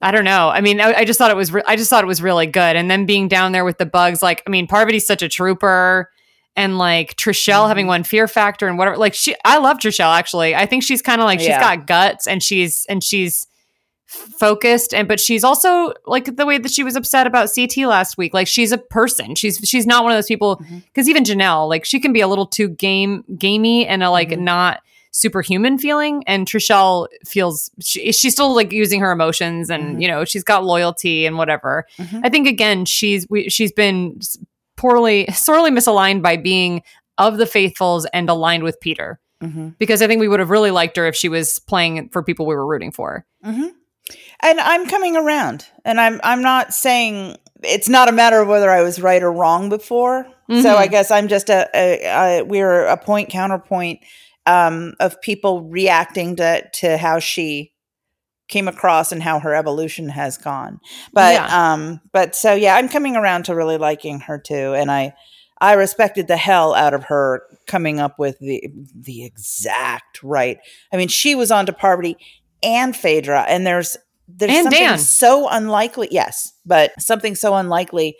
I 0.00 0.10
don't 0.10 0.24
know. 0.24 0.48
I 0.50 0.60
mean, 0.60 0.80
I, 0.80 0.92
I 0.92 1.04
just 1.04 1.18
thought 1.18 1.30
it 1.30 1.36
was 1.36 1.52
re- 1.52 1.62
I 1.66 1.76
just 1.76 1.88
thought 1.88 2.04
it 2.04 2.08
was 2.08 2.20
really 2.20 2.46
good. 2.46 2.76
And 2.76 2.90
then 2.90 3.06
being 3.06 3.28
down 3.28 3.52
there 3.52 3.64
with 3.64 3.78
the 3.78 3.86
bugs, 3.86 4.22
like 4.22 4.42
I 4.46 4.50
mean, 4.50 4.66
Parvati's 4.66 5.06
such 5.06 5.22
a 5.22 5.28
trooper. 5.28 6.10
And 6.56 6.78
like 6.78 7.16
Trishelle 7.16 7.66
having 7.66 7.84
mm-hmm. 7.84 7.88
one 7.88 8.04
fear 8.04 8.28
factor 8.28 8.68
and 8.68 8.78
whatever, 8.78 8.96
like 8.96 9.14
she, 9.14 9.34
I 9.44 9.58
love 9.58 9.78
Trishelle 9.78 10.16
actually. 10.16 10.54
I 10.54 10.66
think 10.66 10.84
she's 10.84 11.02
kind 11.02 11.20
of 11.20 11.24
like 11.24 11.40
she's 11.40 11.48
Yeah. 11.48 11.76
got 11.76 11.86
guts 11.86 12.26
and 12.28 12.42
she's 12.42 12.86
and 12.88 13.02
she's 13.02 13.46
focused 14.06 14.94
and 14.94 15.08
but 15.08 15.18
she's 15.18 15.42
also 15.42 15.92
like 16.06 16.36
the 16.36 16.46
way 16.46 16.58
that 16.58 16.70
she 16.70 16.84
was 16.84 16.94
upset 16.94 17.26
about 17.26 17.50
CT 17.54 17.78
last 17.78 18.16
week. 18.16 18.32
Like 18.34 18.46
she's 18.46 18.72
a 18.72 18.78
person. 18.78 19.34
She's 19.34 19.58
she's 19.64 19.86
not 19.86 20.04
one 20.04 20.12
of 20.12 20.16
those 20.16 20.26
people 20.26 20.56
mm-hmm. 20.56 20.78
because 20.78 21.08
even 21.08 21.24
Janelle, 21.24 21.68
like 21.68 21.84
she 21.84 22.00
can 22.00 22.12
be 22.12 22.20
a 22.20 22.28
little 22.28 22.46
too 22.46 22.68
game 22.68 23.24
gamey 23.36 23.86
and 23.86 24.02
a 24.02 24.10
like 24.10 24.30
mm-hmm. 24.30 24.44
not 24.44 24.80
superhuman 25.10 25.78
feeling. 25.78 26.22
And 26.26 26.46
Trishelle 26.46 27.08
feels 27.24 27.70
she, 27.80 28.12
she's 28.12 28.32
still 28.32 28.54
like 28.54 28.72
using 28.72 29.00
her 29.00 29.12
emotions 29.12 29.70
and 29.70 30.00
you 30.02 30.08
know 30.08 30.24
she's 30.24 30.44
got 30.44 30.64
loyalty 30.64 31.26
and 31.26 31.38
whatever. 31.38 31.86
I 32.22 32.28
think 32.28 32.46
again 32.46 32.84
she's 32.84 33.26
we, 33.28 33.48
she's 33.48 33.72
been 33.72 34.20
poorly 34.84 35.26
sorely 35.32 35.70
misaligned 35.70 36.22
by 36.22 36.36
being 36.36 36.82
of 37.16 37.38
the 37.38 37.46
faithfuls 37.46 38.06
and 38.12 38.28
aligned 38.28 38.62
with 38.64 38.78
Peter. 38.80 39.18
Mm-hmm. 39.42 39.70
Because 39.78 40.02
I 40.02 40.06
think 40.06 40.20
we 40.20 40.28
would 40.28 40.40
have 40.40 40.50
really 40.50 40.70
liked 40.70 40.96
her 40.96 41.06
if 41.06 41.16
she 41.16 41.28
was 41.28 41.58
playing 41.58 42.10
for 42.10 42.22
people 42.22 42.46
we 42.46 42.54
were 42.54 42.66
rooting 42.66 42.92
for. 42.92 43.24
Mm-hmm. 43.44 43.68
and 44.40 44.60
I'm 44.60 44.86
coming 44.86 45.16
around, 45.16 45.66
and 45.84 46.00
I'm 46.00 46.20
I'm 46.22 46.42
not 46.42 46.74
saying 46.74 47.36
it's 47.62 47.88
not 47.88 48.08
a 48.08 48.12
matter 48.12 48.40
of 48.40 48.48
whether 48.48 48.70
I 48.70 48.82
was 48.82 49.00
right 49.00 49.22
or 49.22 49.32
wrong 49.32 49.68
before. 49.68 50.26
So 50.48 50.54
mm-hmm. 50.54 50.66
I 50.66 50.86
guess 50.88 51.10
I'm 51.10 51.28
just 51.28 51.48
a, 51.48 51.68
a, 51.74 52.40
a 52.40 52.42
we're 52.42 52.84
a 52.84 52.98
point 52.98 53.30
counterpoint 53.30 54.00
um, 54.46 54.94
of 55.00 55.20
people 55.22 55.62
reacting 55.62 56.36
to 56.36 56.68
to 56.68 56.98
how 56.98 57.18
she 57.18 57.72
came 58.48 58.68
across 58.68 59.10
and 59.12 59.22
how 59.22 59.38
her 59.40 59.54
evolution 59.54 60.08
has 60.10 60.36
gone. 60.38 60.80
But 61.12 61.34
Yeah. 61.34 61.72
um, 61.72 62.00
but 62.12 62.34
so 62.36 62.54
yeah, 62.54 62.76
I'm 62.76 62.88
coming 62.88 63.16
around 63.16 63.44
to 63.46 63.54
really 63.54 63.78
liking 63.78 64.20
her 64.20 64.38
too, 64.38 64.74
and 64.74 64.90
I 64.90 65.14
I 65.60 65.74
respected 65.74 66.26
the 66.28 66.36
hell 66.36 66.74
out 66.74 66.94
of 66.94 67.04
her 67.04 67.42
coming 67.66 68.00
up 68.00 68.18
with 68.18 68.38
the 68.40 68.62
the 68.94 69.24
exact 69.24 70.22
right. 70.22 70.58
I 70.92 70.96
mean, 70.96 71.08
she 71.08 71.34
was 71.34 71.50
on 71.50 71.66
to 71.66 71.72
Parvati 71.72 72.16
and 72.62 72.94
Phaedra, 72.96 73.42
and 73.48 73.66
there's 73.66 73.96
there's 74.28 74.50
And 74.52 74.64
something 74.64 74.80
Dan. 74.80 74.98
so 74.98 75.48
unlikely. 75.48 76.08
Yes, 76.10 76.52
but 76.66 76.92
something 77.00 77.34
so 77.34 77.54
unlikely. 77.54 78.16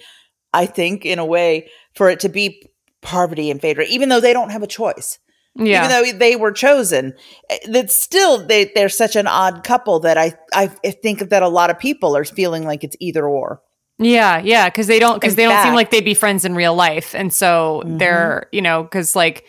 I 0.52 0.66
think 0.66 1.04
in 1.04 1.18
a 1.18 1.24
way 1.26 1.68
for 1.94 2.08
it 2.08 2.20
to 2.20 2.28
be 2.28 2.70
Parvati 3.02 3.50
and 3.50 3.60
Phaedra, 3.60 3.84
even 3.86 4.08
though 4.08 4.20
they 4.20 4.32
don't 4.32 4.50
have 4.50 4.62
a 4.62 4.66
choice, 4.68 5.18
Yeah. 5.56 5.86
even 5.86 5.90
though 5.90 6.18
they 6.18 6.36
were 6.36 6.52
chosen, 6.52 7.14
eh, 7.48 7.58
that's 7.68 8.00
still 8.00 8.44
they 8.44 8.72
they're 8.74 8.88
such 8.88 9.14
an 9.14 9.26
odd 9.26 9.62
couple 9.62 10.00
that 10.00 10.18
I 10.18 10.34
I 10.52 10.66
think 10.66 11.30
that 11.30 11.42
a 11.42 11.48
lot 11.48 11.70
of 11.70 11.78
people 11.78 12.16
are 12.16 12.24
feeling 12.24 12.64
like 12.64 12.82
it's 12.82 12.96
either 13.00 13.26
or. 13.26 13.62
Yeah, 13.98 14.38
yeah, 14.38 14.68
because 14.68 14.88
they 14.88 14.98
don't 14.98 15.20
because 15.20 15.36
they 15.36 15.44
don't 15.44 15.62
seem 15.62 15.74
like 15.74 15.90
they'd 15.90 16.04
be 16.04 16.14
friends 16.14 16.44
in 16.44 16.56
real 16.56 16.74
life, 16.74 17.14
and 17.14 17.32
so 17.32 17.82
mm-hmm. 17.84 17.98
they're 17.98 18.48
you 18.50 18.60
know 18.60 18.82
because 18.82 19.14
like 19.14 19.44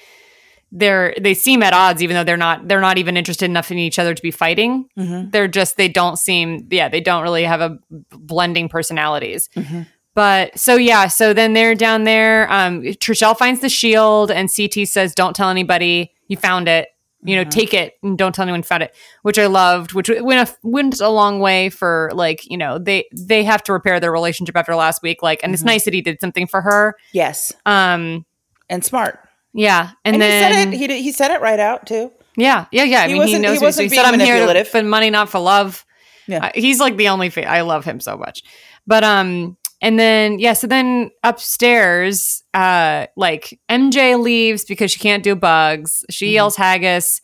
they're 0.71 1.15
they 1.19 1.33
seem 1.33 1.63
at 1.63 1.73
odds 1.73 2.03
even 2.03 2.15
though 2.15 2.23
they're 2.23 2.37
not 2.37 2.67
they're 2.67 2.81
not 2.81 2.97
even 2.97 3.17
interested 3.17 3.45
enough 3.45 3.71
in 3.71 3.79
each 3.79 3.97
other 3.97 4.13
to 4.13 4.21
be 4.21 4.31
fighting. 4.31 4.87
Mm-hmm. 4.97 5.31
They're 5.31 5.47
just 5.47 5.77
they 5.77 5.87
don't 5.87 6.19
seem 6.19 6.67
yeah 6.69 6.89
they 6.89 7.01
don't 7.01 7.23
really 7.23 7.43
have 7.43 7.61
a 7.61 7.79
blending 8.11 8.69
personalities. 8.69 9.49
Mm-hmm. 9.55 9.81
But 10.15 10.57
so 10.57 10.75
yeah, 10.77 11.07
so 11.07 11.33
then 11.33 11.53
they're 11.53 11.75
down 11.75 12.05
there. 12.05 12.51
Um, 12.51 12.81
Trishelle 12.81 13.37
finds 13.37 13.59
the 13.61 13.69
shield, 13.69 14.31
and 14.31 14.49
CT 14.53 14.87
says, 14.87 15.13
"Don't 15.13 15.35
tell 15.35 15.49
anybody 15.49 16.13
you 16.27 16.37
found 16.37 16.67
it. 16.67 16.87
You 17.21 17.35
know, 17.35 17.43
take 17.43 17.73
it 17.73 17.95
and 18.03 18.17
don't 18.17 18.33
tell 18.33 18.43
anyone 18.43 18.59
you 18.59 18.63
found 18.63 18.81
it." 18.83 18.95
Which 19.23 19.37
I 19.37 19.47
loved. 19.47 19.91
Which 19.93 20.09
went 20.21 20.49
a, 20.49 20.55
went 20.63 20.99
a 21.01 21.09
long 21.09 21.39
way 21.39 21.69
for 21.69 22.11
like 22.13 22.49
you 22.49 22.57
know 22.57 22.79
they 22.79 23.05
they 23.13 23.43
have 23.43 23.61
to 23.63 23.73
repair 23.73 23.99
their 23.99 24.11
relationship 24.11 24.55
after 24.55 24.73
last 24.75 25.03
week. 25.03 25.21
Like, 25.21 25.41
and 25.43 25.53
it's 25.53 25.63
nice 25.63 25.83
that 25.85 25.93
he 25.93 26.01
did 26.01 26.21
something 26.21 26.47
for 26.47 26.61
her. 26.61 26.95
Yes, 27.11 27.51
Um, 27.65 28.25
and 28.69 28.85
smart. 28.85 29.19
yeah, 29.53 29.91
and, 30.05 30.15
And, 30.15 30.21
then 30.21 30.31
he 30.51 30.55
said 30.55 30.67
it. 30.73 30.77
He 30.77 30.87
did, 30.87 31.01
he 31.03 31.11
said 31.11 31.31
it 31.31 31.41
right 31.41 31.59
out 31.59 31.85
too. 31.87 32.11
yeah, 32.37 32.67
yeah, 32.71 32.83
yeah. 32.83 33.01
I 33.01 33.07
He 33.07 33.13
mean, 33.13 33.15
he 33.15 33.19
wasn't- 33.19 33.35
he 33.45 33.51
knows. 33.51 33.57
what 33.59 33.65
wasn't 33.67 33.83
he 33.83 33.89
being 33.89 34.03
said, 34.05 34.13
"I'm 34.13 34.19
here 34.21 34.63
for 34.65 34.81
money, 34.83 35.09
not 35.09 35.29
for 35.29 35.39
love." 35.39 35.85
Yeah. 36.27 36.45
Uh, 36.45 36.51
he's 36.55 36.79
like 36.79 36.95
the 36.95 37.09
only. 37.09 37.29
Fa- 37.29 37.49
I 37.49 37.61
love 37.61 37.83
him 37.83 37.99
so 37.99 38.15
much. 38.17 38.43
But 38.87 39.03
um, 39.03 39.57
and 39.81 39.99
then 39.99 40.39
yeah, 40.39 40.53
so 40.53 40.67
then 40.67 41.11
upstairs, 41.23 42.43
uh, 42.53 43.07
like 43.15 43.59
MJ 43.69 44.19
leaves 44.21 44.65
because 44.65 44.91
she 44.91 44.99
can't 44.99 45.23
do 45.23 45.35
bugs. 45.35 46.03
She 46.09 46.27
Mm-hmm. 46.27 46.33
yells 46.33 46.55
haggis. 46.55 47.21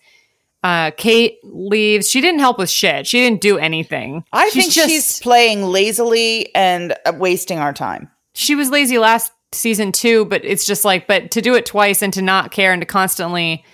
Uh, 0.63 0.91
Kate 0.95 1.37
leaves. 1.43 2.07
She 2.09 2.21
didn't 2.21 2.39
help 2.39 2.59
with 2.59 2.69
shit. 2.69 3.07
She 3.07 3.19
didn't 3.19 3.41
do 3.41 3.57
anything. 3.57 4.23
I 4.31 4.49
She's 4.49 4.73
think 4.75 4.89
she's 4.89 5.19
playing 5.19 5.63
lazily 5.63 6.53
and 6.53 6.93
uh, 7.05 7.13
wasting 7.17 7.57
our 7.57 7.73
time. 7.73 8.11
she 8.35 8.53
was 8.53 8.69
lazy 8.69 8.99
last 8.99 9.31
season 9.53 9.91
too, 9.91 10.25
but 10.25 10.45
it's 10.45 10.63
just 10.63 10.85
like, 10.85 11.07
but 11.07 11.31
to 11.31 11.41
do 11.41 11.55
it 11.55 11.65
twice 11.65 12.03
and 12.03 12.13
to 12.13 12.21
not 12.21 12.51
care 12.51 12.71
and 12.73 12.81
to 12.81 12.85
constantly, 12.85 13.65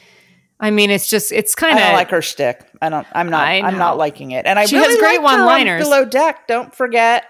I 0.61 0.71
mean, 0.71 0.89
it's 0.89 1.07
just, 1.09 1.31
it's 1.33 1.53
kind 1.55 1.77
of 1.77 1.83
like 1.93 2.09
her 2.09 2.21
shtick. 2.21 2.65
I 2.81 2.87
don't. 2.89 3.05
I'm 3.11 3.29
not. 3.29 3.45
I'm 3.47 3.77
not 3.77 3.97
liking 3.97 4.31
it. 4.31 4.45
And 4.45 4.57
I 4.57 4.65
She 4.65 4.75
really 4.77 4.87
has 4.93 4.97
great 4.97 5.17
her 5.19 5.25
on 5.27 5.39
one-liners. 5.39 5.83
Below 5.83 6.05
deck. 6.05 6.47
Don't 6.47 6.73
forget. 6.73 7.25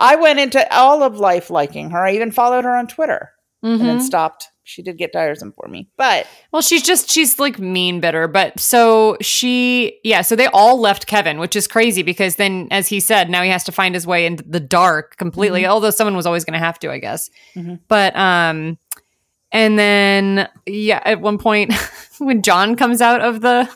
I 0.00 0.16
went 0.16 0.40
into 0.40 0.66
all 0.74 1.02
of 1.04 1.18
life 1.18 1.50
liking 1.50 1.90
her. 1.90 2.04
I 2.04 2.14
even 2.14 2.32
followed 2.32 2.64
her 2.64 2.74
on 2.76 2.88
Twitter 2.88 3.30
and 3.62 3.78
Mm-hmm. 3.78 3.86
then 3.86 4.00
stopped. 4.00 4.46
She 4.64 4.82
did 4.82 4.96
get 4.98 5.12
tiresome 5.12 5.52
for 5.52 5.68
me, 5.68 5.88
but 5.98 6.26
Well, 6.52 6.62
she's 6.62 6.82
just 6.82 7.10
she's 7.10 7.38
like 7.38 7.58
mean 7.58 8.00
bitter, 8.00 8.26
but 8.28 8.58
so 8.60 9.16
she 9.20 9.98
yeah, 10.04 10.22
so 10.22 10.34
they 10.36 10.46
all 10.46 10.80
left 10.80 11.06
Kevin, 11.08 11.38
which 11.40 11.56
is 11.56 11.66
crazy 11.66 12.02
because 12.02 12.36
then 12.36 12.68
as 12.70 12.86
he 12.88 13.00
said, 13.00 13.28
now 13.28 13.42
he 13.42 13.50
has 13.50 13.64
to 13.64 13.72
find 13.72 13.94
his 13.94 14.06
way 14.06 14.24
into 14.26 14.44
the 14.44 14.60
dark 14.60 15.16
completely, 15.16 15.66
although 15.66 15.90
someone 15.90 16.16
was 16.16 16.24
always 16.24 16.44
going 16.44 16.52
to 16.58 16.64
have 16.64 16.78
to, 16.80 16.90
I 16.90 16.98
guess. 16.98 17.28
But 17.88 18.16
um 18.16 18.78
and 19.52 19.76
then 19.78 20.48
yeah, 20.66 21.02
at 21.04 21.20
one 21.20 21.36
point 21.38 21.74
when 22.18 22.40
John 22.42 22.76
comes 22.76 23.00
out 23.02 23.20
of 23.20 23.40
the 23.40 23.68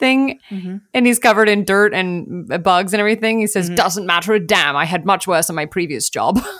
thing 0.00 0.40
and 0.50 1.06
he's 1.06 1.20
covered 1.20 1.48
in 1.48 1.64
dirt 1.64 1.94
and 1.94 2.48
bugs 2.62 2.92
and 2.92 3.00
everything, 3.00 3.38
he 3.38 3.46
says, 3.46 3.70
"Doesn't 3.70 4.06
matter 4.06 4.32
a 4.32 4.40
damn. 4.40 4.74
I 4.76 4.84
had 4.86 5.06
much 5.06 5.28
worse 5.28 5.48
on 5.48 5.54
my 5.56 5.66
previous 5.66 6.10
job." 6.10 6.40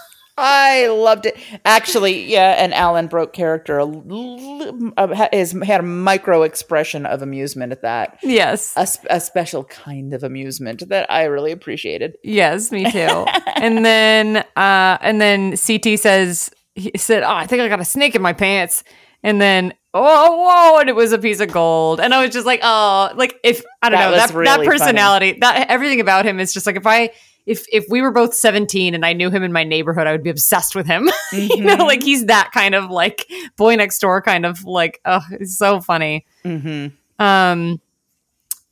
I 0.43 0.87
loved 0.87 1.27
it. 1.27 1.37
Actually, 1.67 2.25
yeah, 2.25 2.53
and 2.53 2.73
Alan 2.73 3.09
Broke 3.09 3.35
character 3.35 3.81
uh, 3.81 5.29
is 5.33 5.53
had 5.63 5.81
a 5.81 5.83
micro 5.83 6.45
expression 6.45 7.05
of 7.05 7.21
amusement 7.21 7.73
at 7.73 7.83
that. 7.83 8.19
yes. 8.23 8.73
A, 8.77 9.17
a 9.17 9.21
special 9.21 9.65
kind 9.65 10.15
of 10.15 10.23
amusement 10.23 10.89
that 10.89 11.11
I 11.11 11.25
really 11.25 11.53
appreciated. 11.53 12.17
Yes, 12.25 12.73
me 12.73 12.91
too. 12.91 12.99
and 13.57 13.85
then 13.85 14.39
uh 14.57 14.97
and 15.03 15.21
then 15.21 15.57
CT 15.57 15.99
says 15.99 16.51
he 16.75 16.93
said, 16.97 17.23
"Oh, 17.23 17.35
I 17.35 17.47
think 17.47 17.61
I 17.61 17.69
got 17.69 17.81
a 17.81 17.85
snake 17.85 18.15
in 18.15 18.23
my 18.23 18.33
pants." 18.33 18.83
And 19.23 19.41
then 19.41 19.75
oh 19.93 20.73
whoa, 20.73 20.81
and 20.81 20.89
it 20.89 20.95
was 20.95 21.13
a 21.13 21.19
piece 21.19 21.41
of 21.41 21.51
gold. 21.53 22.01
And 22.01 22.15
I 22.15 22.23
was 22.25 22.33
just 22.33 22.47
like, 22.47 22.61
"Oh, 22.63 23.11
like 23.17 23.39
if 23.45 23.63
I 23.83 23.89
don't 23.91 23.99
That 23.99 24.11
know, 24.11 24.17
that 24.17 24.29
that 24.29 24.35
really 24.35 24.49
funny. 24.67 24.67
personality, 24.69 25.39
that 25.41 25.69
everything 25.69 26.01
about 26.01 26.25
him 26.25 26.39
is 26.41 26.53
just 26.53 26.67
like 26.67 26.77
if 26.77 26.87
I 26.87 27.11
if 27.47 27.65
if 27.73 27.85
we 27.91 28.01
were 28.03 28.13
both 28.13 28.35
17 28.35 28.95
and 28.95 29.05
I 29.05 29.13
knew 29.13 29.31
him 29.31 29.43
in 29.43 29.53
my 29.53 29.65
neighborhood, 29.65 30.07
I 30.07 30.13
would 30.13 30.23
be 30.23 30.31
obsessed 30.31 30.75
with 30.75 30.87
him. 30.87 31.05
you 31.33 31.49
Mm-hmm. 31.49 31.67
know, 31.67 31.85
like 31.87 32.03
he's 32.03 32.27
that 32.27 32.51
kind 32.53 32.75
of 32.75 32.91
like 32.91 33.27
boy 33.57 33.75
next 33.77 33.99
door 33.99 34.23
kind 34.23 34.47
of 34.47 34.65
like 34.65 35.01
oh, 35.05 35.21
it's 35.33 35.57
so 35.59 35.81
funny. 35.81 36.25
Mm-hmm. 36.45 36.89
Um, 37.23 37.81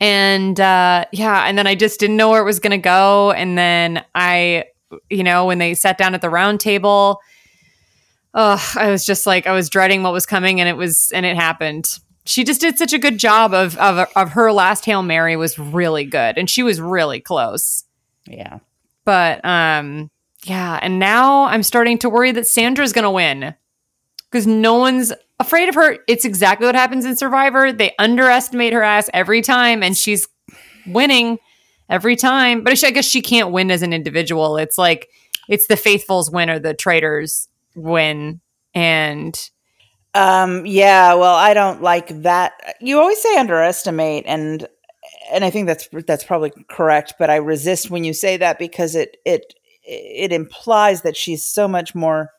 and 0.01 0.59
uh, 0.61 1.05
yeah, 1.13 1.43
and 1.47 1.59
then 1.59 1.67
I 1.67 1.75
just 1.75 1.99
didn't 2.01 2.17
know 2.17 2.31
where 2.31 2.41
it 2.41 2.45
was 2.45 2.61
going 2.61 2.71
to 2.71 2.79
go. 2.79 3.33
And 3.33 3.59
then 3.59 4.05
I, 4.15 4.65
you 5.11 5.25
know, 5.25 5.47
when 5.47 5.59
they 5.59 5.75
sat 5.75 5.99
down 5.99 6.15
at 6.15 6.21
the 6.23 6.31
round 6.31 6.61
table, 6.61 7.21
oh, 8.35 8.72
I 8.76 8.91
was 8.91 9.05
just 9.05 9.26
like, 9.26 9.47
I 9.47 9.53
was 9.53 9.68
dreading 9.68 10.03
what 10.03 10.12
was 10.12 10.26
coming, 10.26 10.61
and 10.61 10.68
it 10.68 10.76
was, 10.76 11.11
and 11.14 11.24
it 11.26 11.37
happened. 11.37 11.87
She 12.24 12.45
just 12.45 12.61
did 12.61 12.76
such 12.76 12.93
a 12.93 12.99
good 12.99 13.18
job 13.18 13.55
of 13.55 13.76
of 13.79 14.07
of 14.14 14.31
her 14.31 14.53
last 14.53 14.85
hail 14.85 15.03
mary 15.03 15.37
was 15.37 15.59
really 15.59 16.05
good, 16.05 16.37
and 16.37 16.49
she 16.49 16.62
was 16.62 16.81
really 16.81 17.20
close. 17.20 17.85
Yeah. 18.26 18.59
But 19.05 19.43
um, 19.45 20.11
yeah, 20.45 20.79
and 20.83 20.99
now 20.99 21.45
I'm 21.45 21.62
starting 21.62 21.99
to 21.99 22.11
worry 22.11 22.33
that 22.33 22.47
Sandra's 22.47 22.93
going 22.93 23.05
to 23.05 23.11
win 23.11 23.55
because 24.31 24.47
no 24.47 24.74
one's 24.74 25.12
afraid 25.41 25.70
of 25.70 25.74
her. 25.74 25.99
It's 26.07 26.26
exactly 26.26 26.66
what 26.66 26.74
happens 26.74 27.07
in 27.07 27.16
Survivor. 27.16 27.72
They 27.72 27.95
underestimate 27.99 28.74
her 28.74 28.83
ass 28.83 29.09
every 29.14 29.41
time, 29.41 29.83
and 29.83 29.97
she's 29.97 30.29
winning 30.87 31.39
every 31.89 32.16
time. 32.16 32.62
But 32.62 32.83
I 32.85 32.91
guess 32.91 33.07
she 33.07 33.22
can't 33.22 33.51
win 33.51 33.70
as 33.70 33.83
an 33.83 33.93
individual. 33.93 34.59
It's 34.59 34.76
like 34.76 35.09
it's 35.49 35.66
the 35.66 35.76
faithfuls 35.76 36.31
win 36.31 36.51
or 36.51 36.59
the 36.59 36.74
traitors 36.74 37.49
win, 37.79 38.41
and 38.74 39.39
Um, 40.14 40.66
yeah, 40.66 41.14
well, 41.14 41.35
I 41.35 41.55
don't 41.55 41.83
like 41.83 42.09
that. 42.22 42.53
You 42.81 42.99
always 42.99 43.20
say 43.22 43.37
underestimate 43.39 44.24
and 44.26 44.66
and 45.31 45.45
I 45.45 45.51
think 45.51 45.66
that's 45.66 45.89
that's 46.07 46.24
probably 46.24 46.53
correct, 46.68 47.14
but 47.18 47.31
I 47.31 47.37
resist 47.37 47.91
when 47.91 48.05
you 48.05 48.12
say 48.14 48.37
that 48.39 48.59
because 48.59 48.95
it 48.97 49.16
it 49.24 49.55
it 49.85 50.33
implies 50.33 51.03
that 51.03 51.16
she's 51.16 51.47
so 51.47 51.68
much 51.68 51.95
more 51.95 52.31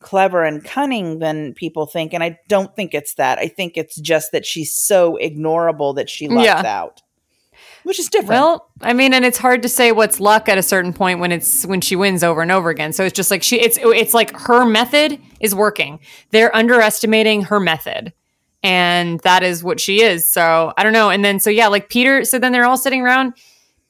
clever 0.00 0.44
and 0.44 0.62
cunning 0.64 1.18
than 1.18 1.54
people 1.54 1.86
think 1.86 2.12
and 2.12 2.22
I 2.22 2.38
don't 2.48 2.74
think 2.76 2.92
it's 2.94 3.14
that. 3.14 3.38
I 3.38 3.48
think 3.48 3.76
it's 3.76 3.98
just 4.00 4.32
that 4.32 4.44
she's 4.44 4.74
so 4.74 5.16
ignorable 5.22 5.94
that 5.96 6.10
she 6.10 6.28
lucks 6.28 6.46
Yeah. 6.46 6.62
out. 6.66 7.00
Which 7.84 8.00
is 8.00 8.08
different. 8.08 8.30
Well, 8.30 8.70
I 8.80 8.94
mean, 8.94 9.12
and 9.12 9.24
it's 9.24 9.38
hard 9.38 9.62
to 9.62 9.68
say 9.68 9.92
what's 9.92 10.18
luck 10.18 10.48
at 10.48 10.58
a 10.58 10.62
certain 10.62 10.92
point 10.92 11.20
when 11.20 11.30
it's 11.30 11.64
when 11.66 11.80
she 11.80 11.96
wins 11.96 12.24
over 12.24 12.40
and 12.40 12.50
over 12.50 12.70
again. 12.70 12.92
So 12.92 13.04
it's 13.04 13.14
just 13.14 13.30
like 13.30 13.42
she 13.42 13.60
it's 13.60 13.78
it's 13.80 14.14
like 14.14 14.34
her 14.40 14.64
method 14.64 15.20
is 15.40 15.54
working. 15.54 16.00
They're 16.30 16.54
underestimating 16.56 17.42
her 17.42 17.60
method. 17.60 18.12
And 18.62 19.20
that 19.20 19.42
is 19.42 19.62
what 19.62 19.78
she 19.78 20.00
is. 20.00 20.26
So 20.26 20.72
I 20.78 20.82
don't 20.82 20.94
know. 20.94 21.10
And 21.10 21.22
then 21.22 21.38
so 21.38 21.50
yeah, 21.50 21.68
like 21.68 21.90
Peter. 21.90 22.24
So 22.24 22.38
then 22.38 22.52
they're 22.52 22.64
all 22.64 22.78
sitting 22.78 23.02
around. 23.02 23.34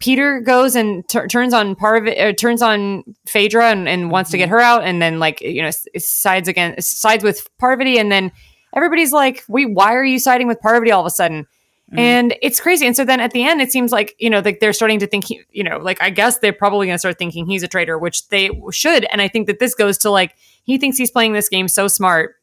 Peter 0.01 0.41
goes 0.41 0.75
and 0.75 1.09
tur 1.09 1.29
turns 1.29 1.55
on 1.55 1.77
Parv- 1.77 2.21
uh, 2.21 2.33
turns 2.33 2.63
on 2.63 3.05
Phaedra 3.27 3.71
and, 3.71 3.89
and 3.89 4.11
wants 4.11 4.31
to 4.33 4.37
get 4.37 4.49
her 4.49 4.61
out, 4.61 4.83
and 4.85 5.01
then 5.01 5.19
like 5.19 5.41
you 5.41 5.63
know 5.63 5.71
sides 5.97 6.49
again 6.49 6.79
sides 6.81 7.25
with 7.25 7.49
Parvati, 7.59 7.99
and 7.99 8.11
then 8.11 8.33
everybody's 8.75 9.13
like, 9.13 9.45
"Wait, 9.49 9.73
why 9.73 9.95
are 9.95 10.05
you 10.05 10.19
siding 10.19 10.47
with 10.49 10.61
Parvati 10.61 10.91
all 10.91 11.01
of 11.01 11.07
a 11.07 11.11
sudden?" 11.11 11.47
Mm-hmm. 11.95 12.01
And 12.01 12.37
it's 12.43 12.59
crazy. 12.59 12.87
And 12.87 12.97
so 12.97 13.05
then 13.05 13.21
at 13.21 13.31
the 13.31 13.45
end, 13.45 13.61
it 13.61 13.71
seems 13.71 13.93
like, 13.93 14.17
you 14.19 14.29
know, 14.29 14.41
like 14.41 14.59
they're 14.59 14.73
starting 14.73 14.99
to 14.99 15.07
think, 15.07 15.27
he, 15.27 15.43
you 15.51 15.63
know, 15.63 15.79
like 15.79 16.03
I 16.03 16.11
guess 16.11 16.39
they're 16.39 16.53
probably 16.53 16.89
going 16.89 16.95
to 16.97 16.99
start 16.99 17.19
thinking 17.19 17.47
he's 17.47 17.63
a 17.63 17.69
traitor, 17.69 17.97
which 17.99 18.29
they 18.29 18.51
should. 18.73 19.05
And 19.13 19.23
I 19.23 19.29
think 19.29 19.47
that 19.47 19.61
this 19.61 19.77
goes 19.77 19.97
to 19.99 20.11
like, 20.11 20.35
he 20.65 20.77
thinks 20.77 20.97
he's 20.97 21.13
playing 21.13 21.35
this 21.35 21.49
game 21.49 21.69
so 21.69 21.87
smart. 21.87 22.35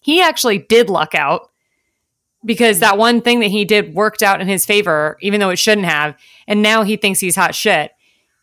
He 0.00 0.22
actually 0.22 0.58
did 0.58 0.88
luck 0.88 1.14
out 1.14 1.50
because 2.46 2.78
that 2.78 2.96
one 2.96 3.20
thing 3.20 3.40
that 3.40 3.50
he 3.50 3.66
did 3.66 3.94
worked 3.94 4.22
out 4.22 4.40
in 4.40 4.48
his 4.48 4.64
favor, 4.64 5.18
even 5.20 5.40
though 5.40 5.50
it 5.50 5.58
shouldn't 5.58 5.86
have. 5.86 6.16
And 6.46 6.62
now 6.62 6.82
he 6.82 6.96
thinks 6.96 7.20
he's 7.20 7.36
hot 7.36 7.54
shit. 7.54 7.90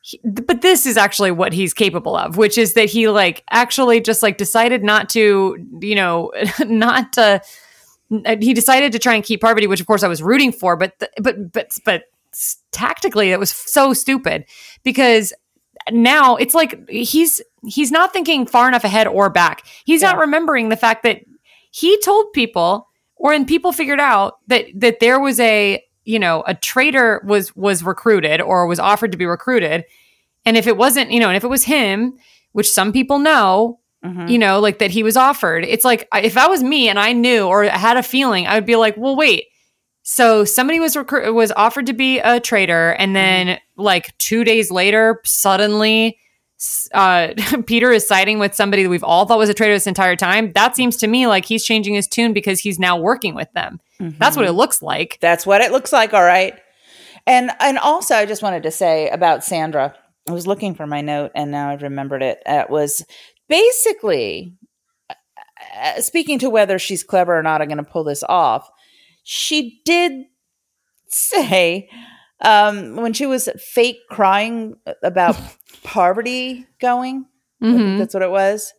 He- 0.01 0.19
but 0.23 0.61
this 0.61 0.85
is 0.85 0.95
actually 0.95 1.31
what 1.31 1.53
he's 1.53 1.73
capable 1.73 2.15
of, 2.15 2.37
which 2.37 2.57
is 2.57 2.73
that 2.73 2.89
he 2.89 3.07
like 3.07 3.43
actually 3.49 3.99
just 3.99 4.21
like 4.21 4.37
decided 4.37 4.83
not 4.83 5.09
to, 5.11 5.57
you 5.81 5.95
know, 5.95 6.31
not 6.59 7.13
to 7.13 7.41
Uh, 8.25 8.35
he 8.39 8.53
decided 8.53 8.91
to 8.91 8.99
try 8.99 9.15
and 9.15 9.23
keep 9.23 9.41
Parvati, 9.41 9.67
which 9.67 9.81
of 9.81 9.87
course 9.87 10.03
I 10.03 10.07
was 10.07 10.21
rooting 10.21 10.51
for, 10.51 10.75
but 10.75 10.97
th- 10.99 11.11
but 11.21 11.51
but 11.51 11.77
but 11.85 12.03
tactically 12.71 13.29
that 13.29 13.39
was 13.39 13.51
so 13.51 13.93
stupid 13.93 14.45
because 14.83 15.33
now 15.91 16.35
it's 16.35 16.53
like 16.53 16.87
he's 16.89 17.41
he's 17.65 17.91
not 17.91 18.13
thinking 18.13 18.45
far 18.45 18.67
enough 18.67 18.83
ahead 18.83 19.07
or 19.07 19.29
back. 19.29 19.65
He's 19.85 20.01
not 20.01 20.17
remembering 20.17 20.69
the 20.69 20.77
fact 20.77 21.03
that 21.03 21.21
he 21.71 21.99
told 22.01 22.31
people 22.33 22.87
or 23.15 23.33
and 23.33 23.47
people 23.47 23.71
figured 23.71 23.99
out 23.99 24.39
that 24.47 24.65
that 24.75 24.99
there 24.99 25.19
was 25.19 25.39
a 25.39 25.83
you 26.05 26.19
know 26.19 26.43
a 26.47 26.53
traitor 26.53 27.21
was 27.25 27.55
was 27.55 27.83
recruited 27.83 28.41
or 28.41 28.67
was 28.67 28.79
offered 28.79 29.11
to 29.11 29.17
be 29.17 29.25
recruited 29.25 29.85
and 30.45 30.57
if 30.57 30.67
it 30.67 30.77
wasn't 30.77 31.11
you 31.11 31.19
know 31.19 31.29
and 31.29 31.37
if 31.37 31.43
it 31.43 31.49
was 31.49 31.63
him 31.63 32.17
which 32.51 32.71
some 32.71 32.91
people 32.91 33.19
know 33.19 33.79
Mhm. 34.03 34.29
you 34.29 34.37
know, 34.37 34.59
like 34.59 34.79
that 34.79 34.91
he 34.91 35.01
was 35.03 35.15
offered. 35.15 35.63
It's 35.65 35.85
like 35.85 36.07
if 36.13 36.33
that 36.33 36.49
was 36.49 36.61
me 36.63 36.89
and 36.89 36.99
I 36.99 37.13
knew 37.13 37.45
or 37.47 37.63
had 37.63 37.95
a 37.97 38.03
feeling, 38.03 38.45
I 38.47 38.55
would 38.55 38.65
be 38.65 38.75
like, 38.75 38.95
well, 38.97 39.15
wait. 39.15 39.45
So 40.03 40.43
somebody 40.43 40.79
was 40.81 40.95
recru- 40.95 41.33
was 41.33 41.53
offered 41.53 41.85
to 41.85 41.93
be 41.93 42.19
a 42.19 42.39
traitor, 42.41 42.91
and 42.99 43.15
then 43.15 43.59
like 43.77 44.17
two 44.17 44.43
days 44.43 44.69
later, 44.69 45.21
suddenly, 45.23 46.17
uh, 46.93 47.29
Peter 47.65 47.91
is 47.91 48.05
siding 48.05 48.39
with 48.39 48.53
somebody 48.53 48.83
that 48.83 48.89
we've 48.89 49.03
all 49.03 49.25
thought 49.25 49.37
was 49.37 49.47
a 49.49 49.53
traitor 49.53 49.73
this 49.73 49.87
entire 49.87 50.17
time. 50.17 50.51
That 50.53 50.75
seems 50.75 50.97
to 50.97 51.07
me 51.07 51.27
like 51.27 51.45
he's 51.45 51.63
changing 51.63 51.93
his 51.93 52.07
tune 52.07 52.33
because 52.33 52.59
he's 52.59 52.79
now 52.79 52.97
working 52.97 53.33
with 53.35 53.51
them. 53.53 53.79
That's 53.99 54.35
what 54.35 54.45
it 54.45 54.51
looks 54.51 54.81
like. 54.81 55.17
That's 55.21 55.45
what 55.45 55.61
it 55.61 55.71
looks 55.71 55.93
like, 55.93 56.13
all 56.13 56.23
right. 56.25 56.53
And 57.25 57.51
and 57.61 57.77
also 57.77 58.15
I 58.15 58.25
just 58.25 58.43
wanted 58.43 58.63
to 58.63 58.71
say 58.71 59.07
about 59.07 59.45
Sandra. 59.45 59.95
I 60.27 60.33
was 60.33 60.45
looking 60.47 60.75
for 60.75 60.85
my 60.85 60.99
note 60.99 61.31
and 61.35 61.51
now 61.51 61.69
I've 61.69 61.81
remembered 61.83 62.21
it. 62.21 62.39
It 62.45 62.69
was 62.69 63.05
basically 63.53 64.55
uh, 65.09 66.01
speaking 66.01 66.39
to 66.39 66.49
whether 66.49 66.79
she's 66.79 67.03
clever 67.03 67.37
or 67.37 67.43
not, 67.43 67.61
I'm 67.61 67.67
going 67.67 67.77
to 67.77 67.83
pull 67.83 68.03
this 68.03 68.23
off. 68.27 68.67
She 69.23 69.79
did 69.85 70.23
say 71.07 71.87
um, 72.41 72.95
when 72.95 73.13
she 73.13 73.25
was 73.27 73.47
fake 73.59 73.99
crying 74.09 74.75
about 75.03 75.37
Parvati 75.83 76.65
going, 76.79 77.25
Mm-hmm. 77.61 77.97
that's 77.99 78.13
what 78.13 78.23
it 78.23 78.29
was. 78.31 78.73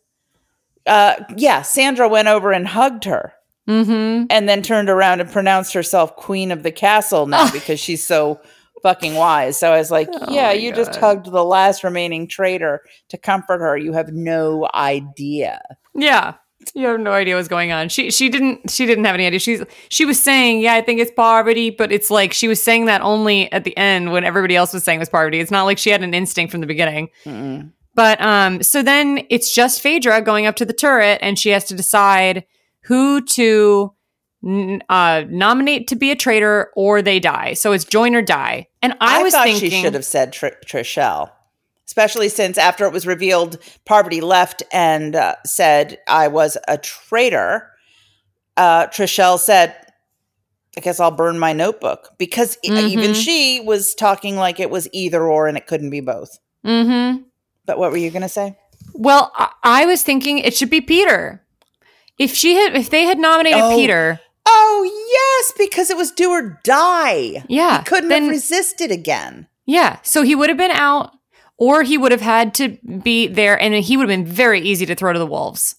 Uh, 0.85 1.15
yeah, 1.37 1.63
Sandra 1.63 2.07
went 2.07 2.27
over 2.27 2.51
and 2.51 2.67
hugged 2.67 3.05
her 3.05 3.33
Mm-hmm. 3.67 4.25
and 4.29 4.47
then 4.47 4.61
turned 4.61 4.89
around 4.89 5.21
and 5.21 5.31
pronounced 5.31 5.73
herself 5.73 6.15
queen 6.15 6.51
of 6.51 6.61
the 6.61 6.71
castle 6.71 7.25
now 7.25 7.51
because 7.59 7.79
she's 7.79 8.03
so 8.05 8.39
fucking 8.85 9.15
wise. 9.15 9.57
So 9.57 9.73
I 9.73 9.79
was 9.79 9.89
like, 9.89 10.07
Oh 10.11 10.31
yeah, 10.31 10.51
you 10.51 10.71
just 10.71 10.95
hugged 10.95 11.25
the 11.25 11.43
last 11.43 11.83
remaining 11.83 12.27
traitor 12.27 12.83
to 13.09 13.17
comfort 13.17 13.57
her. 13.57 13.75
You 13.75 13.93
have 13.93 14.09
no 14.09 14.69
idea. 14.75 15.59
Yeah. 15.95 16.35
You 16.75 16.85
have 16.85 16.99
no 16.99 17.11
idea 17.11 17.35
what's 17.35 17.47
going 17.47 17.71
on. 17.71 17.89
She 17.89 18.11
she 18.11 18.29
didn't 18.29 18.69
she 18.69 18.85
didn't 18.85 19.05
have 19.05 19.15
any 19.15 19.25
idea. 19.25 19.39
She's 19.39 19.63
she 19.89 20.05
was 20.05 20.21
saying, 20.21 20.61
yeah, 20.61 20.75
I 20.75 20.81
think 20.81 20.99
it's 20.99 21.09
Parvati, 21.09 21.71
but 21.71 21.91
it's 21.91 22.11
like 22.11 22.31
she 22.31 22.47
was 22.47 22.61
saying 22.61 22.85
that 22.85 23.01
only 23.01 23.51
at 23.51 23.63
the 23.63 23.75
end 23.75 24.11
when 24.11 24.23
everybody 24.23 24.55
else 24.55 24.71
was 24.71 24.83
saying 24.83 24.97
it 24.97 24.99
was 24.99 25.09
Parvati. 25.09 25.39
It's 25.39 25.51
not 25.51 25.63
like 25.63 25.79
she 25.79 25.89
had 25.89 26.03
an 26.03 26.13
instinct 26.13 26.51
from 26.51 26.61
the 26.61 26.67
beginning. 26.67 27.09
Mm-mm. 27.25 27.71
But 27.95 28.21
um 28.21 28.61
so 28.61 28.83
then 28.83 29.25
it's 29.31 29.51
just 29.51 29.81
Phaedra 29.81 30.21
going 30.21 30.45
up 30.45 30.57
to 30.57 30.65
the 30.65 30.73
turret 30.73 31.17
and 31.23 31.39
she 31.39 31.49
has 31.49 31.65
to 31.65 31.75
decide 31.75 32.45
who 32.81 33.21
to 33.21 33.94
uh 34.89 35.23
nominate 35.29 35.87
to 35.87 35.95
be 35.95 36.11
a 36.11 36.15
traitor 36.15 36.71
or 36.75 37.01
they 37.01 37.19
die. 37.19 37.53
So 37.53 37.71
it's 37.71 37.83
join 37.85 38.13
or 38.15 38.21
die. 38.21 38.67
And 38.81 38.95
I, 39.01 39.23
was 39.23 39.33
thought 39.33 39.45
thinking 39.45 39.69
she 39.71 39.81
should 39.81 39.93
have 39.95 40.05
said 40.05 40.33
Tr- 40.33 40.47
Trishelle, 40.65 41.31
especially 41.87 42.29
since 42.29 42.57
after 42.57 42.85
it 42.85 42.93
was 42.93 43.07
revealed, 43.07 43.57
Parvati 43.85 44.21
left 44.21 44.61
and 44.71 45.15
uh, 45.15 45.35
said 45.45 45.97
I 46.07 46.27
was 46.27 46.57
a 46.67 46.77
traitor. 46.77 47.71
Uh, 48.55 48.85
Trishelle 48.87 49.39
said, 49.39 49.75
"I 50.77 50.81
guess 50.81 50.99
I'll 50.99 51.09
burn 51.11 51.39
my 51.39 51.51
notebook," 51.53 52.11
because 52.19 52.57
e- 52.63 52.69
even 52.71 53.11
Mhm. 53.11 53.15
she 53.23 53.59
was 53.61 53.95
talking 53.95 54.35
like 54.37 54.59
it 54.59 54.69
was 54.69 54.87
either 54.93 55.23
or, 55.23 55.47
and 55.47 55.57
it 55.57 55.65
couldn't 55.67 55.89
be 55.89 56.01
both. 56.01 56.37
Mhm. 56.63 57.23
But 57.65 57.79
what 57.79 57.89
were 57.91 57.97
you 57.97 58.11
going 58.11 58.21
to 58.21 58.29
say? 58.29 58.55
Well, 58.93 59.31
I, 59.35 59.49
I 59.63 59.85
was 59.87 60.03
thinking 60.03 60.37
it 60.37 60.55
should 60.55 60.69
be 60.69 60.81
Peter. 60.81 61.41
If 62.19 62.33
she 62.35 62.53
had 62.55 62.75
if 62.75 62.89
they 62.91 63.03
had 63.05 63.17
nominated 63.17 63.59
Oh. 63.59 63.75
Peter, 63.75 64.21
Oh 64.45 65.41
yes, 65.47 65.53
because 65.57 65.89
it 65.89 65.97
was 65.97 66.11
do 66.11 66.29
or 66.31 66.59
die. 66.63 67.43
Yeah, 67.47 67.79
he 67.79 67.85
couldn't 67.85 68.09
then- 68.09 68.23
have 68.23 68.31
resisted 68.31 68.91
again. 68.91 69.47
Yeah. 69.65 69.97
So 70.03 70.21
he 70.21 70.35
would 70.35 70.49
have 70.49 70.57
been 70.57 70.71
out, 70.71 71.11
or 71.57 71.81
he 71.83 71.97
would 71.97 72.11
have 72.11 72.21
had 72.21 72.53
to 72.55 72.77
be 73.03 73.27
there, 73.27 73.59
and 73.59 73.73
he 73.73 73.97
would 73.97 74.09
have 74.09 74.15
been 74.17 74.31
very 74.31 74.61
easy 74.61 74.85
to 74.85 74.95
throw 74.95 75.13
to 75.13 75.19
the 75.19 75.25
wolves. 75.25 75.75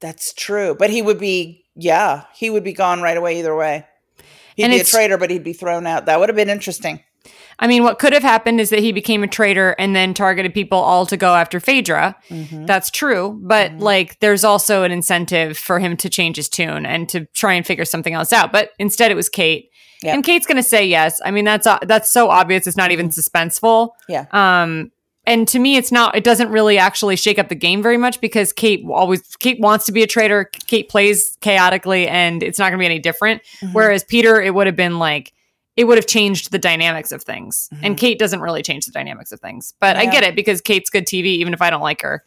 That's 0.00 0.32
true, 0.32 0.74
but 0.78 0.90
he 0.90 1.02
would 1.02 1.18
be 1.18 1.64
yeah, 1.74 2.24
he 2.34 2.50
would 2.50 2.64
be 2.64 2.72
gone 2.72 3.00
right 3.02 3.16
away 3.16 3.38
either 3.38 3.54
way. 3.56 3.86
He'd 4.56 4.64
And 4.64 4.72
be 4.72 4.80
a 4.80 4.84
traitor, 4.84 5.16
but 5.16 5.30
he'd 5.30 5.42
be 5.44 5.54
thrown 5.54 5.86
out. 5.86 6.06
That 6.06 6.20
would 6.20 6.28
have 6.28 6.36
been 6.36 6.50
interesting. 6.50 7.02
I 7.58 7.66
mean, 7.66 7.84
what 7.84 7.98
could 7.98 8.12
have 8.12 8.22
happened 8.22 8.60
is 8.60 8.70
that 8.70 8.80
he 8.80 8.92
became 8.92 9.22
a 9.22 9.28
traitor 9.28 9.76
and 9.78 9.94
then 9.94 10.14
targeted 10.14 10.52
people 10.52 10.78
all 10.78 11.06
to 11.06 11.16
go 11.16 11.34
after 11.34 11.60
Phaedra. 11.60 12.16
Mm-hmm. 12.28 12.66
That's 12.66 12.90
true. 12.90 13.38
But 13.42 13.78
like, 13.78 14.18
there's 14.20 14.44
also 14.44 14.82
an 14.82 14.90
incentive 14.90 15.56
for 15.56 15.78
him 15.78 15.96
to 15.98 16.08
change 16.08 16.36
his 16.36 16.48
tune 16.48 16.84
and 16.84 17.08
to 17.10 17.26
try 17.26 17.52
and 17.52 17.66
figure 17.66 17.84
something 17.84 18.14
else 18.14 18.32
out. 18.32 18.52
But 18.52 18.70
instead, 18.78 19.10
it 19.10 19.14
was 19.14 19.28
Kate. 19.28 19.70
And 20.14 20.24
Kate's 20.24 20.46
going 20.46 20.56
to 20.56 20.64
say 20.64 20.84
yes. 20.84 21.20
I 21.24 21.30
mean, 21.30 21.44
that's 21.44 21.66
uh, 21.66 21.78
that's 21.82 22.10
so 22.10 22.28
obvious. 22.28 22.66
It's 22.66 22.76
not 22.76 22.90
even 22.90 23.10
suspenseful. 23.10 23.90
Yeah. 24.08 24.26
Um, 24.32 24.90
and 25.24 25.46
to 25.48 25.60
me, 25.60 25.76
it's 25.76 25.92
not. 25.92 26.16
It 26.16 26.24
doesn't 26.24 26.48
really 26.48 26.78
actually 26.78 27.14
shake 27.14 27.38
up 27.38 27.48
the 27.48 27.54
game 27.54 27.82
very 27.82 27.96
much 27.96 28.20
because 28.20 28.52
Kate 28.52 28.84
always 28.90 29.22
Kate 29.36 29.60
wants 29.60 29.86
to 29.86 29.92
be 29.92 30.02
a 30.02 30.06
traitor. 30.08 30.50
Kate 30.66 30.88
plays 30.88 31.38
chaotically, 31.40 32.08
and 32.08 32.42
it's 32.42 32.58
not 32.58 32.70
going 32.70 32.78
to 32.78 32.82
be 32.82 32.86
any 32.86 32.98
different. 32.98 33.42
Whereas 33.72 34.02
Peter, 34.02 34.42
it 34.42 34.52
would 34.52 34.66
have 34.66 34.74
been 34.74 34.98
like 34.98 35.32
it 35.76 35.84
would 35.84 35.96
have 35.98 36.06
changed 36.06 36.50
the 36.52 36.58
dynamics 36.58 37.12
of 37.12 37.22
things, 37.22 37.68
and 37.82 37.96
Kate 37.96 38.18
doesn't 38.18 38.40
really 38.40 38.62
change 38.62 38.86
the 38.86 38.92
dynamics 38.92 39.32
of 39.32 39.40
things. 39.40 39.74
But 39.80 39.96
I 39.96 40.06
get 40.06 40.22
it 40.22 40.34
because 40.36 40.60
Kate's 40.60 40.90
good 40.90 41.06
TV, 41.06 41.26
even 41.26 41.54
if 41.54 41.62
I 41.62 41.70
don't 41.70 41.80
like 41.82 42.02
her. 42.02 42.24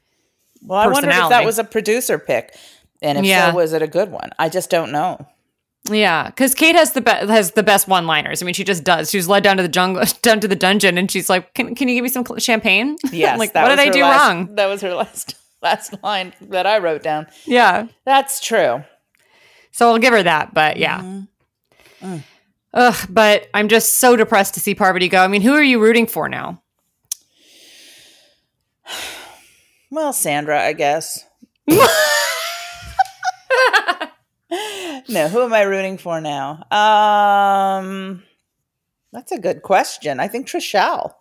Well, 0.64 0.80
I 0.80 0.88
wondered 0.88 1.10
if 1.12 1.30
that 1.30 1.46
was 1.46 1.60
a 1.60 1.64
producer 1.64 2.18
pick, 2.18 2.56
and 3.02 3.18
if 3.20 3.26
Yeah. 3.26 3.52
so, 3.52 3.56
was 3.58 3.74
it 3.74 3.82
a 3.82 3.88
good 3.88 4.10
one? 4.12 4.32
I 4.40 4.50
just 4.50 4.70
don't 4.70 4.92
know. 4.92 5.28
Yeah, 5.88 6.26
because 6.32 6.56
Kate 6.56 6.74
has 6.74 6.94
the 6.94 7.02
be- 7.02 7.12
has 7.12 7.52
the 7.52 7.62
best 7.62 7.88
one 7.88 8.08
liners. 8.08 8.42
I 8.42 8.46
mean, 8.46 8.56
she 8.56 8.64
just 8.64 8.84
does. 8.84 9.12
She's 9.12 9.28
led 9.28 9.44
down 9.44 9.58
to 9.58 9.62
the 9.64 9.70
jungle, 9.70 10.04
down 10.24 10.40
to 10.40 10.48
the 10.48 10.56
dungeon, 10.56 10.98
and 10.98 11.12
she's 11.12 11.30
like, 11.30 11.54
"Can 11.54 11.76
can 11.76 11.88
you 11.88 11.94
give 11.94 12.02
me 12.04 12.10
some 12.10 12.26
cl- 12.26 12.40
champagne?" 12.40 12.96
Yes, 13.12 13.38
like 13.38 13.54
that 13.54 13.62
what 13.70 13.76
did 13.76 13.80
I 13.88 13.92
do 13.92 14.02
last- 14.02 14.28
wrong? 14.28 14.56
That 14.56 14.66
was 14.66 14.82
her 14.82 14.96
last 14.96 15.36
last 15.62 15.94
line 16.02 16.34
that 16.42 16.66
I 16.66 16.80
wrote 16.80 17.04
down. 17.04 17.28
Yeah. 17.46 17.86
That's 18.04 18.40
true. 18.40 18.84
So 19.72 19.90
I'll 19.92 20.00
give 20.00 20.14
her 20.14 20.24
that. 20.24 20.56
But 20.56 20.78
yeah. 20.78 21.02
Mm-hmm. 21.02 22.18
Ugh, 22.76 23.08
but 23.10 23.48
I'm 23.54 23.70
just 23.70 23.96
so 23.96 24.16
depressed 24.18 24.54
to 24.56 24.60
see 24.60 24.76
Parvati 24.76 25.08
go. 25.08 25.24
I 25.24 25.28
mean, 25.28 25.42
who 25.42 25.54
are 25.54 25.64
you 25.64 25.82
rooting 25.82 26.08
for 26.08 26.28
now? 26.30 26.62
Well, 29.90 30.14
Sandra, 30.14 30.62
I 30.62 30.74
guess. 30.74 31.24
no, 31.70 31.78
who 35.30 35.42
am 35.44 35.54
I 35.54 35.62
rooting 35.62 35.98
for 35.98 36.20
now? 36.20 36.66
Um, 36.72 38.24
that's 39.12 39.32
a 39.32 39.40
good 39.40 39.62
question. 39.62 40.20
I 40.20 40.28
think 40.28 40.48
Trishelle. 40.48 41.14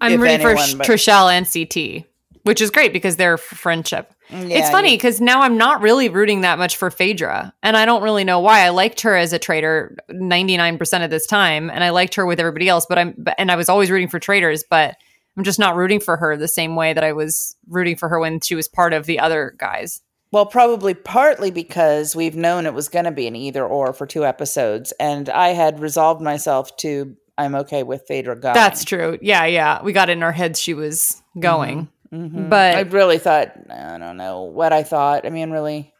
I'm 0.00 0.12
If 0.12 0.20
rooting 0.20 0.40
for 0.40 0.48
anyone, 0.50 0.68
Sh- 0.68 0.74
but- 0.74 0.86
Trishelle 0.86 1.32
and 1.32 1.46
CT, 1.50 2.04
which 2.42 2.60
is 2.60 2.70
great 2.70 2.92
because 2.92 3.16
they're 3.16 3.38
friendship. 3.38 4.12
Mm, 4.30 4.50
yeah, 4.50 4.58
it's 4.58 4.70
funny 4.70 4.94
because 4.94 5.20
now 5.20 5.42
I'm 5.42 5.58
not 5.58 5.80
really 5.80 6.08
rooting 6.08 6.42
that 6.42 6.58
much 6.58 6.76
for 6.76 6.90
Phaedra, 6.90 7.52
and 7.62 7.76
I 7.76 7.84
don't 7.84 8.02
really 8.02 8.24
know 8.24 8.40
why. 8.40 8.60
I 8.60 8.70
liked 8.70 9.00
her 9.02 9.16
as 9.16 9.32
a 9.32 9.38
traitor 9.38 9.96
99% 10.10 11.04
of 11.04 11.10
this 11.10 11.26
time, 11.26 11.70
and 11.70 11.82
I 11.82 11.90
liked 11.90 12.14
her 12.14 12.26
with 12.26 12.40
everybody 12.40 12.68
else. 12.68 12.86
But 12.88 12.98
I'm 12.98 13.14
but- 13.18 13.34
and 13.38 13.50
I 13.50 13.56
was 13.56 13.68
always 13.68 13.90
rooting 13.90 14.08
for 14.08 14.18
traitors, 14.18 14.64
but 14.68 14.96
I'm 15.36 15.44
just 15.44 15.58
not 15.58 15.76
rooting 15.76 16.00
for 16.00 16.16
her 16.16 16.36
the 16.36 16.48
same 16.48 16.76
way 16.76 16.92
that 16.92 17.04
I 17.04 17.12
was 17.12 17.56
rooting 17.68 17.96
for 17.96 18.08
her 18.08 18.18
when 18.18 18.40
she 18.40 18.54
was 18.54 18.68
part 18.68 18.92
of 18.92 19.06
the 19.06 19.18
other 19.18 19.54
guys. 19.58 20.02
Well, 20.32 20.46
probably 20.46 20.94
partly 20.94 21.50
because 21.50 22.14
we've 22.14 22.36
known 22.36 22.64
it 22.64 22.74
was 22.74 22.88
going 22.88 23.04
to 23.04 23.10
be 23.10 23.26
an 23.26 23.34
either 23.34 23.66
or 23.66 23.92
for 23.92 24.06
two 24.06 24.24
episodes, 24.24 24.92
and 25.00 25.28
I 25.28 25.48
had 25.48 25.80
resolved 25.80 26.20
myself 26.20 26.76
to 26.78 27.16
I'm 27.40 27.54
okay 27.54 27.82
with 27.82 28.06
Phaedra 28.06 28.38
going. 28.38 28.54
That's 28.54 28.84
true. 28.84 29.18
Yeah, 29.22 29.46
yeah. 29.46 29.82
We 29.82 29.92
got 29.92 30.10
it 30.10 30.12
in 30.12 30.22
our 30.22 30.32
heads 30.32 30.60
she 30.60 30.74
was 30.74 31.22
going, 31.38 31.76
mm-hmm. 31.78 31.99
Mhm. 32.12 32.48
but 32.48 32.76
I 32.76 32.80
really 32.80 33.18
thought 33.18 33.52
I 33.70 33.98
don't 33.98 34.16
know 34.16 34.42
what 34.42 34.72
I 34.72 34.82
thought. 34.82 35.24
I 35.26 35.30
mean, 35.30 35.50
really, 35.50 35.92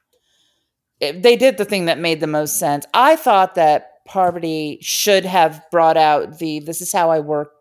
it, 0.98 1.22
they 1.22 1.36
did 1.36 1.56
the 1.56 1.64
thing 1.64 1.86
that 1.86 1.98
made 1.98 2.20
the 2.20 2.26
most 2.26 2.58
sense. 2.58 2.84
I 2.92 3.16
thought 3.16 3.54
that 3.54 4.04
Parvati 4.06 4.78
should 4.80 5.24
have 5.24 5.62
brought 5.70 5.96
out 5.96 6.38
the 6.38 6.60
"This 6.60 6.80
is 6.80 6.92
how 6.92 7.10
I 7.10 7.20
work. 7.20 7.52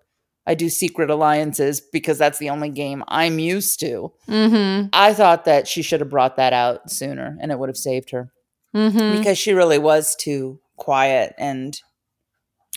I 0.47 0.55
do 0.55 0.67
secret 0.69 1.11
alliances 1.11 1.79
because 1.79 2.17
that's 2.17 2.39
the 2.39 2.49
only 2.49 2.69
game 2.69 3.03
I'm 3.07 3.37
used 3.37 3.79
to." 3.81 4.11
mm-hmm, 4.27 4.87
I 4.93 5.13
thought 5.13 5.45
that 5.45 5.67
she 5.67 5.81
should 5.83 5.99
have 5.99 6.09
brought 6.09 6.37
that 6.37 6.53
out 6.53 6.89
sooner, 6.89 7.37
and 7.39 7.51
it 7.51 7.59
would 7.59 7.69
have 7.69 7.77
saved 7.77 8.09
her 8.11 8.31
mm-hmm. 8.75 9.17
because 9.17 9.37
she 9.37 9.53
really 9.53 9.77
was 9.79 10.15
too 10.15 10.59
quiet 10.77 11.33
and 11.37 11.79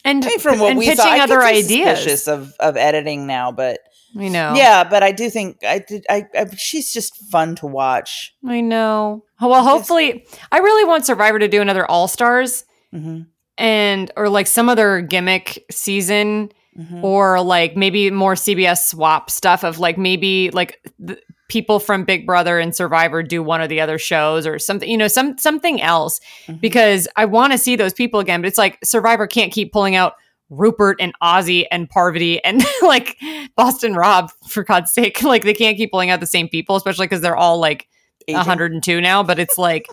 and 0.04 0.24
I 0.24 0.28
mean, 0.28 0.38
from 0.40 0.58
what 0.58 0.70
and 0.70 0.78
we 0.78 0.86
pitching 0.86 0.96
saw, 1.04 1.22
other 1.22 1.38
be 1.38 1.44
ideas. 1.46 2.26
of 2.28 2.52
of 2.58 2.76
editing 2.76 3.26
now, 3.26 3.52
but 3.52 3.78
I 4.18 4.28
know. 4.28 4.54
yeah, 4.54 4.84
but 4.84 5.02
I 5.02 5.12
do 5.12 5.30
think 5.30 5.58
I 5.64 5.78
did. 5.78 6.04
I, 6.10 6.26
I 6.34 6.46
she's 6.56 6.92
just 6.92 7.16
fun 7.30 7.54
to 7.56 7.66
watch. 7.66 8.34
I 8.46 8.60
know. 8.60 9.24
Well, 9.40 9.62
hopefully, 9.64 10.26
I 10.50 10.58
really 10.58 10.84
want 10.84 11.06
Survivor 11.06 11.38
to 11.38 11.48
do 11.48 11.60
another 11.60 11.84
All 11.90 12.08
Stars 12.08 12.64
hmm 12.92 13.22
and 13.58 14.10
or 14.16 14.28
like 14.30 14.46
some 14.46 14.68
other 14.70 15.02
gimmick 15.02 15.64
season 15.70 16.50
hmm 16.76 17.04
or 17.04 17.40
like 17.42 17.76
maybe 17.76 18.10
more 18.10 18.34
CBS 18.34 18.86
swap 18.86 19.30
stuff 19.30 19.62
of 19.62 19.78
like 19.78 19.98
maybe 19.98 20.50
like 20.50 20.78
the 20.98 21.18
people 21.48 21.78
from 21.78 22.04
Big 22.04 22.26
Brother 22.26 22.58
and 22.58 22.74
Survivor 22.74 23.22
do 23.22 23.42
one 23.42 23.60
of 23.60 23.68
the 23.68 23.78
other 23.82 23.98
shows 23.98 24.46
or 24.46 24.58
something, 24.58 24.88
you 24.88 24.96
know, 24.96 25.06
some 25.08 25.36
something 25.36 25.82
else 25.82 26.18
Mhm. 26.46 26.60
because 26.62 27.08
I 27.14 27.26
want 27.26 27.52
to 27.52 27.58
see 27.58 27.76
those 27.76 27.92
people 27.92 28.20
again. 28.20 28.40
But 28.40 28.48
it's 28.48 28.56
like 28.58 28.78
Survivor 28.82 29.26
can't 29.26 29.52
keep 29.52 29.70
pulling 29.70 29.94
out 29.96 30.14
Rupert 30.52 30.98
and 31.00 31.12
Ozzy 31.22 31.64
and 31.70 31.88
Parvati 31.88 32.42
and 32.44 32.62
like 32.82 33.16
Boston 33.56 33.94
Rob 33.94 34.30
for 34.48 34.62
God's 34.62 34.92
sake. 34.92 35.20
Like 35.32 35.44
they 35.44 35.54
can't 35.54 35.78
keep 35.78 35.90
pulling 35.90 36.10
out 36.10 36.20
the 36.20 36.26
same 36.26 36.48
people, 36.48 36.76
especially 36.76 37.06
because 37.06 37.22
they're 37.22 37.36
all 37.36 37.58
like 37.58 37.88
Aging. 38.28 38.36
102 38.36 39.00
now. 39.00 39.22
But 39.22 39.38
it's 39.38 39.56
like 39.56 39.86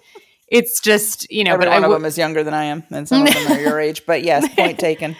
it's 0.50 0.82
just 0.82 1.32
you 1.32 1.44
know. 1.44 1.54
Every 1.54 1.66
but 1.66 1.72
one 1.72 1.84
I 1.84 1.88
of 1.88 1.94
them 1.94 2.04
is 2.04 2.18
younger 2.18 2.44
than 2.44 2.54
I 2.54 2.66
am, 2.66 2.84
and 2.92 3.08
some 3.08 3.26
of 3.26 3.34
them 3.34 3.52
are 3.52 3.60
your 3.60 3.80
age. 3.80 4.06
But 4.06 4.24
yes, 4.24 4.48
point 4.56 4.80
taken. 4.80 5.16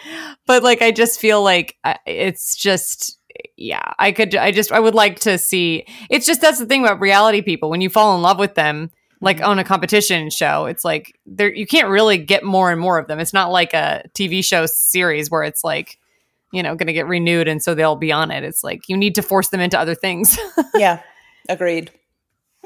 but 0.46 0.62
like 0.62 0.82
I 0.82 0.90
just 0.90 1.20
feel 1.20 1.42
like 1.42 1.76
uh, 1.84 1.94
it's 2.06 2.54
just 2.54 3.18
yeah 3.56 3.94
I 3.98 4.12
could 4.12 4.34
I 4.34 4.50
just 4.50 4.72
I 4.72 4.80
would 4.80 4.94
like 4.94 5.20
to 5.20 5.38
see 5.38 5.86
it's 6.10 6.26
just 6.26 6.42
that's 6.42 6.58
the 6.58 6.66
thing 6.66 6.84
about 6.84 7.00
reality 7.00 7.40
people 7.40 7.70
when 7.70 7.80
you 7.80 7.88
fall 7.88 8.14
in 8.16 8.22
love 8.22 8.38
with 8.38 8.54
them 8.54 8.90
like 9.20 9.38
mm-hmm. 9.38 9.50
on 9.50 9.58
a 9.58 9.64
competition 9.64 10.30
show 10.30 10.66
it's 10.66 10.84
like 10.84 11.18
there 11.26 11.52
you 11.52 11.66
can't 11.66 11.88
really 11.88 12.18
get 12.18 12.42
more 12.44 12.70
and 12.70 12.80
more 12.80 12.98
of 12.98 13.06
them 13.06 13.18
it's 13.20 13.32
not 13.32 13.50
like 13.50 13.74
a 13.74 14.02
TV 14.14 14.44
show 14.44 14.66
series 14.66 15.30
where 15.30 15.42
it's 15.42 15.62
like 15.64 15.98
you 16.52 16.62
know 16.62 16.74
going 16.74 16.86
to 16.86 16.92
get 16.92 17.06
renewed 17.06 17.48
and 17.48 17.62
so 17.62 17.74
they'll 17.74 17.96
be 17.96 18.12
on 18.12 18.30
it 18.30 18.44
it's 18.44 18.64
like 18.64 18.88
you 18.88 18.96
need 18.96 19.14
to 19.14 19.22
force 19.22 19.48
them 19.48 19.60
into 19.60 19.78
other 19.78 19.94
things 19.94 20.38
Yeah, 20.74 21.00
agreed. 21.48 21.90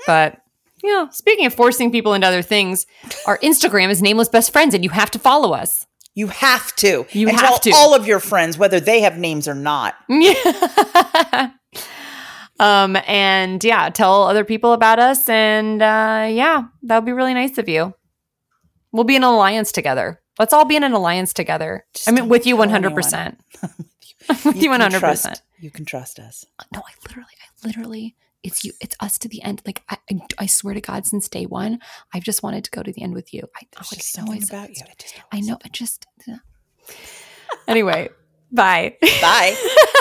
but 0.07 0.41
you 0.83 0.91
know 0.91 1.09
speaking 1.11 1.47
of 1.47 1.55
forcing 1.55 1.91
people 1.91 2.15
into 2.15 2.27
other 2.27 2.43
things 2.43 2.87
our 3.27 3.39
Instagram 3.39 3.91
is 3.91 4.01
nameless 4.03 4.29
best 4.29 4.53
friends 4.53 4.75
and 4.75 4.85
you 4.85 4.91
have 4.91 5.11
to 5.13 5.19
follow 5.19 5.53
us 5.53 5.87
You 6.15 6.29
have 6.29 6.75
to. 6.77 7.07
You 7.11 7.29
and 7.29 7.37
have 7.37 7.49
tell 7.49 7.59
to. 7.59 7.71
all 7.75 7.95
of 7.95 8.07
your 8.07 8.21
friends, 8.21 8.57
whether 8.57 8.79
they 8.79 9.01
have 9.01 9.19
names 9.19 9.49
or 9.49 9.55
not. 9.57 9.97
Yeah. 10.09 11.51
um, 12.61 12.97
and 13.07 13.63
yeah, 13.65 13.89
tell 13.91 14.25
other 14.25 14.45
people 14.45 14.73
about 14.73 14.99
us. 14.99 15.29
And 15.29 15.83
uh, 15.83 16.27
yeah, 16.31 16.65
that 16.83 16.97
would 16.99 17.07
be 17.07 17.13
really 17.13 17.35
nice 17.35 17.59
of 17.59 17.69
you. 17.69 17.95
We'll 18.93 19.05
be 19.05 19.17
in 19.17 19.25
an 19.25 19.31
alliance 19.31 19.73
together. 19.73 20.21
Let's 20.39 20.53
all 20.53 20.65
be 20.65 20.77
in 20.77 20.85
an 20.85 20.93
alliance 20.93 21.33
together. 21.33 21.85
Just 21.95 22.09
I 22.09 22.13
mean, 22.13 22.29
with 22.29 22.47
you 22.47 22.57
100%. 22.57 23.37
with 24.45 24.57
you 24.57 24.71
can 24.71 24.81
100%. 24.81 24.99
Trust, 25.01 25.43
you 25.59 25.71
can 25.71 25.85
trust 25.85 26.19
us. 26.19 26.45
No, 26.73 26.81
I 26.81 26.93
literally, 27.07 27.29
I 27.43 27.67
literally, 27.67 28.17
it's 28.43 28.65
you, 28.65 28.73
it's 28.81 28.97
us 29.01 29.19
to 29.19 29.29
the 29.29 29.43
end. 29.43 29.63
Like, 29.67 29.83
I, 29.89 29.99
I, 30.11 30.21
I 30.39 30.47
swear 30.47 30.75
to 30.75 30.81
God, 30.81 31.07
since 31.07 31.29
day 31.29 31.45
one, 31.47 31.79
I've 32.13 32.23
just 32.25 32.43
wanted 32.43 32.65
to 32.65 32.71
go 32.71 32.83
to 32.83 32.93
the 32.93 33.03
end 33.03 33.15
with 33.15 33.35
you. 33.35 33.43
I, 33.57 33.67
There's 33.73 33.93
like, 33.93 34.01
just 34.01 34.19
I 34.19 34.23
know 34.23 34.27
something 34.27 34.43
it's- 34.43 34.51
about 34.51 34.69
you. 34.71 34.83
I 34.89 34.95
just 34.99 35.15
I 35.33 35.41
know, 35.41 35.59
I 35.65 35.69
just, 35.69 36.07
anyway, 37.69 38.09
bye. 38.51 38.97
Bye. 39.21 40.01